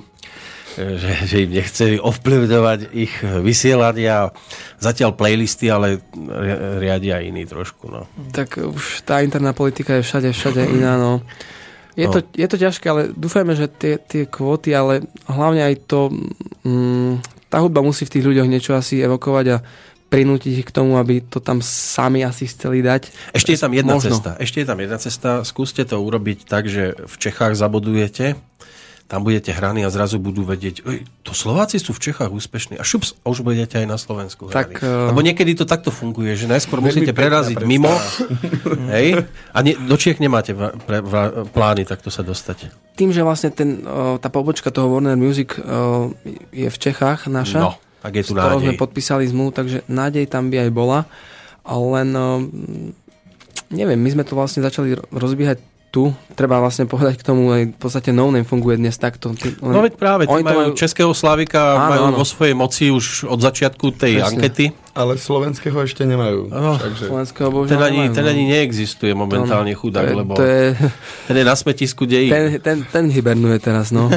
že, 0.76 1.10
že 1.24 1.36
im 1.40 1.50
nechce 1.50 1.84
ovplyvňovať 1.98 2.80
ich 2.92 3.12
vysielania. 3.40 4.30
Zatiaľ 4.76 5.16
playlisty, 5.16 5.66
ale 5.66 5.98
ri- 6.12 6.60
riadia 6.78 7.18
iní 7.18 7.42
trošku. 7.42 7.88
No. 7.88 8.04
Tak 8.30 8.60
už 8.60 9.02
tá 9.02 9.24
interná 9.24 9.50
politika 9.50 9.96
je 9.96 10.04
všade, 10.04 10.28
všade 10.30 10.62
iná, 10.68 10.94
no. 10.96 11.24
Je, 11.96 12.04
No. 12.04 12.12
to, 12.12 12.28
je 12.30 12.44
to 12.44 12.60
ťažké, 12.60 12.86
ale 12.86 13.02
dúfajme, 13.08 13.56
že 13.56 13.72
tie, 13.72 13.96
tie 13.96 14.28
kvóty, 14.28 14.76
ale 14.76 15.00
hlavne 15.24 15.64
aj 15.64 15.74
to, 15.88 16.12
mm, 16.60 17.24
tá 17.48 17.56
hudba 17.58 17.80
musí 17.80 18.04
v 18.04 18.12
tých 18.12 18.26
ľuďoch 18.28 18.44
niečo 18.44 18.76
asi 18.76 19.00
evokovať 19.00 19.46
a 19.56 19.64
prinútiť 20.06 20.52
ich 20.60 20.66
k 20.68 20.76
tomu, 20.76 21.00
aby 21.00 21.24
to 21.24 21.40
tam 21.40 21.58
sami 21.58 22.20
asi 22.20 22.46
chceli 22.46 22.84
dať. 22.84 23.10
Ešte 23.32 23.56
je 23.56 23.60
tam 23.60 23.72
jedna 23.72 23.96
Možno. 23.96 24.12
cesta. 24.12 24.36
Ešte 24.36 24.60
je 24.60 24.66
tam 24.68 24.78
jedna 24.78 24.98
cesta. 25.00 25.30
Skúste 25.42 25.82
to 25.82 25.96
urobiť 25.98 26.44
tak, 26.44 26.68
že 26.68 26.94
v 26.94 27.14
Čechách 27.16 27.56
zabodujete, 27.56 28.36
tam 29.06 29.22
budete 29.22 29.54
hraní 29.54 29.86
a 29.86 29.90
zrazu 29.90 30.18
budú 30.18 30.42
vedieť, 30.42 30.82
oj, 30.82 31.06
to 31.22 31.30
Slováci 31.30 31.78
sú 31.78 31.94
v 31.94 32.10
Čechách 32.10 32.26
úspešní. 32.26 32.74
A 32.74 32.82
šups, 32.82 33.14
a 33.22 33.30
už 33.30 33.46
budete 33.46 33.78
aj 33.78 33.86
na 33.86 33.94
Slovensku 33.94 34.50
Tak, 34.50 34.82
eh, 34.82 35.10
Lebo 35.14 35.22
niekedy 35.22 35.54
to 35.54 35.62
takto 35.62 35.94
funguje, 35.94 36.34
že 36.34 36.50
najskôr 36.50 36.82
musíte 36.82 37.14
preraziť 37.14 37.62
mimo 37.62 37.94
hej, 38.94 39.22
a 39.54 39.58
ne, 39.62 39.78
do 39.78 39.94
Čiech 39.94 40.18
nemáte 40.18 40.58
va- 40.58 40.74
pre, 40.74 40.98
va, 41.06 41.46
plány 41.46 41.86
takto 41.86 42.10
sa 42.10 42.26
dostať. 42.26 42.74
Tým, 42.98 43.14
že 43.14 43.22
vlastne 43.22 43.54
ten, 43.54 43.86
o, 43.86 44.18
tá 44.18 44.26
pobočka 44.26 44.74
toho 44.74 44.90
Warner 44.90 45.14
Music 45.14 45.54
o, 45.54 46.10
je 46.50 46.66
v 46.66 46.78
Čechách 46.78 47.30
naša, 47.30 47.62
No, 47.62 47.70
tak 48.02 48.10
je 48.18 48.26
tu 48.26 48.34
s 48.34 48.38
ktorou 48.38 48.58
sme 48.58 48.74
podpísali 48.74 49.22
zmluvu, 49.30 49.54
takže 49.54 49.86
nádej 49.86 50.26
tam 50.26 50.50
by 50.50 50.66
aj 50.66 50.70
bola. 50.74 51.06
Ale 51.62 51.84
len, 52.02 52.08
o, 52.10 52.26
neviem, 53.70 53.98
my 54.02 54.10
sme 54.18 54.26
to 54.26 54.34
vlastne 54.34 54.66
začali 54.66 54.98
ro- 54.98 55.06
rozbiehať 55.14 55.62
tu. 55.96 56.12
Treba 56.36 56.60
vlastne 56.60 56.84
povedať 56.84 57.16
k 57.16 57.24
tomu, 57.24 57.48
aj 57.48 57.72
v 57.72 57.78
podstate 57.80 58.12
No 58.12 58.28
Name 58.28 58.44
funguje 58.44 58.76
dnes 58.76 58.92
takto. 59.00 59.32
Ty- 59.32 59.56
Len, 59.56 59.72
No 59.72 59.80
veď 59.80 59.96
práve, 59.96 60.28
oni 60.28 60.44
to 60.44 60.48
majú 60.52 60.60
majú- 60.60 60.76
Českého 60.76 61.16
Slavika, 61.16 61.62
Áno, 61.72 61.88
majú 61.88 62.04
áno. 62.12 62.16
vo 62.20 62.26
svojej 62.28 62.52
moci 62.52 62.92
už 62.92 63.24
od 63.24 63.40
začiatku 63.40 63.96
tej 63.96 64.20
Presne. 64.20 64.28
ankety. 64.28 64.66
Ale 64.92 65.16
slovenského 65.16 65.76
ešte 65.80 66.04
nemajú. 66.04 66.48
Áno. 66.48 66.76
Takže... 66.76 67.08
Slovenského 67.08 67.48
Ten 67.64 67.80
ani, 67.80 68.08
nemajú, 68.08 68.16
ten 68.16 68.24
no. 68.24 68.32
ani 68.32 68.44
neexistuje 68.48 69.12
momentálne 69.12 69.72
To 69.72 69.80
chudák, 69.80 70.04
je- 70.04 70.16
lebo 70.16 70.32
To 70.36 70.44
je, 70.44 70.64
ten 71.24 71.36
je 71.36 71.44
na 71.44 71.56
smetisku 71.56 72.04
dejí. 72.04 72.28
ten, 72.28 72.44
ten, 72.60 72.76
ten 72.84 73.04
hibernuje 73.08 73.56
teraz, 73.56 73.88
no. 73.88 74.08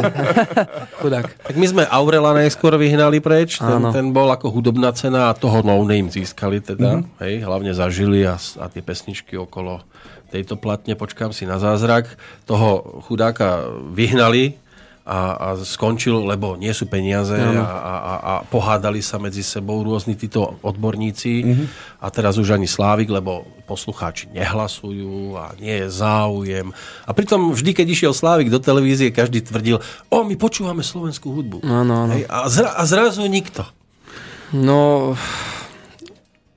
Chudák. 1.00 1.24
Tak 1.44 1.54
my 1.54 1.66
sme 1.66 1.82
Aurela 1.84 2.32
najskôr 2.32 2.76
vyhnali 2.76 3.20
preč, 3.20 3.60
ten, 3.60 3.80
Áno. 3.80 3.92
ten 3.92 4.08
bol 4.10 4.28
ako 4.28 4.48
hudobná 4.50 4.92
cena 4.92 5.28
a 5.28 5.36
toho 5.36 5.60
no 5.60 5.76
name 5.84 6.08
získali 6.08 6.60
teda, 6.60 7.00
mm-hmm. 7.00 7.20
hej, 7.20 7.34
hlavne 7.44 7.72
zažili 7.72 8.24
a, 8.24 8.36
a 8.36 8.64
tie 8.68 8.80
pesničky 8.80 9.36
okolo 9.36 9.84
tejto 10.34 10.58
platne, 10.58 10.98
počkám 10.98 11.30
si 11.30 11.46
na 11.46 11.62
zázrak, 11.62 12.10
toho 12.42 13.00
chudáka 13.06 13.70
vyhnali 13.94 14.58
a, 15.04 15.36
a 15.36 15.48
skončil, 15.60 16.24
lebo 16.24 16.56
nie 16.56 16.72
sú 16.72 16.88
peniaze 16.88 17.36
a, 17.36 17.60
a, 17.60 17.94
a, 17.94 18.14
a 18.18 18.32
pohádali 18.48 19.04
sa 19.04 19.20
medzi 19.20 19.44
sebou 19.44 19.84
rôzni 19.84 20.16
títo 20.16 20.56
odborníci 20.64 21.32
mm-hmm. 21.44 21.66
a 22.00 22.06
teraz 22.08 22.40
už 22.40 22.56
ani 22.56 22.64
Slávik, 22.64 23.12
lebo 23.12 23.44
poslucháči 23.68 24.32
nehlasujú 24.32 25.36
a 25.36 25.52
nie 25.60 25.84
je 25.84 25.86
záujem. 25.92 26.72
A 27.04 27.10
pritom 27.12 27.52
vždy, 27.52 27.76
keď 27.76 27.86
išiel 27.92 28.12
Slávik 28.16 28.48
do 28.48 28.58
televízie, 28.58 29.12
každý 29.12 29.44
tvrdil, 29.44 29.78
o, 30.08 30.24
my 30.24 30.34
počúvame 30.40 30.80
slovenskú 30.80 31.36
hudbu. 31.36 31.60
Áno, 31.62 32.08
áno. 32.08 32.12
Hej, 32.16 32.24
a, 32.26 32.48
zra, 32.48 32.72
a 32.72 32.82
zrazu 32.88 33.28
nikto. 33.28 33.68
No, 34.56 35.12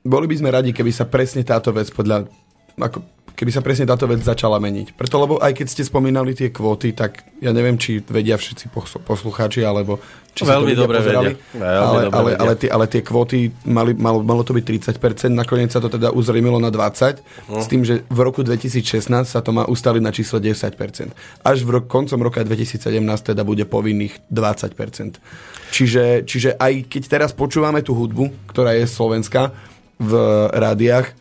Boli 0.07 0.23
by 0.23 0.36
sme 0.39 0.49
radi, 0.55 0.71
keby 0.71 0.91
sa 0.95 1.03
presne 1.03 1.43
táto 1.43 1.75
vec 1.75 1.91
podľa... 1.91 2.32
Ako, 2.80 3.03
keby 3.38 3.51
sa 3.51 3.61
presne 3.61 3.85
táto 3.85 4.03
vec 4.03 4.17
začala 4.19 4.57
meniť. 4.57 4.91
Preto, 4.91 5.15
lebo 5.15 5.38
aj 5.38 5.53
keď 5.53 5.67
ste 5.69 5.83
spomínali 5.83 6.33
tie 6.33 6.49
kvóty, 6.49 6.89
tak 6.91 7.21
ja 7.38 7.49
neviem, 7.49 7.75
či 7.75 8.01
vedia 8.01 8.33
všetci 8.33 8.65
pos- 8.67 8.97
poslucháči, 8.97 9.61
alebo 9.61 10.01
či 10.31 10.41
sa 10.41 10.51
to 10.51 10.65
Veľmi 10.65 10.73
dobre 10.73 10.97
pozerali. 10.97 11.31
vedia. 11.31 11.53
Veľmi 11.55 11.77
ale, 11.79 11.99
dobre 11.99 12.09
ale, 12.11 12.25
vedia. 12.27 12.39
ale, 12.39 12.53
tie, 12.55 12.69
ale 12.71 12.85
tie 12.88 13.01
kvóty 13.01 13.38
mali, 13.63 13.93
malo, 13.93 14.19
malo 14.19 14.41
to 14.41 14.51
byť 14.51 14.65
30%, 14.97 14.97
nakoniec 15.31 15.69
sa 15.69 15.77
to 15.77 15.88
teda 15.88 16.09
uzrejmilo 16.09 16.57
na 16.57 16.67
20%, 16.67 17.21
No. 17.45 17.61
s 17.61 17.67
tým, 17.67 17.81
že 17.81 18.01
v 18.03 18.19
roku 18.19 18.41
2016 18.41 19.05
sa 19.23 19.39
to 19.39 19.51
má 19.51 19.63
ustaliť 19.63 20.01
na 20.01 20.09
číslo 20.09 20.38
10%. 20.38 21.13
Až 21.39 21.61
v 21.61 21.69
ro- 21.71 21.85
koncom 21.85 22.17
roka 22.19 22.41
2017 22.41 22.81
teda 23.23 23.41
bude 23.41 23.63
povinných 23.63 24.17
20%. 24.27 25.21
Čiže, 25.69 26.23
čiže 26.23 26.49
aj 26.53 26.89
keď 26.89 27.03
teraz 27.07 27.31
počúvame 27.31 27.79
tú 27.79 27.93
hudbu, 27.93 28.33
ktorá 28.47 28.73
je 28.73 28.85
slovenská 28.85 29.53
v 29.95 30.11
rádiách, 30.49 31.13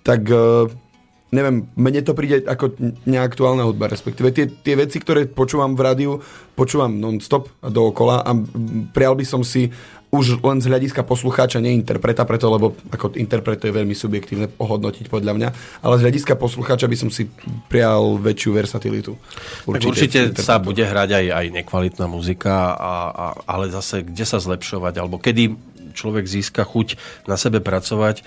tak 0.00 0.24
eh, 0.24 0.68
neviem, 1.30 1.70
mne 1.78 2.00
to 2.02 2.12
príde 2.14 2.42
ako 2.42 2.74
neaktuálna 3.06 3.62
hudba, 3.62 3.86
respektíve 3.86 4.34
tie, 4.34 4.50
tie 4.50 4.74
veci, 4.74 4.98
ktoré 4.98 5.30
počúvam 5.30 5.78
v 5.78 5.82
rádiu, 5.82 6.12
počúvam 6.58 6.98
non-stop 6.98 7.48
dookola 7.62 8.26
a 8.26 8.30
prial 8.90 9.14
by 9.14 9.24
som 9.24 9.46
si, 9.46 9.70
už 10.10 10.42
len 10.42 10.58
z 10.58 10.66
hľadiska 10.66 11.06
poslucháča, 11.06 11.62
nie 11.62 11.70
interpreta, 11.78 12.26
preto, 12.26 12.50
lebo 12.50 12.74
ako 12.90 13.14
interpret 13.14 13.62
je 13.62 13.70
veľmi 13.70 13.94
subjektívne 13.94 14.50
ohodnotiť 14.58 15.06
podľa 15.06 15.32
mňa, 15.38 15.48
ale 15.86 15.94
z 16.02 16.04
hľadiska 16.10 16.34
poslucháča 16.34 16.90
by 16.90 16.96
som 16.98 17.14
si 17.14 17.30
prijal 17.70 18.18
väčšiu 18.18 18.50
versatilitu. 18.50 19.14
Určite, 19.70 19.78
tak 19.78 19.90
určite 19.94 20.20
sa 20.42 20.58
bude 20.58 20.82
hrať 20.82 21.14
aj, 21.14 21.26
aj 21.30 21.46
nekvalitná 21.62 22.10
muzika, 22.10 22.74
a, 22.74 22.94
a, 23.06 23.26
ale 23.46 23.70
zase 23.70 24.02
kde 24.02 24.26
sa 24.26 24.42
zlepšovať, 24.42 24.98
alebo 24.98 25.22
kedy 25.22 25.54
človek 26.00 26.24
získa 26.24 26.64
chuť 26.64 26.96
na 27.28 27.36
sebe 27.36 27.60
pracovať, 27.60 28.16
e, 28.20 28.22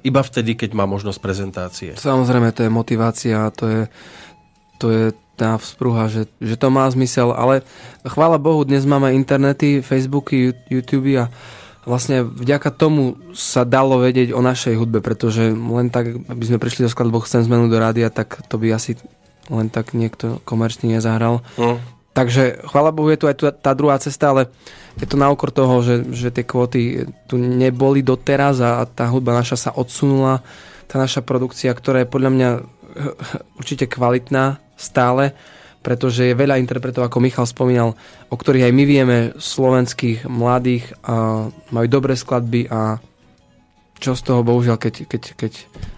iba 0.00 0.24
vtedy, 0.24 0.56
keď 0.56 0.72
má 0.72 0.88
možnosť 0.88 1.18
prezentácie. 1.20 1.90
Samozrejme, 2.00 2.56
to 2.56 2.64
je 2.64 2.70
motivácia, 2.72 3.52
to 3.52 3.64
je, 3.68 3.82
to 4.80 4.86
je 4.88 5.04
tá 5.36 5.58
vzpruha, 5.60 6.08
že, 6.08 6.30
že 6.38 6.56
to 6.56 6.72
má 6.72 6.86
zmysel, 6.88 7.34
ale 7.34 7.66
chvála 8.06 8.40
Bohu, 8.40 8.62
dnes 8.62 8.86
máme 8.86 9.12
internety, 9.12 9.82
Facebooky, 9.82 10.54
YouTube 10.70 11.10
a 11.18 11.28
vlastne 11.84 12.24
vďaka 12.24 12.72
tomu 12.72 13.18
sa 13.36 13.66
dalo 13.66 14.00
vedieť 14.00 14.32
o 14.32 14.40
našej 14.40 14.74
hudbe, 14.78 15.04
pretože 15.04 15.52
len 15.52 15.92
tak, 15.92 16.16
aby 16.30 16.44
sme 16.46 16.62
prišli 16.62 16.88
do 16.88 16.90
skladbu 16.92 17.26
Chcem 17.26 17.44
zmenu 17.44 17.68
do 17.68 17.76
rádia, 17.76 18.08
tak 18.08 18.40
to 18.48 18.56
by 18.56 18.72
asi 18.72 18.96
len 19.52 19.68
tak 19.68 19.92
niekto 19.92 20.40
komerčne 20.48 20.88
nezahral. 20.88 21.44
Mm. 21.60 21.76
Takže 22.14 22.62
chvála 22.70 22.94
Bohu, 22.94 23.10
je 23.10 23.18
tu 23.18 23.26
aj 23.26 23.58
tá 23.58 23.74
druhá 23.74 23.98
cesta, 23.98 24.30
ale 24.30 24.46
je 25.02 25.06
to 25.10 25.18
na 25.18 25.26
okor 25.34 25.50
toho, 25.50 25.82
že, 25.82 26.06
že 26.14 26.30
tie 26.30 26.46
kvóty 26.46 27.10
tu 27.26 27.34
neboli 27.34 28.06
doteraz 28.06 28.62
a 28.62 28.86
tá 28.86 29.10
hudba 29.10 29.34
naša 29.34 29.58
sa 29.58 29.70
odsunula. 29.74 30.46
Tá 30.86 31.02
naša 31.02 31.26
produkcia, 31.26 31.74
ktorá 31.74 32.06
je 32.06 32.12
podľa 32.14 32.30
mňa 32.30 32.50
určite 33.58 33.90
kvalitná, 33.90 34.62
stále, 34.78 35.34
pretože 35.82 36.30
je 36.30 36.38
veľa 36.38 36.62
interpretov, 36.62 37.04
ako 37.04 37.18
Michal 37.18 37.50
spomínal, 37.50 37.98
o 38.30 38.36
ktorých 38.38 38.70
aj 38.70 38.74
my 38.78 38.84
vieme, 38.86 39.18
slovenských, 39.34 40.30
mladých, 40.30 40.94
a 41.02 41.46
majú 41.50 41.86
dobré 41.90 42.14
skladby 42.14 42.70
a 42.70 43.02
čo 43.98 44.14
z 44.14 44.22
toho 44.22 44.46
bohužiaľ, 44.46 44.78
keď, 44.78 45.10
keď, 45.10 45.22
keď 45.34 45.52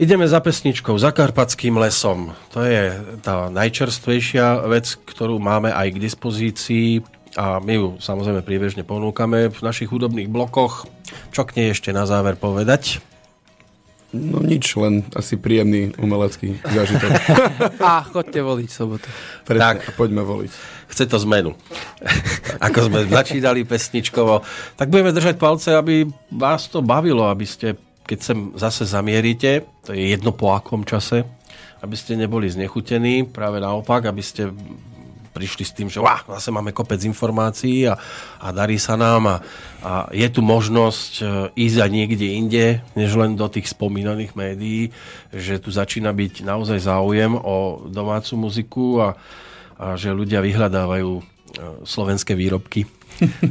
Ideme 0.01 0.26
za 0.26 0.41
pesničkou, 0.41 0.97
za 0.97 1.14
Karpatským 1.14 1.78
lesom. 1.78 2.34
To 2.58 2.66
je 2.66 2.97
tá 3.22 3.54
najčerstvejšia 3.54 4.66
vec, 4.66 4.97
ktorú 5.06 5.38
máme 5.38 5.70
aj 5.70 5.93
k 5.93 6.01
dispozícii 6.01 7.06
a 7.34 7.57
my 7.61 7.73
ju 7.73 7.88
samozrejme 7.97 8.45
priebežne 8.45 8.86
ponúkame 8.86 9.49
v 9.49 9.59
našich 9.65 9.89
hudobných 9.89 10.29
blokoch. 10.29 10.86
Čo 11.34 11.49
k 11.49 11.57
nej 11.57 11.67
ešte 11.73 11.89
na 11.89 12.05
záver 12.05 12.38
povedať? 12.38 13.01
No 14.13 14.45
nič, 14.45 14.77
len 14.77 15.01
asi 15.17 15.41
príjemný 15.41 15.89
umelecký 15.97 16.61
zážitok. 16.61 17.09
a 17.81 18.05
chodte 18.05 18.38
voliť 18.45 18.69
sobotu. 18.69 19.09
Presne, 19.41 19.81
tak, 19.81 19.97
poďme 19.97 20.21
voliť. 20.21 20.51
Chce 20.93 21.09
to 21.09 21.17
zmenu. 21.25 21.57
Ako 22.69 22.93
sme 22.93 23.09
začínali 23.09 23.65
pesničkovo. 23.65 24.45
Tak 24.77 24.93
budeme 24.93 25.09
držať 25.09 25.41
palce, 25.41 25.73
aby 25.73 26.05
vás 26.29 26.69
to 26.69 26.86
bavilo, 26.86 27.25
aby 27.25 27.49
ste, 27.49 27.73
keď 28.05 28.19
sem 28.21 28.38
zase 28.53 28.86
zamierite, 28.86 29.65
to 29.81 29.97
je 29.97 30.13
jedno 30.13 30.29
po 30.29 30.53
akom 30.53 30.86
čase, 30.86 31.25
aby 31.81 31.97
ste 31.97 32.13
neboli 32.13 32.53
znechutení, 32.53 33.25
práve 33.34 33.57
naopak, 33.57 34.05
aby 34.05 34.21
ste 34.21 34.53
prišli 35.34 35.65
s 35.65 35.73
tým, 35.73 35.89
že 35.89 35.97
wow, 35.97 36.21
zase 36.38 36.53
máme 36.53 36.69
kopec 36.69 37.01
informácií 37.01 37.89
a, 37.89 37.97
a 38.38 38.47
darí 38.53 38.77
sa 38.77 38.93
nám 38.93 39.25
a, 39.25 39.36
a 39.81 39.91
je 40.13 40.27
tu 40.29 40.45
možnosť 40.45 41.11
e, 41.19 41.23
ísť 41.57 41.77
aj 41.81 41.89
niekde 41.89 42.27
inde, 42.38 42.65
než 42.93 43.17
len 43.17 43.34
do 43.34 43.49
tých 43.49 43.73
spomínaných 43.73 44.38
médií, 44.38 44.93
že 45.34 45.57
tu 45.57 45.73
začína 45.73 46.13
byť 46.13 46.45
naozaj 46.45 46.86
záujem 46.86 47.34
o 47.34 47.89
domácu 47.89 48.34
muziku 48.38 48.86
a, 49.01 49.09
a 49.81 49.97
že 49.97 50.13
ľudia 50.13 50.45
vyhľadávajú 50.45 51.11
e, 51.17 51.21
slovenské 51.84 52.38
výrobky. 52.38 52.86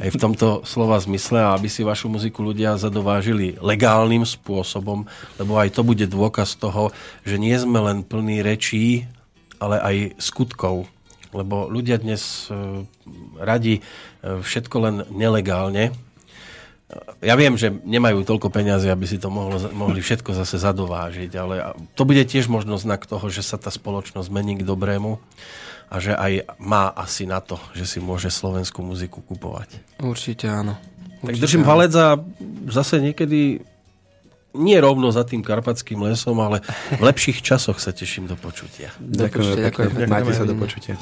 Aj 0.02 0.10
v 0.10 0.18
tomto 0.18 0.66
slova 0.66 0.98
zmysle 0.98 1.38
a 1.38 1.54
aby 1.54 1.70
si 1.70 1.86
vašu 1.86 2.10
muziku 2.10 2.42
ľudia 2.42 2.74
zadovážili 2.74 3.58
legálnym 3.62 4.26
spôsobom, 4.26 5.06
lebo 5.38 5.52
aj 5.54 5.78
to 5.78 5.82
bude 5.86 6.02
dôkaz 6.10 6.58
toho, 6.58 6.90
že 7.22 7.38
nie 7.38 7.54
sme 7.54 7.78
len 7.78 8.02
plní 8.02 8.42
rečí, 8.42 9.06
ale 9.62 9.78
aj 9.78 9.96
skutkov 10.18 10.90
lebo 11.32 11.68
ľudia 11.68 11.98
dnes 11.98 12.48
e, 12.48 12.84
radi 13.40 13.80
e, 13.80 13.82
všetko 14.22 14.76
len 14.80 14.94
nelegálne. 15.12 15.92
Ja 17.24 17.40
viem, 17.40 17.56
že 17.56 17.72
nemajú 17.72 18.20
toľko 18.28 18.52
peniazy, 18.52 18.92
aby 18.92 19.08
si 19.08 19.16
to 19.16 19.32
mohlo, 19.32 19.56
mohli 19.72 20.04
všetko 20.04 20.36
zase 20.36 20.60
zadovážiť, 20.60 21.32
ale 21.40 21.72
to 21.96 22.04
bude 22.04 22.20
tiež 22.28 22.52
možno 22.52 22.76
znak 22.76 23.08
toho, 23.08 23.32
že 23.32 23.40
sa 23.40 23.56
tá 23.56 23.72
spoločnosť 23.72 24.28
mení 24.28 24.60
k 24.60 24.68
dobrému 24.68 25.16
a 25.88 25.94
že 26.00 26.12
aj 26.12 26.52
má 26.60 26.92
asi 26.92 27.24
na 27.24 27.40
to, 27.40 27.56
že 27.72 27.88
si 27.88 27.98
môže 28.00 28.28
slovenskú 28.28 28.84
muziku 28.84 29.24
kupovať. 29.24 29.80
Určite 30.04 30.52
áno. 30.52 30.76
Určite 31.24 31.32
tak 31.32 31.42
držím 31.48 31.64
palec 31.64 31.92
a 31.96 32.20
zase 32.68 33.00
niekedy 33.00 33.64
nie 34.52 34.76
rovno 34.80 35.08
za 35.12 35.24
tým 35.24 35.40
karpatským 35.40 36.00
lesom, 36.04 36.36
ale 36.40 36.60
v 36.96 37.02
lepších 37.02 37.40
časoch 37.40 37.80
sa 37.80 37.92
teším 37.92 38.28
do 38.28 38.36
počutia. 38.36 38.92
Ďakujem, 39.00 39.56
ďakujem. 39.68 40.08
Majte 40.08 40.32
sa 40.36 40.44
do 40.44 40.56
počutia. 40.56 40.94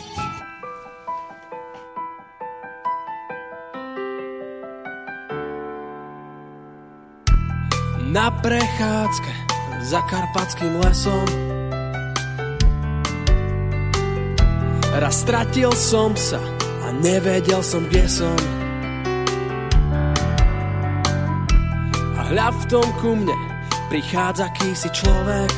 Na 8.10 8.26
prechádzke 8.42 9.32
za 9.86 10.02
karpatským 10.10 10.82
lesom 10.82 11.26
Raz 14.90 15.22
stratil 15.22 15.70
som 15.78 16.18
sa 16.18 16.42
a 16.82 16.90
nevedel 16.90 17.62
som, 17.62 17.86
kde 17.86 18.10
som 18.10 18.59
Hľa 22.30 22.46
v 22.54 22.64
tom 22.70 22.86
ku 23.02 23.18
mne 23.18 23.34
prichádza 23.90 24.54
kýsi 24.54 24.86
človek. 24.94 25.50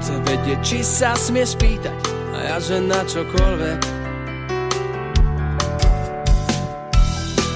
Chce 0.00 0.14
vedieť, 0.24 0.60
či 0.64 0.80
sa 0.80 1.12
smie 1.12 1.44
spýtať 1.44 2.00
A 2.32 2.36
ja, 2.48 2.56
že 2.56 2.80
na 2.80 3.04
čokoľvek. 3.04 3.80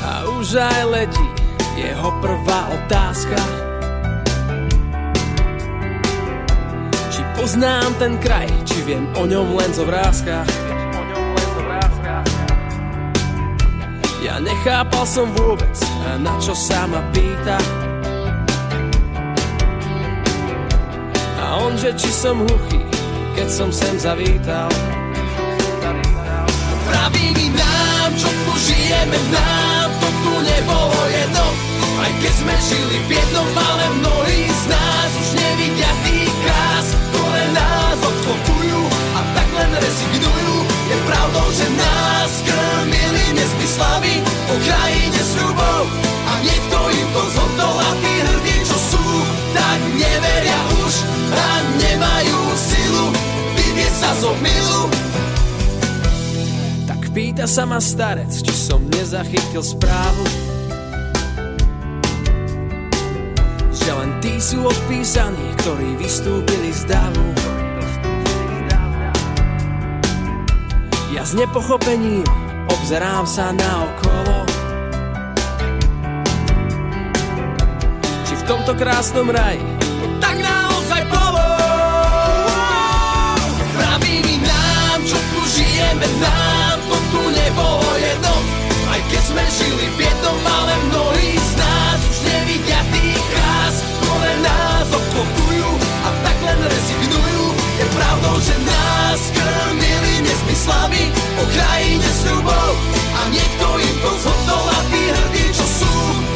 A 0.05 0.13
už 0.37 0.61
aj 0.61 0.83
letí 0.85 1.29
jeho 1.81 2.11
prvá 2.21 2.61
otázka. 2.77 3.41
Či 7.09 7.25
poznám 7.41 7.89
ten 7.97 8.21
kraj, 8.21 8.53
či 8.69 8.85
viem 8.85 9.09
o 9.17 9.25
ňom 9.25 9.57
len 9.57 9.73
zo 9.73 9.89
vrázka 9.89 10.66
Ja 14.27 14.43
nechápal 14.43 15.07
som 15.07 15.31
vôbec, 15.39 15.71
na 16.19 16.35
čo 16.43 16.51
sa 16.51 16.83
ma 16.91 16.99
pýta. 17.15 17.63
A 21.39 21.63
on, 21.63 21.79
že 21.79 21.95
či 21.95 22.11
som 22.11 22.43
hluchý, 22.43 22.83
keď 23.39 23.47
som 23.47 23.71
sem 23.71 23.95
zavítal. 23.95 24.67
Pravý 26.91 27.55
nám, 27.55 28.11
čo 28.19 28.27
tu 28.27 28.53
žijeme, 28.67 29.15
nám 29.31 29.95
to 30.03 30.09
tu 30.11 30.33
nebolo 30.43 31.01
jedno. 31.07 31.47
Aj 32.03 32.11
keď 32.19 32.33
sme 32.35 32.55
žili 32.67 32.99
v 33.07 33.11
jednom, 33.15 33.47
ale 33.55 33.85
mnohí 34.03 34.43
z 34.51 34.63
nás 34.75 35.11
už 35.23 35.29
nevidia 35.39 35.91
tých 36.03 36.35
krás, 36.43 36.87
ktoré 37.15 37.45
nás 37.55 37.87
je 40.87 40.97
pravdou, 41.03 41.47
že 41.51 41.67
nás 41.75 42.33
krmili 42.47 43.25
nezmyslami 43.35 44.23
po 44.47 44.55
krajine 44.63 45.19
s 45.19 45.33
ľubou 45.35 45.81
a 46.31 46.33
niekto 46.47 46.79
im 46.95 47.09
to 47.11 47.23
zhodol 47.35 47.75
a 47.75 47.91
tí 47.99 48.15
hrdí, 48.23 48.57
čo 48.63 48.79
sú, 48.95 49.05
tak 49.51 49.79
neveria 49.99 50.61
už 50.87 50.95
a 51.35 51.49
nemajú 51.75 52.39
silu 52.55 53.07
vyvie 53.59 53.91
sa 53.91 54.15
zo 54.23 54.31
milu. 54.39 54.83
Tak 56.87 57.01
pýta 57.11 57.51
sa 57.51 57.67
ma 57.67 57.83
starec, 57.83 58.31
či 58.31 58.55
som 58.55 58.87
nezachytil 58.87 59.67
správu, 59.67 60.25
že 63.75 63.91
len 63.91 64.11
tí 64.23 64.39
sú 64.39 64.63
odpísaní, 64.63 65.51
ktorí 65.67 65.99
vystúpili 65.99 66.71
z 66.71 66.87
dávu. 66.87 67.66
Ja 71.17 71.25
s 71.25 71.33
nepochopením 71.33 72.29
obzerám 72.69 73.25
sa 73.25 73.49
na 73.49 73.89
okolo. 73.89 74.45
Či 78.29 78.37
v 78.37 78.43
tomto 78.45 78.77
krásnom 78.77 79.33
raji? 79.33 79.65
Tak 80.21 80.37
naozaj 80.37 81.03
bolo 81.09 81.41
Praví 83.81 84.21
mi 84.29 84.45
nám, 84.45 85.01
čo 85.09 85.17
tu 85.17 85.41
žijeme, 85.57 86.05
nám 86.21 86.77
to 86.85 86.97
tu 87.09 87.23
nebolo 87.33 87.91
jedno. 87.97 88.35
Aj 88.93 89.01
keď 89.09 89.23
sme 89.25 89.45
žili 89.57 89.87
v 89.97 89.99
jednom, 90.05 90.37
ale 90.45 90.75
krajine 101.57 102.09
sľubov 102.21 102.73
A 103.17 103.21
niekto 103.33 103.67
im 103.81 103.97
to 104.05 104.13
zhodol 104.21 104.67
a 104.69 104.79
tí 104.93 105.03
hrdí, 105.09 105.45
čo 105.57 105.67
sú, 105.67 105.95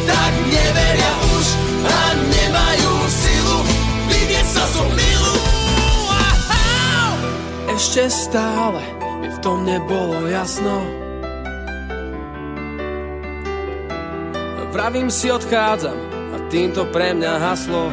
tak 0.09 0.33
neveria 0.49 1.13
už 1.37 1.47
a 1.85 2.01
nemajú 2.17 2.93
silu 3.09 3.59
vyvieť 4.09 4.47
sa 4.49 4.65
zo 4.73 4.85
milu! 4.97 5.37
Ešte 7.71 8.03
stále 8.13 8.83
mi 9.21 9.29
v 9.29 9.39
tom 9.41 9.65
nebolo 9.65 10.29
jasno. 10.29 10.85
Vravím 14.71 15.11
si 15.11 15.33
odchádzam 15.33 15.99
a 16.31 16.37
týmto 16.53 16.87
pre 16.93 17.17
mňa 17.17 17.33
haslo. 17.41 17.91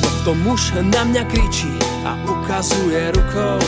No 0.00 0.10
to 0.24 0.32
muž 0.34 0.72
na 0.76 1.02
mňa 1.06 1.22
kričí 1.30 1.89
a 2.04 2.16
ukazuje 2.24 3.12
rukou 3.12 3.60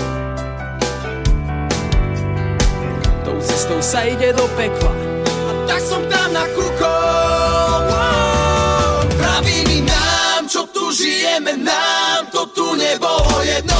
Tou 3.25 3.37
cestou 3.39 3.79
sa 3.85 4.03
ide 4.09 4.33
do 4.33 4.49
pekla 4.57 4.93
a 5.23 5.53
tak 5.69 5.83
som 5.85 6.03
tam 6.11 6.33
nakúkol. 6.33 7.77
Wow. 7.87 9.05
Praví 9.15 9.63
mi 9.69 9.79
nám, 9.87 10.49
čo 10.49 10.67
tu 10.71 10.91
žijeme, 10.91 11.55
nám 11.61 12.27
to 12.33 12.47
tu 12.51 12.75
nebolo 12.75 13.43
jedno. 13.47 13.79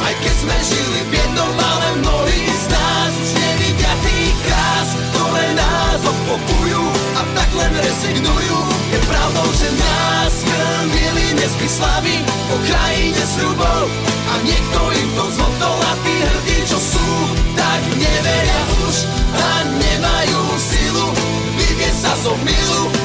Aj 0.00 0.14
keď 0.18 0.34
sme 0.42 0.56
žili 0.64 1.00
v 1.06 1.12
jednom, 1.14 1.54
ale 1.54 1.86
mnohí 2.02 2.42
z 2.50 2.66
nás 2.72 3.10
už 3.14 3.30
nevidia 3.36 3.92
tých 4.02 4.36
krás, 4.48 4.88
ktoré 5.14 5.46
nás 5.54 6.00
obklopujú 6.02 6.82
a 7.14 7.22
tak 7.36 7.50
len 7.54 7.72
rezignujú 7.78 8.58
slobou, 9.30 9.52
že 9.54 9.68
nás 9.78 10.34
krmili 10.42 11.26
nesby 11.38 11.68
slavy 11.70 12.16
po 12.50 12.56
krajine 12.66 13.22
s 13.22 13.34
ľubou 13.38 13.82
a 14.26 14.32
niekto 14.42 14.80
im 14.90 15.08
to 15.14 15.24
zlotol 15.38 15.78
a 15.78 15.92
tí 16.02 16.14
hrdí, 16.18 16.58
čo 16.66 16.78
sú, 16.78 17.08
tak 17.54 17.80
neveria 17.94 18.60
už 18.90 18.96
a 19.38 19.50
nemajú 19.70 20.40
silu 20.58 21.06
vyviesť 21.54 21.98
sa 22.02 22.12
zo 22.26 22.34
milu. 22.42 22.99